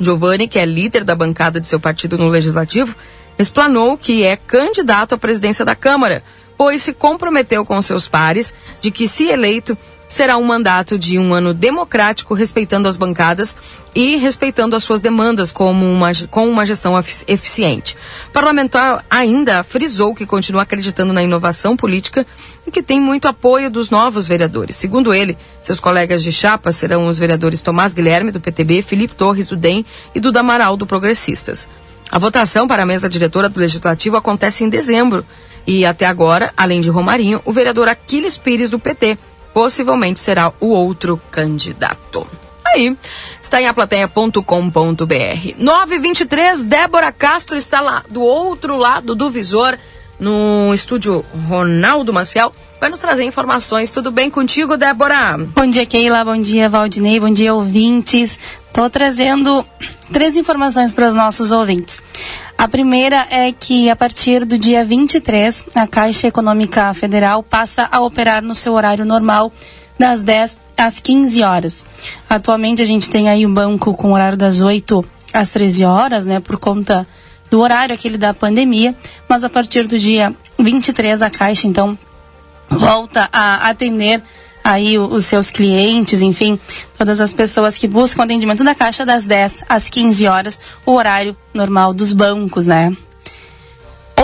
[0.00, 2.96] Giovanni, que é líder da bancada de seu partido no legislativo,
[3.38, 6.22] explanou que é candidato à presidência da Câmara,
[6.56, 9.76] pois se comprometeu com seus pares de que, se eleito,
[10.14, 13.56] será um mandato de um ano democrático, respeitando as bancadas
[13.92, 16.96] e respeitando as suas demandas como uma, com uma gestão
[17.26, 17.96] eficiente.
[18.28, 22.24] O parlamentar ainda frisou que continua acreditando na inovação política
[22.64, 24.76] e que tem muito apoio dos novos vereadores.
[24.76, 29.48] Segundo ele, seus colegas de chapa serão os vereadores Tomás Guilherme, do PTB, Felipe Torres,
[29.48, 29.84] do DEM
[30.14, 31.68] e do Damaral, do Progressistas.
[32.08, 35.26] A votação para a mesa diretora do Legislativo acontece em dezembro.
[35.66, 39.18] E até agora, além de Romarinho, o vereador Aquiles Pires, do PT,
[39.54, 42.26] possivelmente será o outro candidato.
[42.66, 42.96] Aí,
[43.40, 45.54] está em aplateia.com.br.
[45.56, 49.78] 923, Débora Castro está lá do outro lado do visor
[50.18, 53.92] no estúdio Ronaldo Maciel, vai nos trazer informações.
[53.92, 55.38] Tudo bem contigo, Débora?
[55.38, 56.24] Bom dia, Keila.
[56.24, 57.20] Bom dia, Valdinei.
[57.20, 58.38] Bom dia, ouvintes.
[58.66, 59.64] Estou trazendo
[60.12, 62.02] três informações para os nossos ouvintes.
[62.56, 68.00] A primeira é que a partir do dia 23, a Caixa Econômica Federal passa a
[68.00, 69.52] operar no seu horário normal
[69.98, 71.84] das 10 às 15 horas.
[72.30, 76.40] Atualmente a gente tem aí o banco com horário das 8 às 13 horas, né,
[76.40, 77.06] por conta
[77.50, 78.94] do horário aquele da pandemia,
[79.28, 81.98] mas a partir do dia 23 a Caixa então
[82.70, 84.22] volta a atender
[84.64, 86.58] aí os seus clientes, enfim,
[86.96, 91.36] todas as pessoas que buscam atendimento da Caixa das 10 às 15 horas, o horário
[91.52, 92.96] normal dos bancos, né?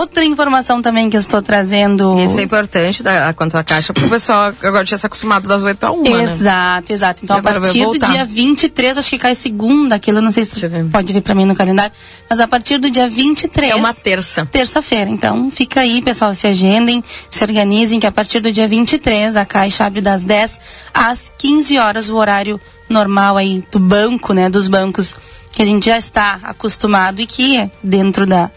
[0.01, 2.19] Outra informação também que eu estou trazendo.
[2.21, 5.63] Isso é importante da, quanto à caixa, porque o pessoal agora tinha se acostumado das
[5.63, 6.23] 8 a 1, né?
[6.23, 7.21] Exato, exato.
[7.23, 10.47] Então, E a partir do dia 23, acho que cai segunda, aquilo eu não sei
[10.47, 10.57] se
[10.91, 11.93] pode vir pra mim no calendário,
[12.31, 13.73] mas a partir do dia 23.
[13.73, 14.49] É uma terça.
[14.51, 15.11] Terça-feira.
[15.11, 19.45] Então, fica aí, pessoal, se agendem, se organizem, que a partir do dia 23, a
[19.45, 20.59] Caixa abre das 10
[20.95, 22.59] às 15 horas, o horário
[22.89, 25.15] normal aí do banco, né, dos bancos
[25.53, 28.51] que a gente já está acostumado e que dentro da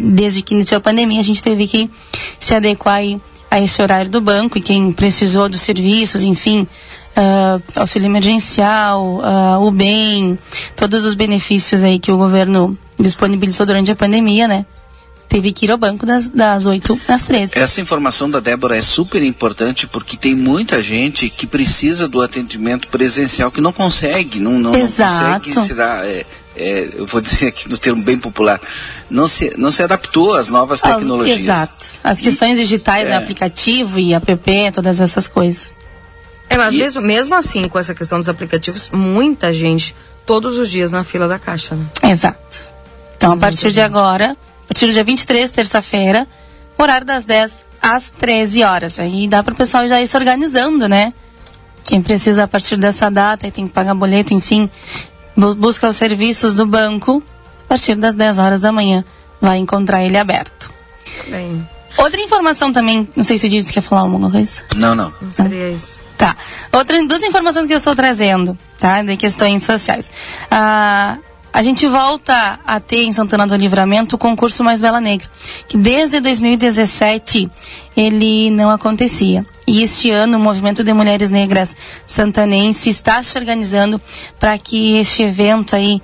[0.00, 1.90] desde que iniciou a pandemia, a gente teve que
[2.38, 3.20] se adequar aí
[3.50, 6.66] a esse horário do banco e quem precisou dos serviços, enfim,
[7.16, 10.38] ah, auxílio emergencial, ah, o bem,
[10.76, 14.64] todos os benefícios aí que o governo disponibilizou durante a pandemia, né?
[15.28, 17.56] Teve que ir ao banco das, das 8 às 13.
[17.56, 22.88] Essa informação da Débora é super importante porque tem muita gente que precisa do atendimento
[22.88, 26.04] presencial que não consegue, não, não, não consegue se dar.
[26.04, 28.60] é, é, eu vou dizer aqui no termo bem popular,
[29.08, 31.40] não se, não se adaptou às novas As- tecnologias.
[31.40, 31.86] exato.
[32.02, 33.10] As questões digitais, é.
[33.10, 34.36] né, aplicativo e app,
[34.72, 35.74] todas essas coisas.
[36.48, 39.94] É, mas mesmo, mesmo assim, com essa questão dos aplicativos, muita gente,
[40.26, 41.86] todos os dias na fila da caixa, né?
[42.10, 42.70] Exato.
[43.16, 46.26] Então, a partir de agora, a partir do dia 23, terça-feira,
[46.76, 48.98] horário das 10 às 13 horas.
[48.98, 51.12] Aí dá para o pessoal já ir se organizando, né?
[51.84, 54.68] Quem precisa a partir dessa data e tem que pagar boleto, enfim,
[55.36, 57.22] busca os serviços do banco,
[57.64, 59.04] a partir das 10 horas da manhã
[59.40, 60.70] vai encontrar ele aberto.
[61.28, 61.66] Bem,
[61.96, 64.62] Outra informação também, não sei se o Dito quer falar alguma coisa.
[64.74, 65.12] Não, não.
[65.20, 65.98] não seria isso.
[66.16, 66.36] Tá.
[66.72, 69.02] Outra, duas informações que eu estou trazendo, tá?
[69.02, 70.10] De questões sociais.
[70.50, 71.18] Ah,
[71.52, 75.28] a gente volta a ter em Santana do Livramento o concurso Mais Bela Negra,
[75.66, 77.50] que desde 2017
[77.96, 79.44] ele não acontecia.
[79.66, 84.00] E este ano o Movimento de Mulheres Negras Santanense está se organizando
[84.38, 86.00] para que este evento aí,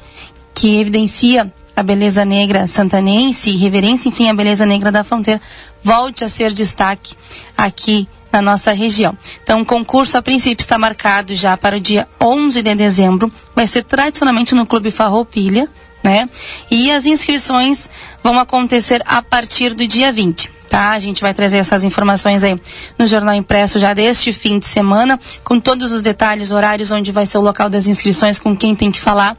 [0.54, 5.40] que evidencia a beleza negra santanense reverência, enfim, a beleza negra da fronteira,
[5.82, 7.14] volte a ser destaque
[7.56, 9.16] aqui na nossa região.
[9.42, 13.32] Então, o concurso, a princípio, está marcado já para o dia 11 de dezembro.
[13.54, 15.68] Vai ser tradicionalmente no Clube Farroupilha,
[16.02, 16.28] né?
[16.70, 17.90] E as inscrições
[18.22, 20.52] vão acontecer a partir do dia 20.
[20.68, 20.90] Tá?
[20.90, 22.60] A gente vai trazer essas informações aí
[22.98, 27.24] no jornal impresso já deste fim de semana, com todos os detalhes, horários, onde vai
[27.24, 29.36] ser o local das inscrições, com quem tem que falar.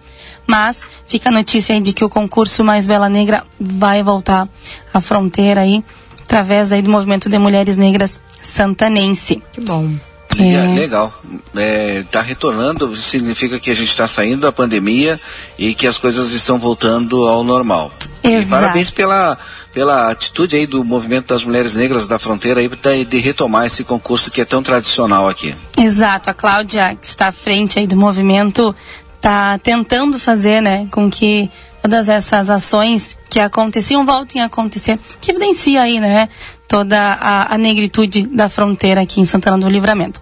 [0.48, 4.48] Mas fica a notícia aí de que o concurso Mais Bela Negra vai voltar
[4.94, 5.84] à fronteira aí,
[6.28, 9.42] através aí do movimento de mulheres negras santanense.
[9.54, 9.90] Que bom.
[10.36, 10.76] Liga- É.
[10.76, 11.12] Legal.
[11.56, 15.20] Está retornando, significa que a gente está saindo da pandemia
[15.58, 17.92] e que as coisas estão voltando ao normal.
[18.24, 18.62] E Exato.
[18.62, 19.38] parabéns pela,
[19.74, 23.84] pela atitude aí do movimento das mulheres negras da fronteira aí de, de retomar esse
[23.86, 25.56] concurso que é tão tradicional aqui.
[25.78, 28.76] Exato, a Cláudia, que está à frente aí do movimento,
[29.16, 31.50] está tentando fazer, né, com que
[31.82, 36.30] todas essas ações que aconteciam voltem a acontecer, que evidencia aí, né,
[36.68, 40.22] toda a, a negritude da fronteira aqui em Santana do Livramento.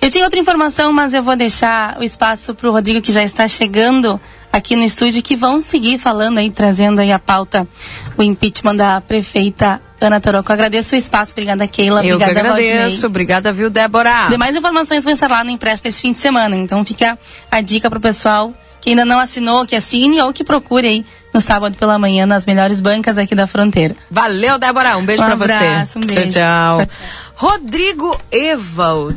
[0.00, 3.22] Eu tinha outra informação, mas eu vou deixar o espaço para o Rodrigo, que já
[3.22, 4.20] está chegando
[4.52, 7.66] aqui no estúdio, que vão seguir falando aí, trazendo aí a pauta,
[8.16, 10.52] o impeachment da prefeita Ana Taroco.
[10.52, 12.72] Agradeço o espaço, obrigada Keila, Eu que obrigada Valdinei.
[12.72, 13.06] agradeço.
[13.06, 14.28] Obrigada, viu, Débora?
[14.28, 16.54] Demais informações vão estar lá no Empresta esse fim de semana.
[16.54, 17.18] Então fica
[17.50, 18.52] a dica pro pessoal
[18.84, 22.44] que ainda não assinou, que assine ou que procure aí no sábado pela manhã nas
[22.46, 23.96] melhores bancas aqui da fronteira.
[24.10, 24.98] Valeu, Débora.
[24.98, 25.52] Um beijo Um pra você.
[25.54, 26.28] abraço, um beijo.
[26.32, 26.88] Tchau, Tchau.
[27.34, 29.16] Rodrigo Evald.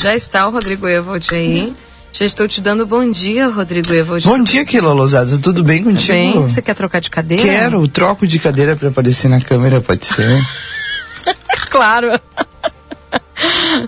[0.00, 1.74] Já está o Rodrigo Evald aí.
[2.12, 4.24] Já estou te dando bom dia, Rodrigo Evald.
[4.24, 5.36] Bom dia, Keila Lousada.
[5.38, 6.12] Tudo bem contigo?
[6.12, 6.32] bem?
[6.42, 7.42] Você quer trocar de cadeira?
[7.42, 10.40] Quero, troco de cadeira pra aparecer na câmera, pode ser?
[11.70, 12.20] Claro.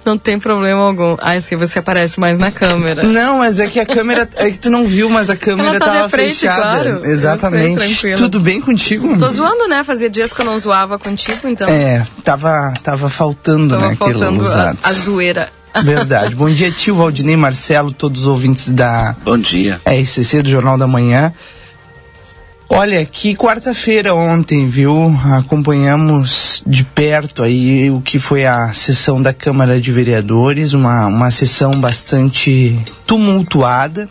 [0.05, 1.16] Não tem problema algum.
[1.20, 3.02] Ah, assim você aparece mais na câmera.
[3.02, 4.28] Não, mas é que a câmera.
[4.36, 6.62] É que tu não viu, mas a câmera Ela tá de tava frente, fechada.
[6.62, 6.89] claro.
[6.89, 7.76] Eu sei, Exatamente.
[7.76, 8.18] tranquilo.
[8.18, 9.18] Tudo bem contigo?
[9.18, 9.85] Tô zoando, né?
[9.85, 11.68] Fazia dias que eu não zoava contigo, então.
[11.68, 15.51] É, tava, tava faltando, Tava né, faltando a, a zoeira.
[15.82, 16.35] Verdade.
[16.36, 19.81] Bom dia, tio Valdinei Marcelo, todos os ouvintes da Bom dia.
[19.85, 21.32] RCC do Jornal da Manhã.
[22.68, 25.14] Olha, que quarta-feira ontem, viu?
[25.32, 31.30] Acompanhamos de perto aí o que foi a sessão da Câmara de Vereadores, uma, uma
[31.30, 32.76] sessão bastante
[33.06, 34.08] tumultuada.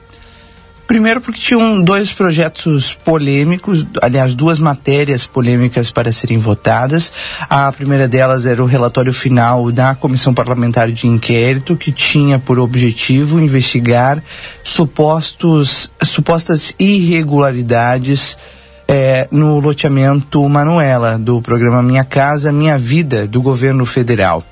[0.88, 7.12] Primeiro porque tinham dois projetos polêmicos, aliás, duas matérias polêmicas para serem votadas.
[7.50, 12.60] A primeira delas era o relatório final da Comissão Parlamentar de Inquérito, que tinha por
[12.60, 14.22] objetivo investigar
[14.62, 18.38] supostos, supostas irregularidades
[18.86, 24.44] eh, no loteamento Manuela, do programa Minha Casa Minha Vida, do governo federal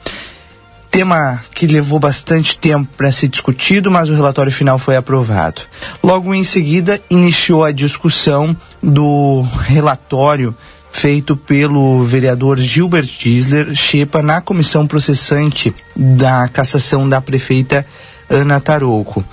[0.91, 5.61] tema que levou bastante tempo para ser discutido, mas o relatório final foi aprovado.
[6.03, 10.53] Logo em seguida, iniciou a discussão do relatório
[10.91, 17.85] feito pelo vereador Gilbert Gisler Chepa na comissão processante da cassação da prefeita
[18.29, 19.23] Ana Tarouco.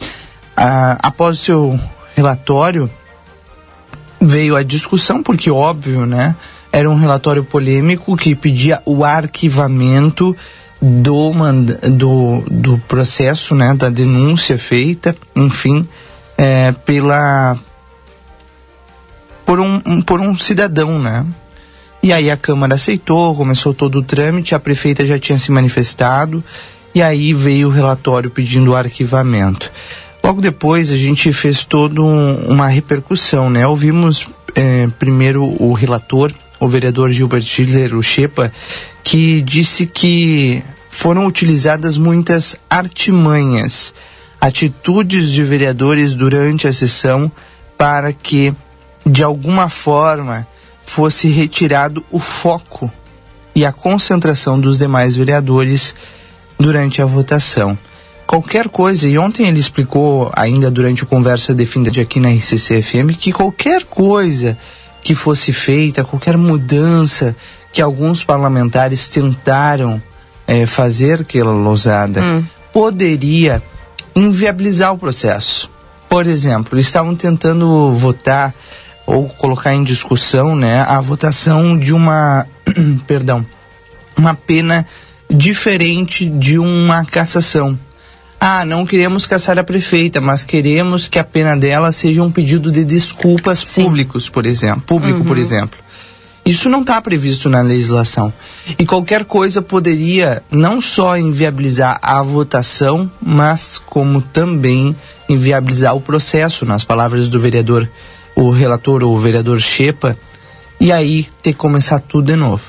[0.57, 1.81] Ah, após o seu
[2.15, 2.89] relatório,
[4.21, 6.37] veio a discussão, porque óbvio, né?
[6.71, 10.37] Era um relatório polêmico que pedia o arquivamento
[10.81, 11.33] do,
[11.91, 15.87] do, do processo, né, da denúncia feita, enfim,
[16.37, 17.59] é, pela
[19.45, 21.25] por um, por um cidadão, né?
[22.03, 26.45] E aí a Câmara aceitou, começou todo o trâmite, a prefeita já tinha se manifestado,
[26.95, 29.71] e aí veio o relatório pedindo o arquivamento.
[30.23, 33.67] Logo depois a gente fez toda um, uma repercussão, né?
[33.67, 38.53] Ouvimos é, primeiro o relator, o vereador Gilbert Schiller, o Chepa,
[39.09, 43.95] que disse que foram utilizadas muitas artimanhas,
[44.39, 47.33] atitudes de vereadores durante a sessão
[47.79, 48.53] para que,
[49.07, 50.47] de alguma forma,
[50.85, 52.93] fosse retirado o foco
[53.55, 55.95] e a concentração dos demais vereadores
[56.59, 57.79] durante a votação.
[58.27, 63.33] Qualquer coisa, e ontem ele explicou, ainda durante o Conversa Definida aqui na RCC-FM, que
[63.33, 64.59] qualquer coisa
[65.03, 67.35] que fosse feita, qualquer mudança
[67.79, 70.03] que alguns parlamentares tentaram
[70.49, 72.45] é, fazer aquela lousada, hum.
[72.73, 73.63] poderia
[74.17, 75.71] inviabilizar o processo.
[76.09, 78.53] Por exemplo, estavam tentando votar
[79.07, 82.49] ou colocar em discussão, né, a votação de uma,
[83.07, 83.47] perdão,
[84.17, 84.85] uma pena
[85.31, 87.79] diferente de uma cassação.
[88.41, 92.73] Ah, não queremos caçar a prefeita, mas queremos que a pena dela seja um pedido
[92.73, 93.85] de desculpas Sim.
[93.85, 95.25] públicos, por exemplo, público, uhum.
[95.25, 95.79] por exemplo.
[96.49, 98.33] Isso não está previsto na legislação.
[98.79, 104.97] E qualquer coisa poderia não só inviabilizar a votação, mas como também
[105.29, 107.87] inviabilizar o processo, nas palavras do vereador,
[108.35, 110.17] o relator, o vereador Shepa,
[110.81, 112.65] e aí ter que começar tudo de novo.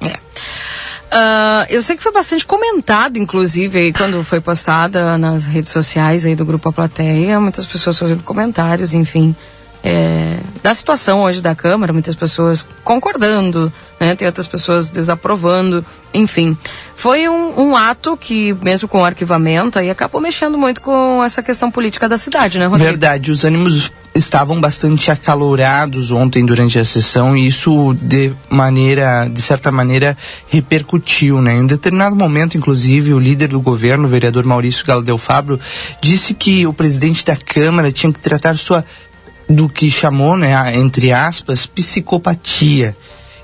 [0.00, 0.12] É.
[0.12, 6.36] Uh, eu sei que foi bastante comentado, inclusive, quando foi postada nas redes sociais aí
[6.36, 9.34] do Grupo A Plateia, muitas pessoas fazendo comentários, enfim
[9.82, 16.56] é, da situação hoje da Câmara, muitas pessoas concordando, né, tem outras pessoas desaprovando, enfim.
[16.94, 21.42] Foi um, um, ato que, mesmo com o arquivamento, aí acabou mexendo muito com essa
[21.42, 22.90] questão política da cidade, né, Rodrigo?
[22.90, 29.40] Verdade, os ânimos estavam bastante acalorados ontem durante a sessão e isso de maneira, de
[29.40, 30.16] certa maneira,
[30.48, 31.54] repercutiu, né?
[31.54, 35.58] Em determinado momento, inclusive, o líder do governo, o vereador Maurício Galo Del Fabro,
[36.02, 38.84] disse que o presidente da Câmara tinha que tratar sua
[39.50, 42.96] do que chamou, né, entre aspas, psicopatia.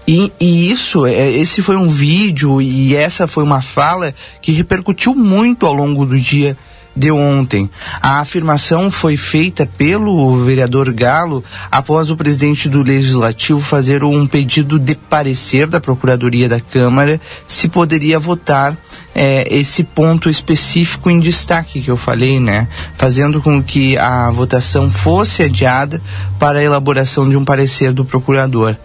[0.07, 5.15] E, e, isso, é, esse foi um vídeo e essa foi uma fala que repercutiu
[5.15, 6.57] muito ao longo do dia
[6.97, 7.69] de ontem.
[8.01, 14.79] A afirmação foi feita pelo vereador Galo após o presidente do Legislativo fazer um pedido
[14.79, 18.77] de parecer da Procuradoria da Câmara se poderia votar
[19.15, 22.69] é, esse ponto específico em destaque que eu falei, né?
[22.97, 26.01] Fazendo com que a votação fosse adiada
[26.39, 28.77] para a elaboração de um parecer do procurador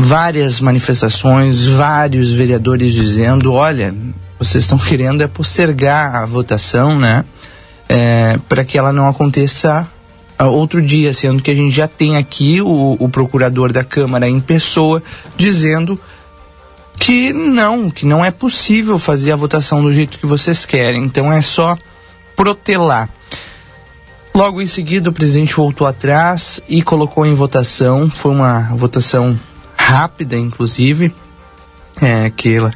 [0.00, 3.92] várias manifestações, vários vereadores dizendo, olha,
[4.38, 7.24] vocês estão querendo é postergar a votação, né?
[7.88, 9.88] É, para que ela não aconteça
[10.46, 14.38] outro dia, sendo que a gente já tem aqui o, o procurador da Câmara em
[14.38, 15.02] pessoa
[15.36, 15.98] dizendo
[16.98, 21.02] que não, que não é possível fazer a votação do jeito que vocês querem.
[21.02, 21.76] Então é só
[22.36, 23.08] protelar.
[24.34, 28.08] Logo em seguida, o presidente voltou atrás e colocou em votação.
[28.08, 29.38] Foi uma votação
[29.76, 31.12] rápida, inclusive,
[32.00, 32.72] é, aquela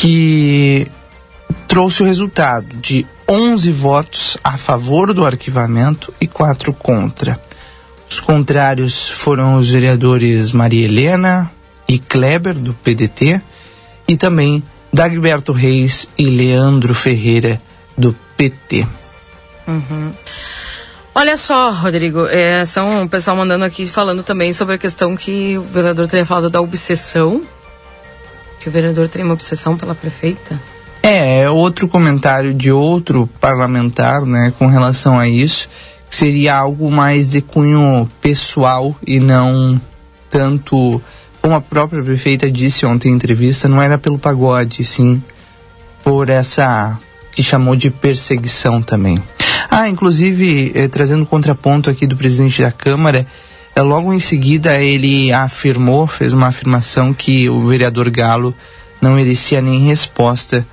[0.00, 0.86] que
[1.66, 7.38] trouxe o resultado de 11 votos a favor do arquivamento e 4 contra.
[8.08, 11.50] Os contrários foram os vereadores Maria Helena
[11.88, 13.42] e Kleber, do PDT,
[14.06, 14.62] e também
[14.92, 17.60] Dagberto Reis e Leandro Ferreira,
[17.96, 18.86] do PT.
[19.66, 20.12] Uhum.
[21.12, 25.58] Olha só, Rodrigo, é, são o pessoal mandando aqui falando também sobre a questão que
[25.58, 27.42] o vereador teria falado da obsessão.
[28.60, 30.60] Que o vereador teria uma obsessão pela prefeita.
[31.02, 35.68] É, é outro comentário de outro parlamentar, né, com relação a isso,
[36.10, 39.80] que seria algo mais de cunho pessoal e não
[40.28, 41.00] tanto,
[41.40, 45.22] como a própria prefeita disse ontem em entrevista, não era pelo pagode, sim
[46.02, 46.98] por essa
[47.32, 49.22] que chamou de perseguição também.
[49.70, 53.26] Ah, inclusive, eh, trazendo contraponto aqui do presidente da Câmara,
[53.82, 58.54] logo em seguida ele afirmou, fez uma afirmação que o vereador Galo
[59.00, 60.66] não merecia nem resposta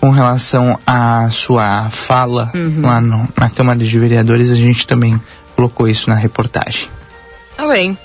[0.00, 2.80] com relação à sua fala Uhum.
[2.82, 4.50] lá no- na Câmara de Vereadores.
[4.50, 5.20] A gente também
[5.56, 6.88] colocou isso na reportagem.
[7.56, 7.98] Tá bem.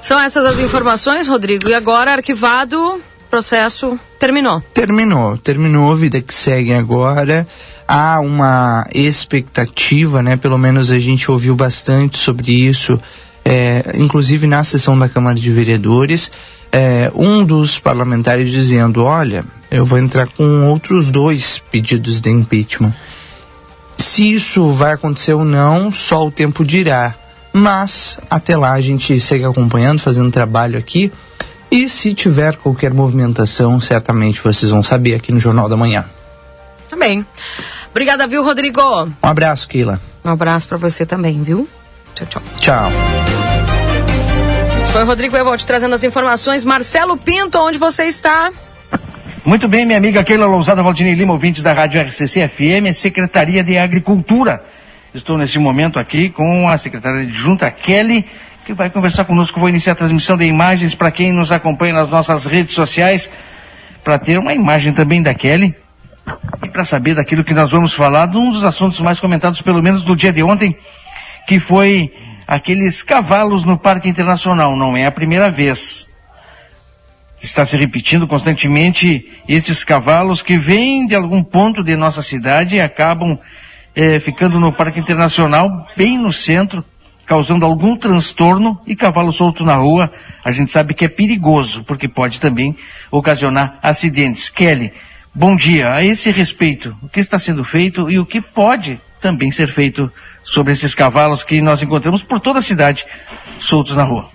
[0.00, 1.68] São essas as informações, Rodrigo.
[1.68, 3.00] E agora, arquivado,
[3.30, 4.60] processo terminou.
[4.74, 7.46] Terminou, terminou, vida que segue agora.
[7.86, 10.36] Há uma expectativa, né?
[10.36, 13.00] Pelo menos a gente ouviu bastante sobre isso,
[13.52, 16.30] é, inclusive na sessão da Câmara de Vereadores.
[16.72, 22.94] é, um dos parlamentares dizendo: Olha, eu vou entrar com outros dois pedidos de impeachment.
[23.98, 27.14] Se isso vai acontecer ou não, só o tempo dirá.
[27.52, 31.12] Mas até lá a gente segue acompanhando, fazendo trabalho aqui.
[31.70, 36.06] E se tiver qualquer movimentação, certamente vocês vão saber aqui no Jornal da Manhã.
[36.88, 37.26] Tá bem.
[37.90, 38.80] Obrigada, viu, Rodrigo?
[39.04, 40.00] Um abraço, Keila.
[40.24, 41.68] Um abraço pra você também, viu?
[42.14, 42.42] Tchau, tchau.
[42.58, 43.31] Tchau.
[44.92, 46.66] Foi Rodrigo Evolte trazendo as informações.
[46.66, 48.52] Marcelo Pinto, onde você está?
[49.42, 53.78] Muito bem, minha amiga Keila Lousada Valdinei Lima, ouvintes da Rádio RCC FM, Secretaria de
[53.78, 54.62] Agricultura.
[55.14, 58.26] Estou neste momento aqui com a secretária de Junta Kelly,
[58.66, 59.58] que vai conversar conosco.
[59.58, 63.30] Vou iniciar a transmissão de imagens para quem nos acompanha nas nossas redes sociais,
[64.04, 65.74] para ter uma imagem também da Kelly
[66.62, 69.82] e para saber daquilo que nós vamos falar, de um dos assuntos mais comentados, pelo
[69.82, 70.76] menos do dia de ontem,
[71.48, 72.12] que foi
[72.46, 74.76] aqueles cavalos no Parque Internacional.
[74.76, 76.06] Não é a primeira vez
[77.42, 82.80] está se repetindo constantemente estes cavalos que vêm de algum ponto de nossa cidade e
[82.80, 83.38] acabam
[83.94, 86.84] eh, ficando no Parque Internacional, bem no centro,
[87.26, 90.12] causando algum transtorno e cavalo solto na rua,
[90.44, 92.76] a gente sabe que é perigoso, porque pode também
[93.10, 94.48] ocasionar acidentes.
[94.48, 94.92] Kelly,
[95.34, 95.92] bom dia.
[95.92, 100.12] A esse respeito, o que está sendo feito e o que pode também ser feito
[100.42, 103.06] sobre esses cavalos que nós encontramos por toda a cidade
[103.60, 104.28] soltos na rua?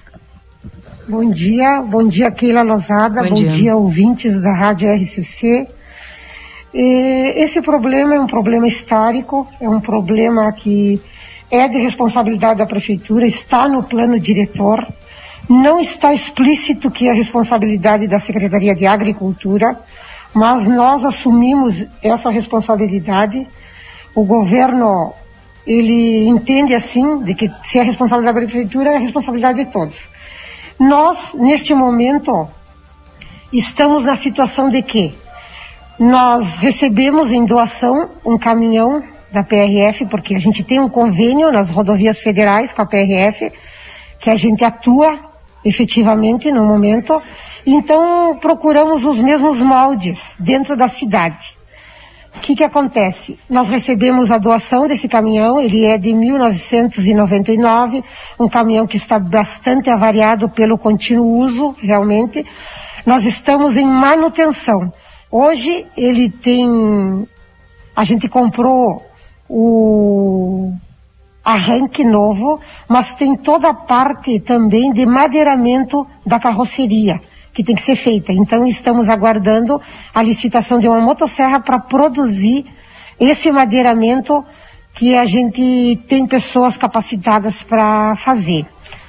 [1.08, 3.52] Bom dia, bom dia Keila Lozada, Bom bom, dia.
[3.52, 3.76] dia.
[3.76, 5.68] ouvintes da Rádio RCC.
[6.74, 11.00] E Esse problema é um problema histórico, é um problema que
[11.50, 14.86] é de responsabilidade da prefeitura, está no plano diretor,
[15.50, 19.80] não está explícito que é responsabilidade da Secretaria de Agricultura,
[20.34, 23.48] mas nós assumimos essa responsabilidade.
[24.18, 25.14] O governo
[25.64, 30.00] ele entende assim de que se é responsabilidade da prefeitura é responsabilidade de todos.
[30.80, 32.50] Nós, neste momento,
[33.54, 35.14] estamos na situação de que
[36.00, 41.70] nós recebemos em doação um caminhão da PRF, porque a gente tem um convênio nas
[41.70, 43.52] rodovias federais com a PRF,
[44.20, 45.20] que a gente atua
[45.64, 47.22] efetivamente no momento.
[47.64, 51.57] Então, procuramos os mesmos moldes dentro da cidade.
[52.38, 53.38] O que, que acontece?
[53.50, 58.04] Nós recebemos a doação desse caminhão, ele é de 1999,
[58.40, 62.46] um caminhão que está bastante avariado pelo contínuo uso, realmente.
[63.04, 64.94] Nós estamos em manutenção.
[65.32, 67.28] Hoje ele tem.
[67.96, 69.04] A gente comprou
[69.50, 70.72] o
[71.44, 77.20] arranque novo, mas tem toda a parte também de madeiramento da carroceria
[77.58, 78.32] que tem que ser feita.
[78.32, 79.82] Então estamos aguardando
[80.14, 82.68] a licitação de uma motosserra para produzir
[83.20, 84.46] esse madeiramento
[84.94, 88.64] que a gente tem pessoas capacitadas para fazer.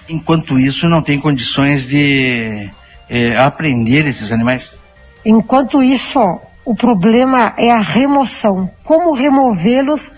[0.09, 2.71] Enquanto isso, não tem condições de
[3.11, 4.75] eh, apreender esses animais?
[5.23, 6.19] Enquanto isso,
[6.65, 8.71] o problema é a remoção.
[8.83, 10.11] Como removê-los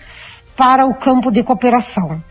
[0.55, 2.23] para o campo de cooperação.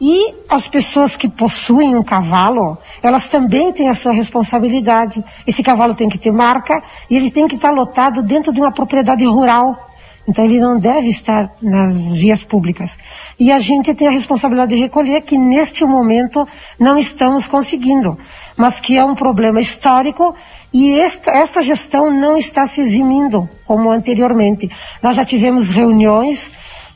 [0.00, 5.24] E as pessoas que possuem um cavalo, elas também têm a sua responsabilidade.
[5.46, 8.72] Esse cavalo tem que ter marca e ele tem que estar lotado dentro de uma
[8.72, 9.86] propriedade rural.
[10.28, 12.98] Então ele não deve estar nas vias públicas.
[13.38, 16.46] E a gente tem a responsabilidade de recolher que neste momento
[16.78, 18.18] não estamos conseguindo,
[18.56, 20.34] mas que é um problema histórico
[20.72, 24.68] e esta, esta gestão não está se eximindo como anteriormente.
[25.00, 26.50] Nós já tivemos reuniões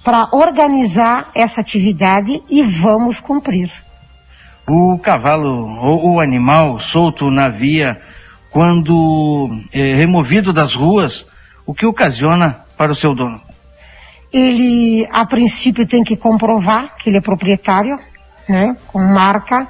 [0.04, 3.70] para organizar essa atividade e vamos cumprir.
[4.68, 8.00] O cavalo ou o animal solto na via,
[8.50, 11.26] quando eh, removido das ruas,
[11.66, 13.40] o que ocasiona para o seu dono?
[14.32, 17.98] ele a princípio tem que comprovar que ele é proprietário,
[18.48, 19.66] né, com marca.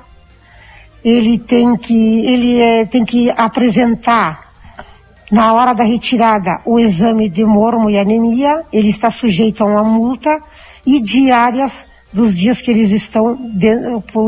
[1.03, 4.50] Ele tem que ele é, tem que apresentar
[5.31, 8.63] na hora da retirada o exame de mormo e anemia.
[8.73, 10.41] Ele está sujeito a uma multa
[10.85, 13.69] e diárias dos dias que eles estão de,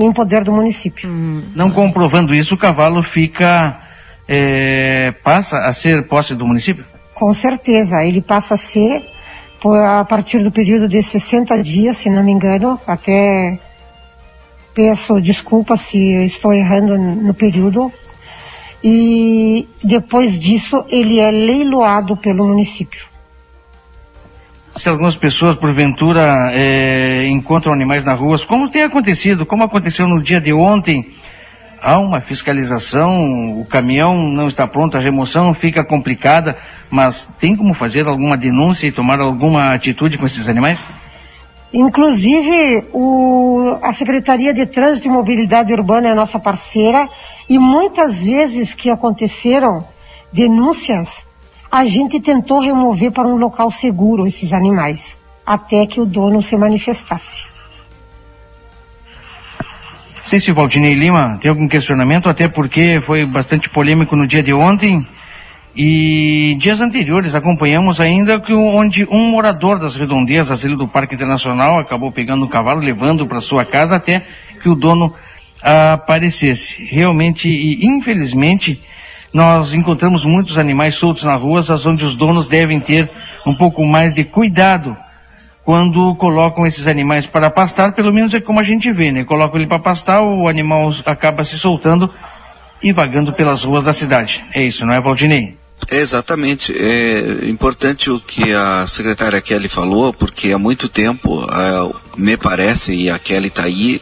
[0.02, 1.10] em poder do município.
[1.54, 3.80] Não comprovando isso, o cavalo fica
[4.28, 6.84] é, passa a ser posse do município?
[7.14, 9.02] Com certeza, ele passa a ser
[9.98, 13.58] a partir do período de 60 dias, se não me engano, até
[14.74, 17.92] peço desculpa se estou errando no período.
[18.82, 23.06] E depois disso ele é leiloado pelo município.
[24.76, 30.22] Se algumas pessoas, porventura, é, encontram animais na rua, como tem acontecido, como aconteceu no
[30.22, 31.12] dia de ontem,
[31.80, 36.56] há uma fiscalização, o caminhão não está pronto, a remoção fica complicada,
[36.88, 40.80] mas tem como fazer alguma denúncia e tomar alguma atitude com esses animais?
[41.72, 47.08] Inclusive, o- a Secretaria de Trânsito e Mobilidade Urbana é nossa parceira
[47.48, 49.84] e muitas vezes que aconteceram
[50.30, 51.26] denúncias,
[51.70, 56.56] a gente tentou remover para um local seguro esses animais, até que o dono se
[56.56, 57.42] manifestasse.
[60.16, 64.42] Não sei se Valdinei Lima tem algum questionamento, até porque foi bastante polêmico no dia
[64.42, 65.06] de ontem.
[65.74, 71.78] E dias anteriores acompanhamos ainda que onde um morador das redondezas ali do Parque Internacional
[71.78, 74.26] acabou pegando o cavalo, levando para sua casa até
[74.62, 75.14] que o dono
[75.62, 76.84] aparecesse.
[76.84, 78.82] Realmente e infelizmente
[79.32, 83.10] nós encontramos muitos animais soltos nas ruas, as onde os donos devem ter
[83.46, 84.94] um pouco mais de cuidado
[85.64, 89.24] quando colocam esses animais para pastar, pelo menos é como a gente vê, né?
[89.24, 92.10] Colocam ele para pastar, o animal acaba se soltando
[92.82, 94.44] e vagando pelas ruas da cidade.
[94.52, 95.61] É isso, não é, Valdinei?
[95.90, 96.72] Exatamente.
[96.76, 102.94] É importante o que a secretária Kelly falou, porque há muito tempo, ah, me parece,
[102.94, 104.00] e a Kelly está aí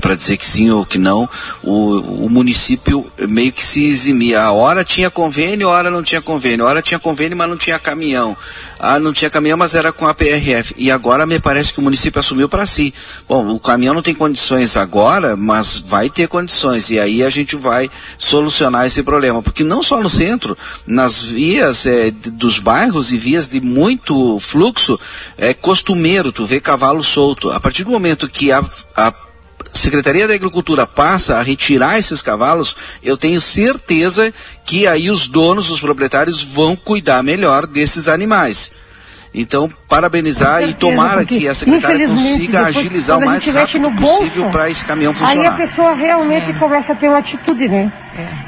[0.00, 1.28] para dizer que sim ou que não,
[1.62, 4.42] o, o município meio que se eximia.
[4.42, 6.64] A hora tinha convênio, a hora não tinha convênio.
[6.66, 8.36] A hora tinha convênio, mas não tinha caminhão.
[8.78, 10.74] Ah, não tinha caminhão, mas era com a PRF.
[10.76, 12.92] E agora me parece que o município assumiu para si.
[13.28, 16.90] Bom, o caminhão não tem condições agora, mas vai ter condições.
[16.90, 19.42] E aí a gente vai solucionar esse problema.
[19.42, 20.56] Porque não só no centro,
[20.86, 24.98] nas vias de- dos bairros e vias de muito fluxo,
[25.38, 27.43] é costumeiro tu vê cavalo solto.
[27.52, 28.62] A partir do momento que a,
[28.96, 29.12] a
[29.72, 34.32] Secretaria da Agricultura passa a retirar esses cavalos, eu tenho certeza
[34.64, 38.70] que aí os donos, os proprietários vão cuidar melhor desses animais.
[39.36, 44.48] Então, parabenizar e tomara que a secretária consiga depois, agilizar o mais rápido no possível
[44.50, 45.56] para esse caminhão Aí a funcionar.
[45.56, 47.92] pessoa realmente começa a ter uma atitude, né?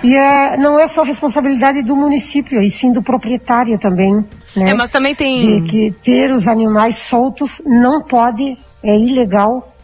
[0.04, 4.14] E é, não é só responsabilidade do município, e sim do proprietário também.
[4.54, 4.70] Né?
[4.70, 8.56] É, mas também tem- De que ter os animais soltos não pode,
[8.90, 9.74] é ilegal,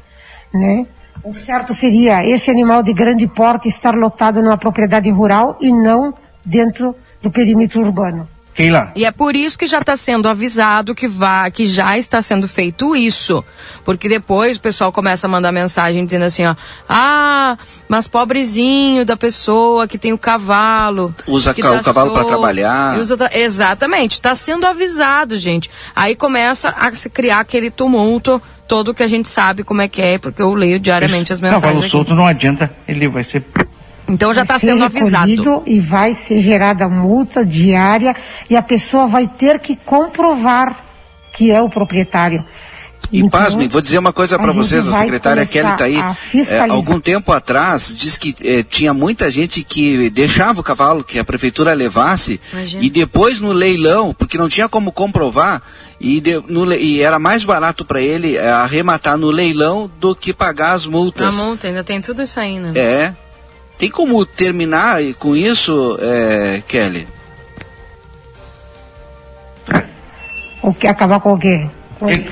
[0.52, 0.86] né?
[1.24, 6.12] O certo seria esse animal de grande porte estar lotado numa propriedade rural e não
[6.44, 8.28] dentro do perímetro urbano.
[8.54, 8.92] Keila.
[8.94, 12.46] E é por isso que já está sendo avisado que, vá, que já está sendo
[12.46, 13.42] feito isso.
[13.82, 16.54] Porque depois o pessoal começa a mandar mensagem dizendo assim, ó.
[16.86, 17.56] Ah,
[17.88, 21.14] mas pobrezinho da pessoa que tem o cavalo.
[21.26, 22.98] Usa que ca- tá o cavalo pra solto, trabalhar.
[22.98, 25.70] usa tra- exatamente, está sendo avisado, gente.
[25.96, 28.42] Aí começa a se criar aquele tumulto
[28.72, 31.62] todo que a gente sabe como é que é, porque eu leio diariamente as mensagens
[31.62, 31.90] Cavalo aqui.
[31.90, 33.44] solto não adianta, ele vai ser
[34.08, 35.62] Então já está sendo avisado.
[35.66, 38.16] E vai ser gerada multa diária
[38.48, 40.74] e a pessoa vai ter que comprovar
[41.34, 42.42] que é o proprietário.
[43.12, 45.98] E pasmem, vou dizer uma coisa Então, para vocês, a secretária Kelly está aí.
[46.48, 51.18] É, algum tempo atrás, diz que eh, tinha muita gente que deixava o cavalo que
[51.18, 52.82] a prefeitura levasse Imagina.
[52.82, 55.60] e depois no leilão, porque não tinha como comprovar,
[56.02, 60.32] e, de- no e era mais barato para ele eh, arrematar no leilão do que
[60.34, 61.34] pagar as A multas.
[61.36, 62.72] multa, ainda tem tudo isso aí, né?
[62.74, 63.12] É.
[63.78, 67.06] Tem como terminar com isso, eh, Kelly?
[70.62, 71.66] O que acabar com o quê?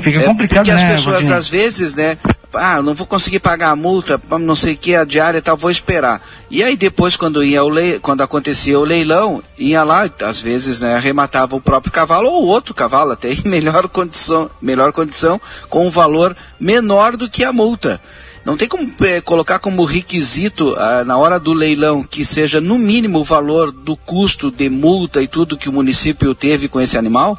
[0.03, 2.17] Fica É, complicado, porque as né, pessoas às vezes, né?
[2.53, 5.57] Ah, não vou conseguir pagar a multa, não sei o que, a diária e tal,
[5.57, 6.21] vou esperar.
[6.51, 10.81] E aí depois, quando ia o lei, quando acontecia o leilão, ia lá, às vezes,
[10.81, 15.87] né, arrematava o próprio cavalo ou outro cavalo, até em melhor condição, melhor condição, com
[15.87, 18.01] um valor menor do que a multa.
[18.45, 22.79] Não tem como eh, colocar como requisito ah, na hora do leilão que seja no
[22.79, 26.97] mínimo o valor do custo de multa e tudo que o município teve com esse
[26.97, 27.39] animal?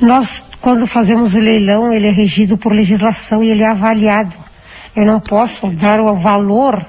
[0.00, 4.34] Nós, quando fazemos o leilão, ele é regido por legislação e ele é avaliado.
[4.94, 6.84] Eu não posso dar o valor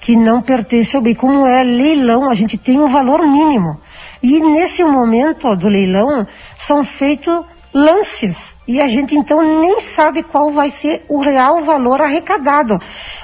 [0.00, 1.14] que não pertence ao bem.
[1.14, 3.80] Como é leilão, a gente tem um valor mínimo.
[4.22, 6.26] E nesse momento do leilão
[6.56, 12.00] são feitos lances e a gente então nem sabe qual vai ser o real valor
[12.02, 12.80] arrecadado.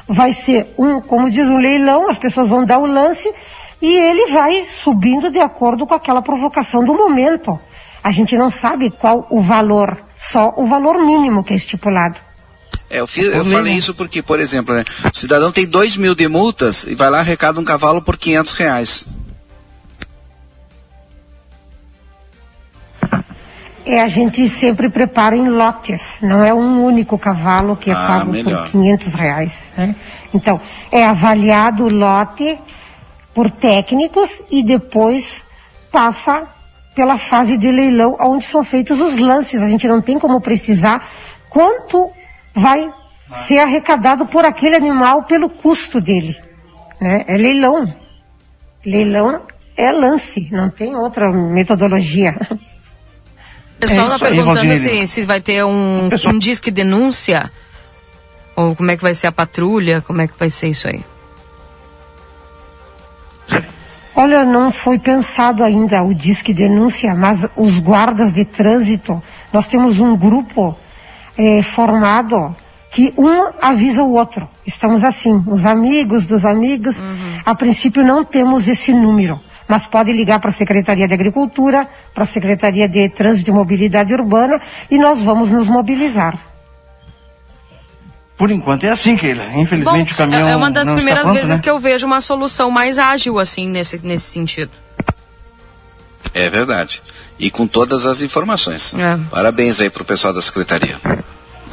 [0.08, 3.30] Vai ser um, como diz um leilão, as pessoas vão dar o lance
[3.82, 7.60] e ele vai subindo de acordo com aquela provocação do momento.
[8.04, 12.20] A gente não sabe qual o valor, só o valor mínimo que é estipulado.
[12.90, 16.14] É, eu, fiz, eu falei isso porque, por exemplo, né, o cidadão tem 2 mil
[16.14, 19.06] de multas e vai lá arrecada um cavalo por 500 reais.
[23.86, 28.06] É, a gente sempre prepara em lotes, não é um único cavalo que é Ah,
[28.06, 28.64] pago melhor.
[28.64, 29.52] por 500 reais.
[29.76, 29.94] Né?
[30.32, 30.60] Então,
[30.90, 32.58] é avaliado o lote
[33.34, 35.44] por técnicos e depois
[35.92, 36.44] passa
[36.94, 39.60] pela fase de leilão, onde são feitos os lances.
[39.60, 41.08] A gente não tem como precisar
[41.50, 42.10] quanto
[42.54, 42.88] vai
[43.46, 46.36] ser arrecadado por aquele animal pelo custo dele.
[47.00, 47.24] Né?
[47.26, 47.94] É leilão.
[48.84, 49.42] Leilão
[49.76, 52.36] é lance, não tem outra metodologia.
[53.76, 57.50] O pessoal É tá perguntando se, se vai ter um, um disque denúncia.
[58.56, 61.04] Ou como é que vai ser a patrulha, como é que vai ser isso aí?
[64.16, 69.20] Olha, não foi pensado ainda o disque denúncia, mas os guardas de trânsito,
[69.52, 70.76] nós temos um grupo
[71.36, 72.54] eh, formado
[72.92, 74.48] que um avisa o outro.
[74.64, 76.96] Estamos assim, os amigos dos amigos.
[77.44, 82.22] A princípio não temos esse número, mas pode ligar para a Secretaria de Agricultura, para
[82.22, 86.53] a Secretaria de Trânsito e Mobilidade Urbana e nós vamos nos mobilizar.
[88.36, 89.46] Por enquanto é assim, Keila.
[89.56, 91.62] Infelizmente o caminhão é é uma das não primeiras pronto, vezes né?
[91.62, 94.72] que eu vejo uma solução mais ágil, assim, nesse, nesse sentido.
[96.32, 97.00] É verdade.
[97.38, 98.94] E com todas as informações.
[98.94, 99.18] É.
[99.30, 100.98] Parabéns aí pro pessoal da secretaria.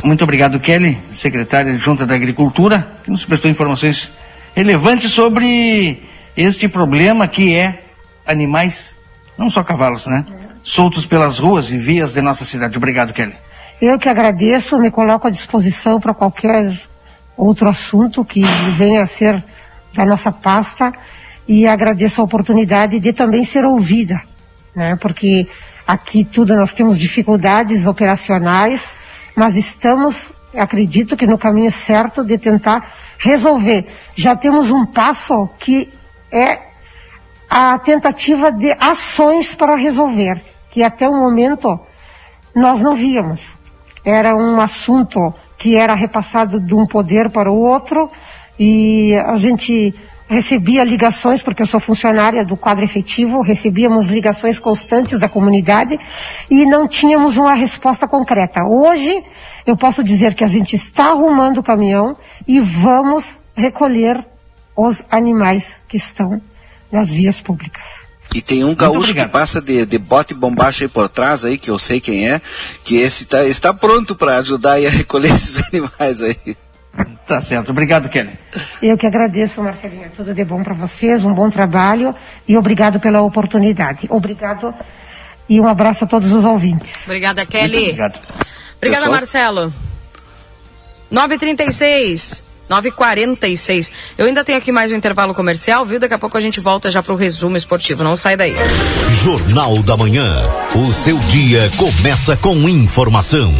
[0.04, 4.12] Muito obrigado, Kelly, secretária junta da Agricultura, que nos prestou informações
[4.56, 6.04] relevantes sobre
[6.36, 7.84] este problema que é
[8.26, 8.96] animais,
[9.38, 10.26] não só cavalos, né?
[10.64, 12.78] Soltos pelas ruas e vias de nossa cidade.
[12.78, 13.36] Obrigado, Kelly.
[13.82, 16.80] Eu que agradeço, me coloco à disposição para qualquer
[17.36, 18.44] outro assunto que
[18.78, 19.44] venha a ser
[19.92, 20.94] da nossa pasta
[21.48, 24.22] e agradeço a oportunidade de também ser ouvida,
[24.76, 24.96] né?
[24.98, 25.48] Porque
[25.88, 28.96] aqui tudo nós temos dificuldades operacionais,
[29.36, 33.88] mas estamos, acredito que no caminho certo de tentar resolver.
[34.14, 35.92] Já temos um passo que
[36.32, 36.60] é
[37.50, 40.40] a tentativa de ações para resolver,
[40.70, 41.80] que até o momento
[42.54, 43.60] nós não víamos.
[44.04, 48.10] Era um assunto que era repassado de um poder para o outro
[48.60, 49.94] e a gente
[50.28, 56.00] recebia ligações, porque eu sou funcionária do quadro efetivo, recebíamos ligações constantes da comunidade
[56.50, 58.64] e não tínhamos uma resposta concreta.
[58.64, 59.24] Hoje
[59.68, 62.16] eu posso dizer que a gente está arrumando o caminhão
[62.48, 64.26] e vamos recolher
[64.76, 66.42] os animais que estão
[66.90, 68.01] nas vias públicas.
[68.34, 71.70] E tem um gaúcho que passa de, de bote bombacha aí por trás aí, que
[71.70, 72.40] eu sei quem é,
[72.84, 76.56] que esse tá, está pronto para ajudar aí a recolher esses animais aí.
[77.28, 77.72] Tá certo.
[77.72, 78.32] Obrigado, Kelly.
[78.82, 80.12] Eu que agradeço, Marcelinha.
[80.16, 82.14] Tudo de bom para vocês, um bom trabalho
[82.48, 84.08] e obrigado pela oportunidade.
[84.10, 84.74] Obrigado
[85.48, 86.94] e um abraço a todos os ouvintes.
[87.06, 87.72] Obrigada, Kelly.
[87.74, 88.20] Muito obrigado.
[88.78, 89.74] Obrigada, Pessoal- Marcelo.
[91.12, 92.51] 9h36.
[92.72, 93.92] 9h46.
[94.18, 96.00] Eu ainda tenho aqui mais um intervalo comercial, viu?
[96.00, 98.04] Daqui a pouco a gente volta já pro resumo esportivo.
[98.04, 98.56] Não sai daí.
[99.24, 100.42] Jornal da Manhã.
[100.74, 103.54] O seu dia começa com informação.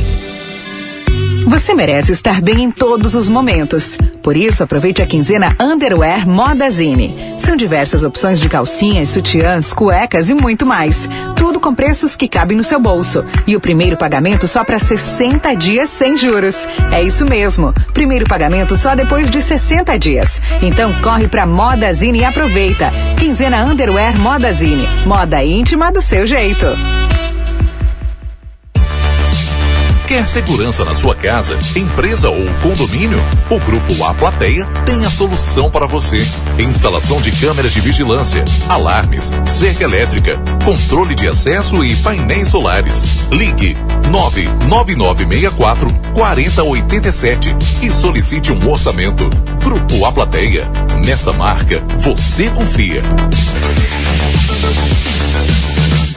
[1.52, 3.98] Você merece estar bem em todos os momentos.
[4.24, 7.36] Por isso, aproveite a quinzena Underwear Moda Zine.
[7.38, 11.10] São diversas opções de calcinhas, sutiãs, cuecas e muito mais.
[11.36, 13.26] Tudo com preços que cabem no seu bolso.
[13.46, 16.66] E o primeiro pagamento só para 60 dias sem juros.
[16.90, 17.74] É isso mesmo.
[17.94, 20.42] Primeiro pagamento só depois de 60 dias.
[20.62, 22.94] Então corre pra Moda Zine e aproveita.
[23.20, 24.88] Quinzena Underwear Moda Zine.
[25.06, 26.66] Moda íntima do seu jeito.
[30.12, 33.18] Quer segurança na sua casa, empresa ou condomínio?
[33.50, 36.18] O Grupo A Plateia tem a solução para você.
[36.60, 43.02] Instalação de câmeras de vigilância, alarmes, cerca elétrica, controle de acesso e painéis solares.
[43.32, 43.78] Ligue
[44.12, 49.30] 99964 4087 e solicite um orçamento.
[49.64, 50.70] Grupo A Plateia.
[51.06, 53.02] Nessa marca, você confia.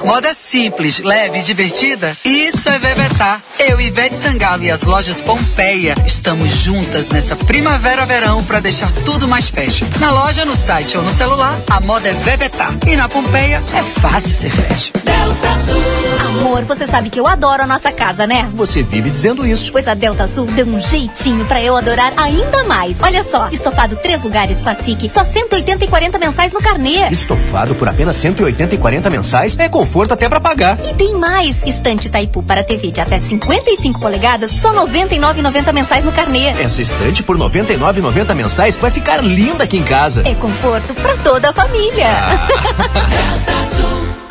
[0.04, 2.14] Moda simples, leve e divertida?
[2.26, 3.40] Isso é Vevetar.
[3.58, 9.48] Eu, Ivete Sangalo e as lojas Pompeia estamos juntas nessa primavera-verão para deixar tudo mais
[9.48, 9.86] fashion.
[9.98, 12.74] Na loja, no site ou no celular, a moda é Vevetar.
[12.86, 14.92] E na Pompeia é fácil ser fashion.
[15.02, 15.82] Delta Sul.
[16.26, 18.50] Amor, você sabe que eu adoro a nossa casa, né?
[18.54, 19.72] Você vive dizendo isso.
[19.72, 23.00] Pois a Delta Sul deu um jeitinho pra eu adorar ainda mais.
[23.00, 27.08] Olha só, estofado três lugares classique, só 180 e 40 mensais no carnê.
[27.10, 30.76] Estofado por apenas 180 e 40 mensais é conforto até pra pagar.
[30.84, 36.10] E tem mais, estante Taipu para TV de até 55 polegadas, só 99,90 mensais no
[36.10, 36.48] carnê.
[36.48, 40.24] Essa estante por 99,90 mensais vai ficar linda aqui em casa.
[40.26, 42.08] É conforto pra toda a família.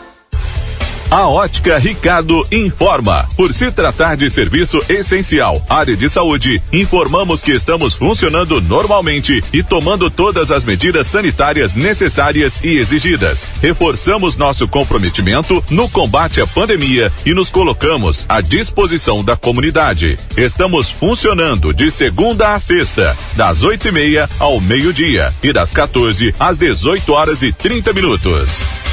[1.13, 3.29] A Ótica Ricardo informa.
[3.37, 9.61] Por se tratar de serviço essencial, área de saúde, informamos que estamos funcionando normalmente e
[9.61, 13.45] tomando todas as medidas sanitárias necessárias e exigidas.
[13.61, 20.17] Reforçamos nosso comprometimento no combate à pandemia e nos colocamos à disposição da comunidade.
[20.35, 26.33] Estamos funcionando de segunda a sexta, das oito e meia ao meio-dia e das 14
[26.39, 28.92] às 18 horas e 30 minutos.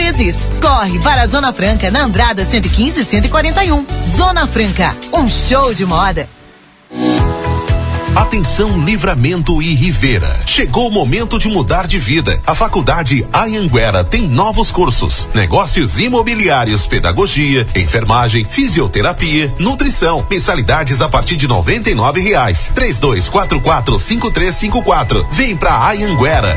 [0.00, 0.36] vezes.
[0.62, 3.86] Corre para a Zona Franca na Andrada 115 e 141.
[4.16, 6.28] Zona Franca, um show de moda.
[8.16, 10.40] Atenção Livramento e Rivera.
[10.46, 12.40] Chegou o momento de mudar de vida.
[12.46, 20.26] A Faculdade Anhanguera tem novos cursos: negócios imobiliários, pedagogia, enfermagem, fisioterapia, nutrição.
[20.30, 22.70] Mensalidades a partir de noventa e nove reais.
[22.74, 25.26] Três dois quatro quatro cinco três cinco quatro.
[25.30, 26.56] Vem pra Anhanguera.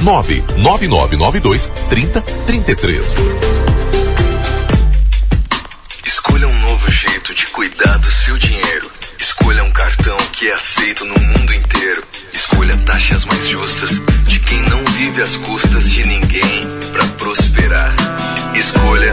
[0.00, 3.16] 99992 3033.
[6.04, 8.90] Escolha um novo jeito de cuidar do seu dinheiro.
[9.18, 12.02] Escolha um cartão que é aceito no mundo inteiro.
[12.32, 17.94] Escolha taxas mais justas de quem não vive às custas de ninguém para prosperar.
[18.54, 19.12] Escolha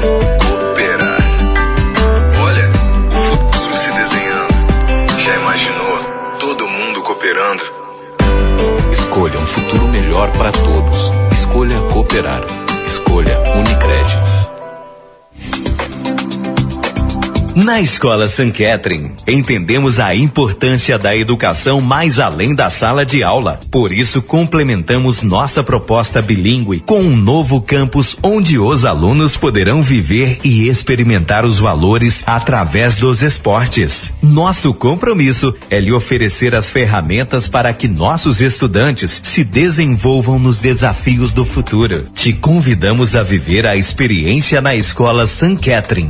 [9.31, 11.11] Escolha um futuro melhor para todos.
[11.31, 12.41] Escolha cooperar.
[12.85, 14.30] Escolha Unicred.
[17.55, 23.59] Na Escola San Catherine, entendemos a importância da educação mais além da sala de aula.
[23.69, 30.39] Por isso, complementamos nossa proposta bilíngue com um novo campus onde os alunos poderão viver
[30.45, 34.13] e experimentar os valores através dos esportes.
[34.23, 41.33] Nosso compromisso é lhe oferecer as ferramentas para que nossos estudantes se desenvolvam nos desafios
[41.33, 42.05] do futuro.
[42.15, 46.09] Te convidamos a viver a experiência na Escola San Catherine.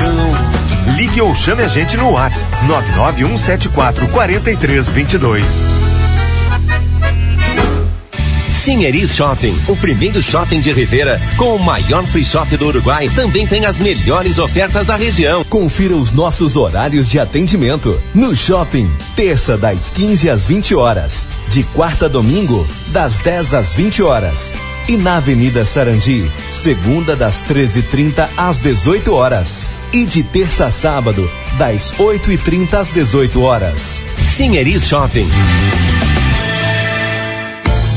[1.01, 5.43] Ligue ou chame a gente no WhatsApp 99174 4322.
[8.47, 13.47] Sinheris Shopping, o primeiro shopping de Rivera, com o maior free shop do Uruguai, também
[13.47, 15.43] tem as melhores ofertas da região.
[15.45, 17.99] Confira os nossos horários de atendimento.
[18.13, 23.73] No shopping, terça das 15 às 20 horas, de quarta a domingo, das 10 às
[23.73, 24.53] 20 horas.
[24.87, 29.80] E na Avenida Sarandi, segunda das 13h30 às 18 horas.
[29.93, 34.01] E de terça a sábado, das 8h30 às 18 horas.
[34.17, 35.27] Sinheris Shopping.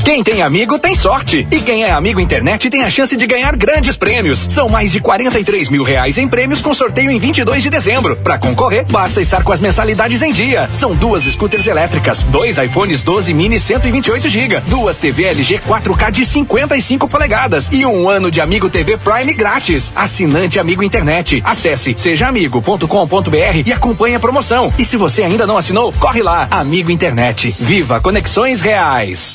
[0.05, 1.49] Quem tem amigo tem sorte.
[1.51, 4.47] E quem é amigo internet tem a chance de ganhar grandes prêmios.
[4.51, 8.15] São mais de 43 mil reais em prêmios com sorteio em 22 de dezembro.
[8.17, 10.69] Para concorrer, basta estar com as mensalidades em dia.
[10.71, 16.27] São duas scooters elétricas, dois iPhones 12 mini 128 GB, duas TV LG 4K de
[16.27, 19.91] 55 polegadas e um ano de Amigo TV Prime grátis.
[19.97, 21.41] Assinante Amigo Internet.
[21.47, 24.71] Acesse sejaamigo.com.br e acompanhe a promoção.
[24.79, 26.47] E se você ainda não assinou, corre lá.
[26.51, 27.57] Amigo Internet.
[27.59, 29.35] Viva conexões reais.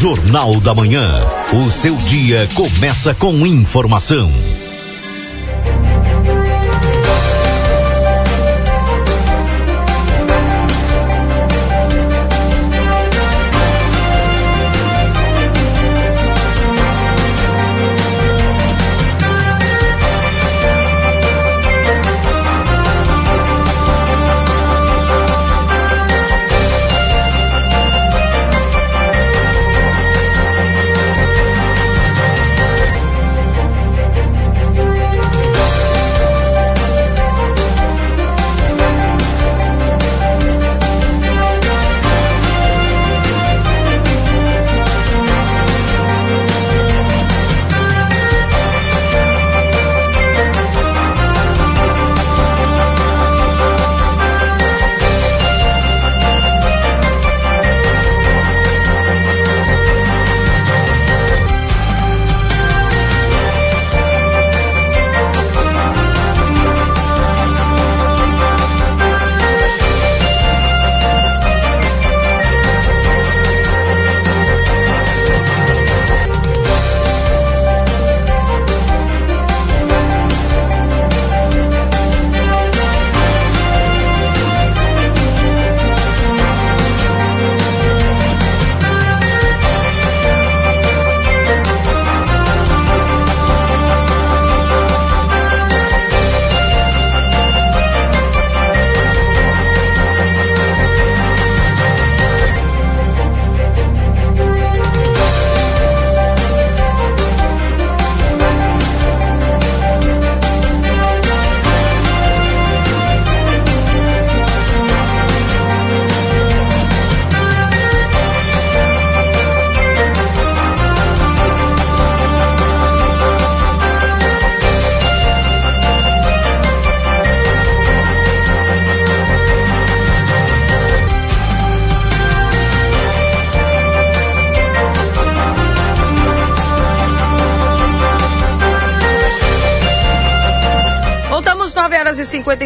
[0.00, 1.20] Jornal da Manhã.
[1.52, 4.32] O seu dia começa com informação.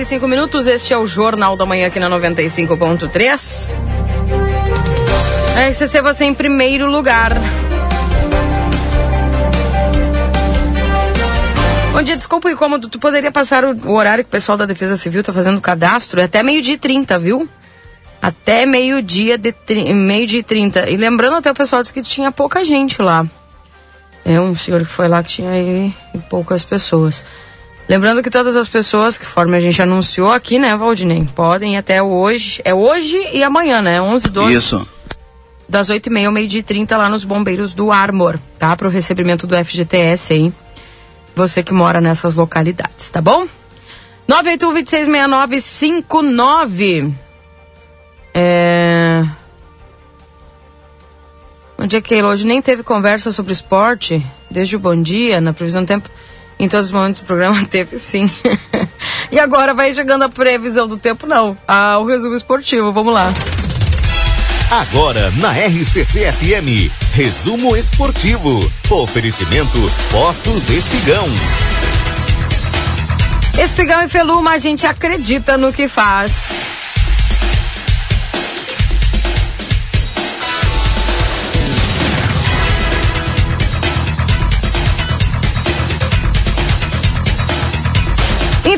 [0.05, 0.67] E 55 minutos.
[0.67, 3.71] Este é o Jornal da Manhã aqui na 95.3.
[5.71, 7.33] RCC você em primeiro lugar.
[11.93, 12.89] Bom dia, desculpa o incômodo.
[12.89, 16.21] Tu poderia passar o, horário que o pessoal da Defesa Civil tá fazendo cadastro?
[16.21, 17.49] É até meio-dia e 30, viu?
[18.21, 19.55] Até meio-dia de
[19.95, 20.91] meio-dia e 30.
[20.91, 23.27] E lembrando até o pessoal disse que tinha pouca gente lá.
[24.25, 25.95] É um senhor que foi lá que tinha e
[26.29, 27.25] poucas pessoas.
[27.89, 31.77] Lembrando que todas as pessoas, que forma a gente anunciou aqui, né, Valdinei, podem ir
[31.77, 32.63] até hoje.
[32.65, 34.01] É hoje e amanhã, né?
[34.01, 34.55] 11, 12.
[34.55, 34.89] Isso.
[35.69, 38.75] Das 8h30 ao meio-dia e 30 lá nos bombeiros do Armor, tá?
[38.77, 40.53] Para o recebimento do FGTS aí.
[41.37, 43.47] Você que mora nessas localidades, tá bom?
[44.29, 47.13] 981-266959.
[48.33, 49.25] É.
[51.77, 52.31] Bom dia, Keila.
[52.31, 56.09] Hoje nem teve conversa sobre esporte, desde o bom dia, na previsão do tempo.
[56.59, 58.31] Em todos os momentos do programa teve sim.
[59.31, 61.57] e agora vai chegando a previsão do tempo, não.
[61.67, 63.33] Ah, o resumo esportivo, vamos lá.
[64.71, 68.71] Agora na RCC FM, resumo esportivo.
[68.91, 69.79] Oferecimento
[70.11, 71.27] Postos Espigão.
[73.59, 76.74] Espigão e Feluma, a gente acredita no que faz.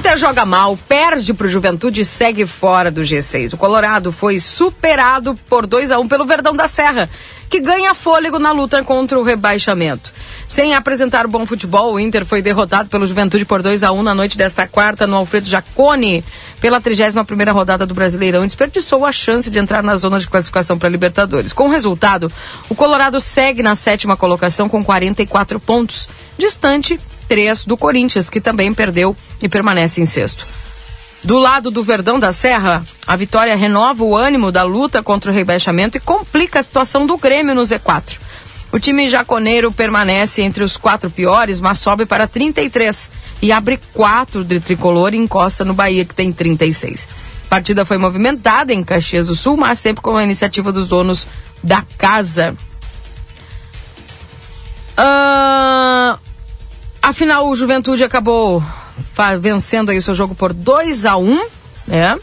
[0.06, 3.54] Inter joga mal, perde para o Juventude e segue fora do G6.
[3.54, 7.10] O Colorado foi superado por 2 a 1 pelo Verdão da Serra,
[7.50, 10.12] que ganha fôlego na luta contra o rebaixamento.
[10.46, 14.14] Sem apresentar bom futebol, o Inter foi derrotado pelo Juventude por 2 a 1 na
[14.14, 16.24] noite desta quarta no Alfredo Jacone,
[16.60, 20.78] pela 31ª rodada do Brasileirão e desperdiçou a chance de entrar na zona de classificação
[20.78, 21.52] para Libertadores.
[21.52, 22.30] Com o resultado,
[22.68, 26.08] o Colorado segue na sétima colocação com 44 pontos,
[26.38, 26.96] distante
[27.28, 30.46] três do Corinthians, que também perdeu e permanece em sexto.
[31.22, 35.34] Do lado do Verdão da Serra, a vitória renova o ânimo da luta contra o
[35.34, 38.16] rebaixamento e complica a situação do Grêmio no Z4.
[38.72, 44.44] O time jaconeiro permanece entre os quatro piores, mas sobe para 33 e abre quatro
[44.44, 47.08] de tricolor e encosta no Bahia, que tem 36.
[47.46, 51.26] A partida foi movimentada em Caxias do Sul, mas sempre com a iniciativa dos donos
[51.62, 52.56] da casa.
[57.08, 58.62] Afinal, o Juventude acabou
[59.40, 61.46] vencendo aí o seu jogo por 2 a 1 um,
[61.86, 62.18] né?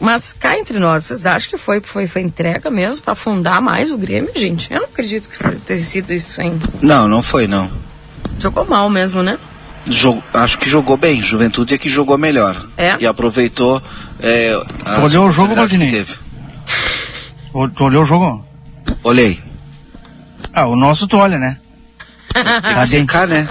[0.00, 3.92] Mas cá entre nós, vocês acham que foi, foi, foi entrega mesmo para afundar mais
[3.92, 4.72] o Grêmio, gente?
[4.72, 6.60] Eu não acredito que ter sido isso, hein?
[6.80, 7.70] Não, não foi não.
[8.38, 9.38] Jogou mal mesmo, né?
[9.86, 11.22] Jo- acho que jogou bem.
[11.22, 12.56] Juventude é que jogou melhor.
[12.76, 12.96] É?
[12.98, 13.80] E aproveitou.
[14.18, 16.04] É, as Olhou o jogo, Valdinei?
[17.74, 18.44] Tu olhou o jogo?
[19.04, 19.40] Olhei.
[20.52, 21.58] Ah, o nosso tu olha, né?
[22.32, 22.44] Tem
[22.74, 23.48] Tá que secar, né?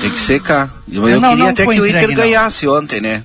[0.00, 0.70] Tem que secar.
[0.90, 2.14] Eu, É, eu não, queria não até que o entregue, Inter não.
[2.24, 3.24] ganhasse ontem, né?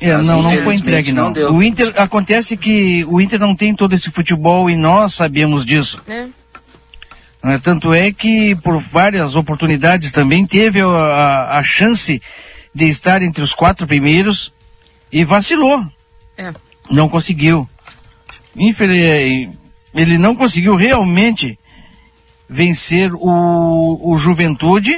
[0.00, 1.24] É, Mas, não, não foi entregue, não.
[1.26, 1.54] não deu.
[1.54, 6.02] O Inter, acontece que o Inter não tem todo esse futebol e nós sabemos disso.
[6.06, 6.26] É.
[7.42, 7.58] Né?
[7.62, 12.20] Tanto é que por várias oportunidades também teve a, a- a chance
[12.74, 14.52] de estar entre os quatro primeiros
[15.12, 15.82] e vacilou.
[16.36, 16.52] É.
[16.90, 17.68] Não conseguiu.
[18.56, 19.50] Infeliz,
[19.94, 21.58] ele não conseguiu realmente
[22.48, 24.94] vencer o, o Juventude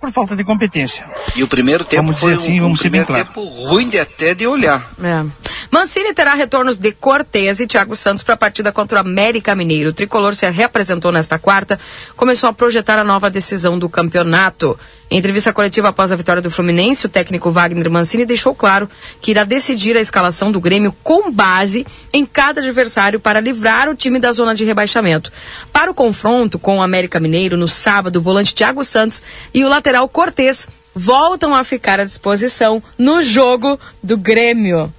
[0.00, 1.04] por falta de competência.
[1.34, 3.50] E o primeiro tempo Vamos foi dizer assim, um, um vamos ser bem primeiro claros.
[3.50, 4.92] tempo ruim de até de olhar.
[5.02, 5.24] É.
[5.70, 9.90] Mancini terá retornos de Cortez e Thiago Santos para a partida contra o América Mineiro.
[9.90, 11.80] O tricolor se reapresentou nesta quarta,
[12.14, 14.78] começou a projetar a nova decisão do campeonato.
[15.08, 19.30] Em entrevista coletiva após a vitória do Fluminense, o técnico Wagner Mancini deixou claro que
[19.30, 24.18] irá decidir a escalação do Grêmio com base em cada adversário para livrar o time
[24.18, 25.32] da zona de rebaixamento.
[25.72, 29.22] Para o confronto com o América Mineiro no sábado, o volante Thiago Santos
[29.54, 34.92] e o lateral Cortez voltam a ficar à disposição no jogo do Grêmio.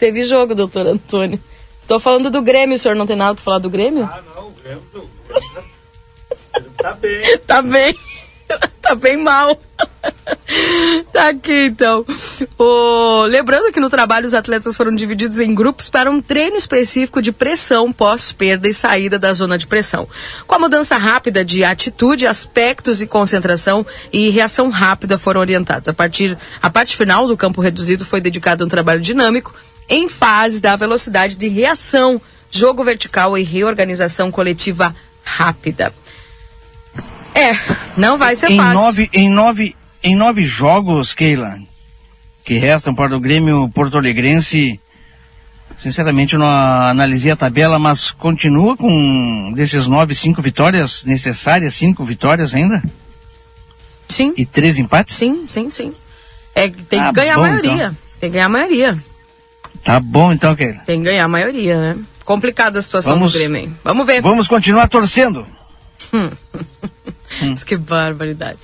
[0.00, 1.38] Teve jogo, doutor Antônio.
[1.80, 4.02] Estou falando do Grêmio, o senhor não tem nada para falar do Grêmio?
[4.02, 5.11] Ah, não, o Grêmio.
[6.82, 7.38] Tá bem.
[7.46, 7.96] tá bem.
[8.82, 9.56] tá bem mal.
[11.12, 12.04] tá aqui então.
[12.58, 13.22] O...
[13.22, 17.30] Lembrando que no trabalho os atletas foram divididos em grupos para um treino específico de
[17.30, 20.08] pressão pós-perda e saída da zona de pressão.
[20.46, 25.88] Com a mudança rápida de atitude, aspectos e concentração e reação rápida foram orientados.
[25.88, 29.54] A partir a parte final do campo reduzido foi dedicada a um trabalho dinâmico
[29.88, 35.92] em fase da velocidade de reação, jogo vertical e reorganização coletiva rápida.
[37.34, 37.52] É,
[37.96, 38.74] não vai ser em fácil.
[38.80, 41.56] Nove, em, nove, em nove jogos, Keila,
[42.44, 44.78] que restam para o Grêmio Porto Alegrense,
[45.78, 52.04] sinceramente eu não analisei a tabela, mas continua com desses nove, cinco vitórias necessárias, cinco
[52.04, 52.82] vitórias ainda?
[54.08, 54.34] Sim.
[54.36, 55.16] E três empates?
[55.16, 55.92] Sim, sim, sim.
[56.54, 57.72] É, tem Ah, que ganhar bom, a maioria.
[57.72, 57.96] então.
[58.20, 59.04] Tem que ganhar a maioria.
[59.82, 60.80] Tá bom então, Keila.
[60.86, 62.02] Tem que ganhar a maioria, né?
[62.24, 63.56] Complicada a situação Vamos- do Grêmio.
[63.56, 63.76] hein?
[63.82, 64.20] Vamos ver.
[64.20, 65.46] Vamos continuar torcendo.
[67.40, 68.58] Mas que barbaridade.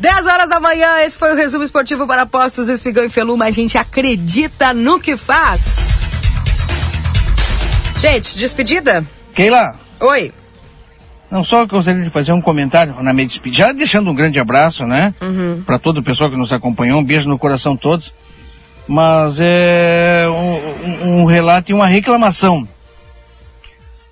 [0.00, 3.44] 10 horas da manhã, esse foi o resumo esportivo para Postos Espigão e Feluma.
[3.46, 6.00] A gente acredita no que faz.
[8.00, 9.04] Gente, despedida?
[9.34, 10.32] Keila, Oi.
[11.30, 14.86] não só gostaria de fazer um comentário na minha despedida, já deixando um grande abraço,
[14.86, 15.14] né?
[15.20, 15.62] Uhum.
[15.64, 18.12] para todo o pessoal que nos acompanhou, um beijo no coração todos.
[18.86, 22.68] Mas é um- um relato e uma reclamação.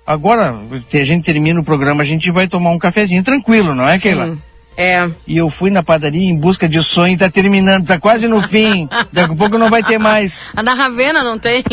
[0.05, 0.55] Agora,
[0.89, 3.97] que a gente termina o programa, a gente vai tomar um cafezinho tranquilo, não é,
[3.97, 4.37] Keila?
[4.75, 5.07] É.
[5.27, 8.89] E eu fui na padaria em busca de sonho, tá terminando, tá quase no fim.
[9.13, 10.41] Daqui a pouco não vai ter mais.
[10.55, 11.63] A da Ravena não tem?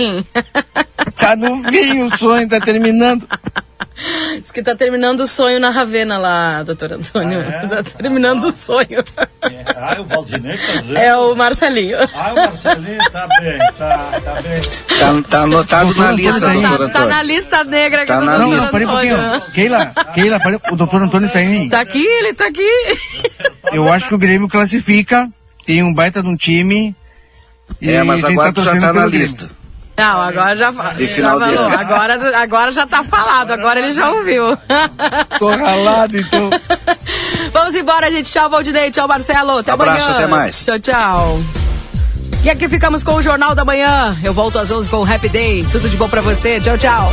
[1.16, 3.26] Tá no fim o sonho, tá terminando.
[4.40, 7.42] Diz que tá terminando o sonho na Ravena lá, doutor Antônio.
[7.68, 9.04] Tá terminando o sonho.
[9.76, 10.98] Ah, é o Valdinei que tá dizendo.
[10.98, 11.98] É o Marcelinho.
[12.14, 14.60] Ah, o Marcelinho, tá bem, tá, tá bem.
[14.98, 16.68] Tá, tá anotado na lista, Antônio.
[16.68, 17.08] doutor Tá Antônio.
[17.08, 18.60] na lista negra Tá na doutor Não, lista.
[18.62, 19.16] mas parei um Antônio.
[19.40, 19.52] pouquinho.
[19.52, 21.68] Keila, Keila, parei, o doutor Antônio tá aí.
[21.68, 22.70] Tá aqui, ele tá aqui.
[23.72, 25.28] Eu acho que o Grêmio classifica,
[25.66, 26.94] tem um baita de um time.
[27.82, 29.48] É, mas a gente agora tu já tá na lista.
[30.00, 31.64] Não, agora já, De já final de falou.
[31.66, 31.78] ano.
[31.78, 34.56] Agora, agora já tá falado, agora ele já ouviu.
[35.38, 36.48] Tô ralado, então.
[37.52, 38.30] Vamos embora, gente.
[38.30, 38.90] Tchau, Valdinei.
[38.90, 39.58] Tchau, Marcelo.
[39.58, 40.16] Até Abraço, amanhã.
[40.16, 40.64] até mais.
[40.64, 41.40] Tchau, tchau.
[42.42, 44.16] E aqui ficamos com o Jornal da Manhã.
[44.24, 45.62] Eu volto às 11 com o Happy Day.
[45.70, 46.58] Tudo de bom pra você.
[46.60, 47.12] Tchau, tchau.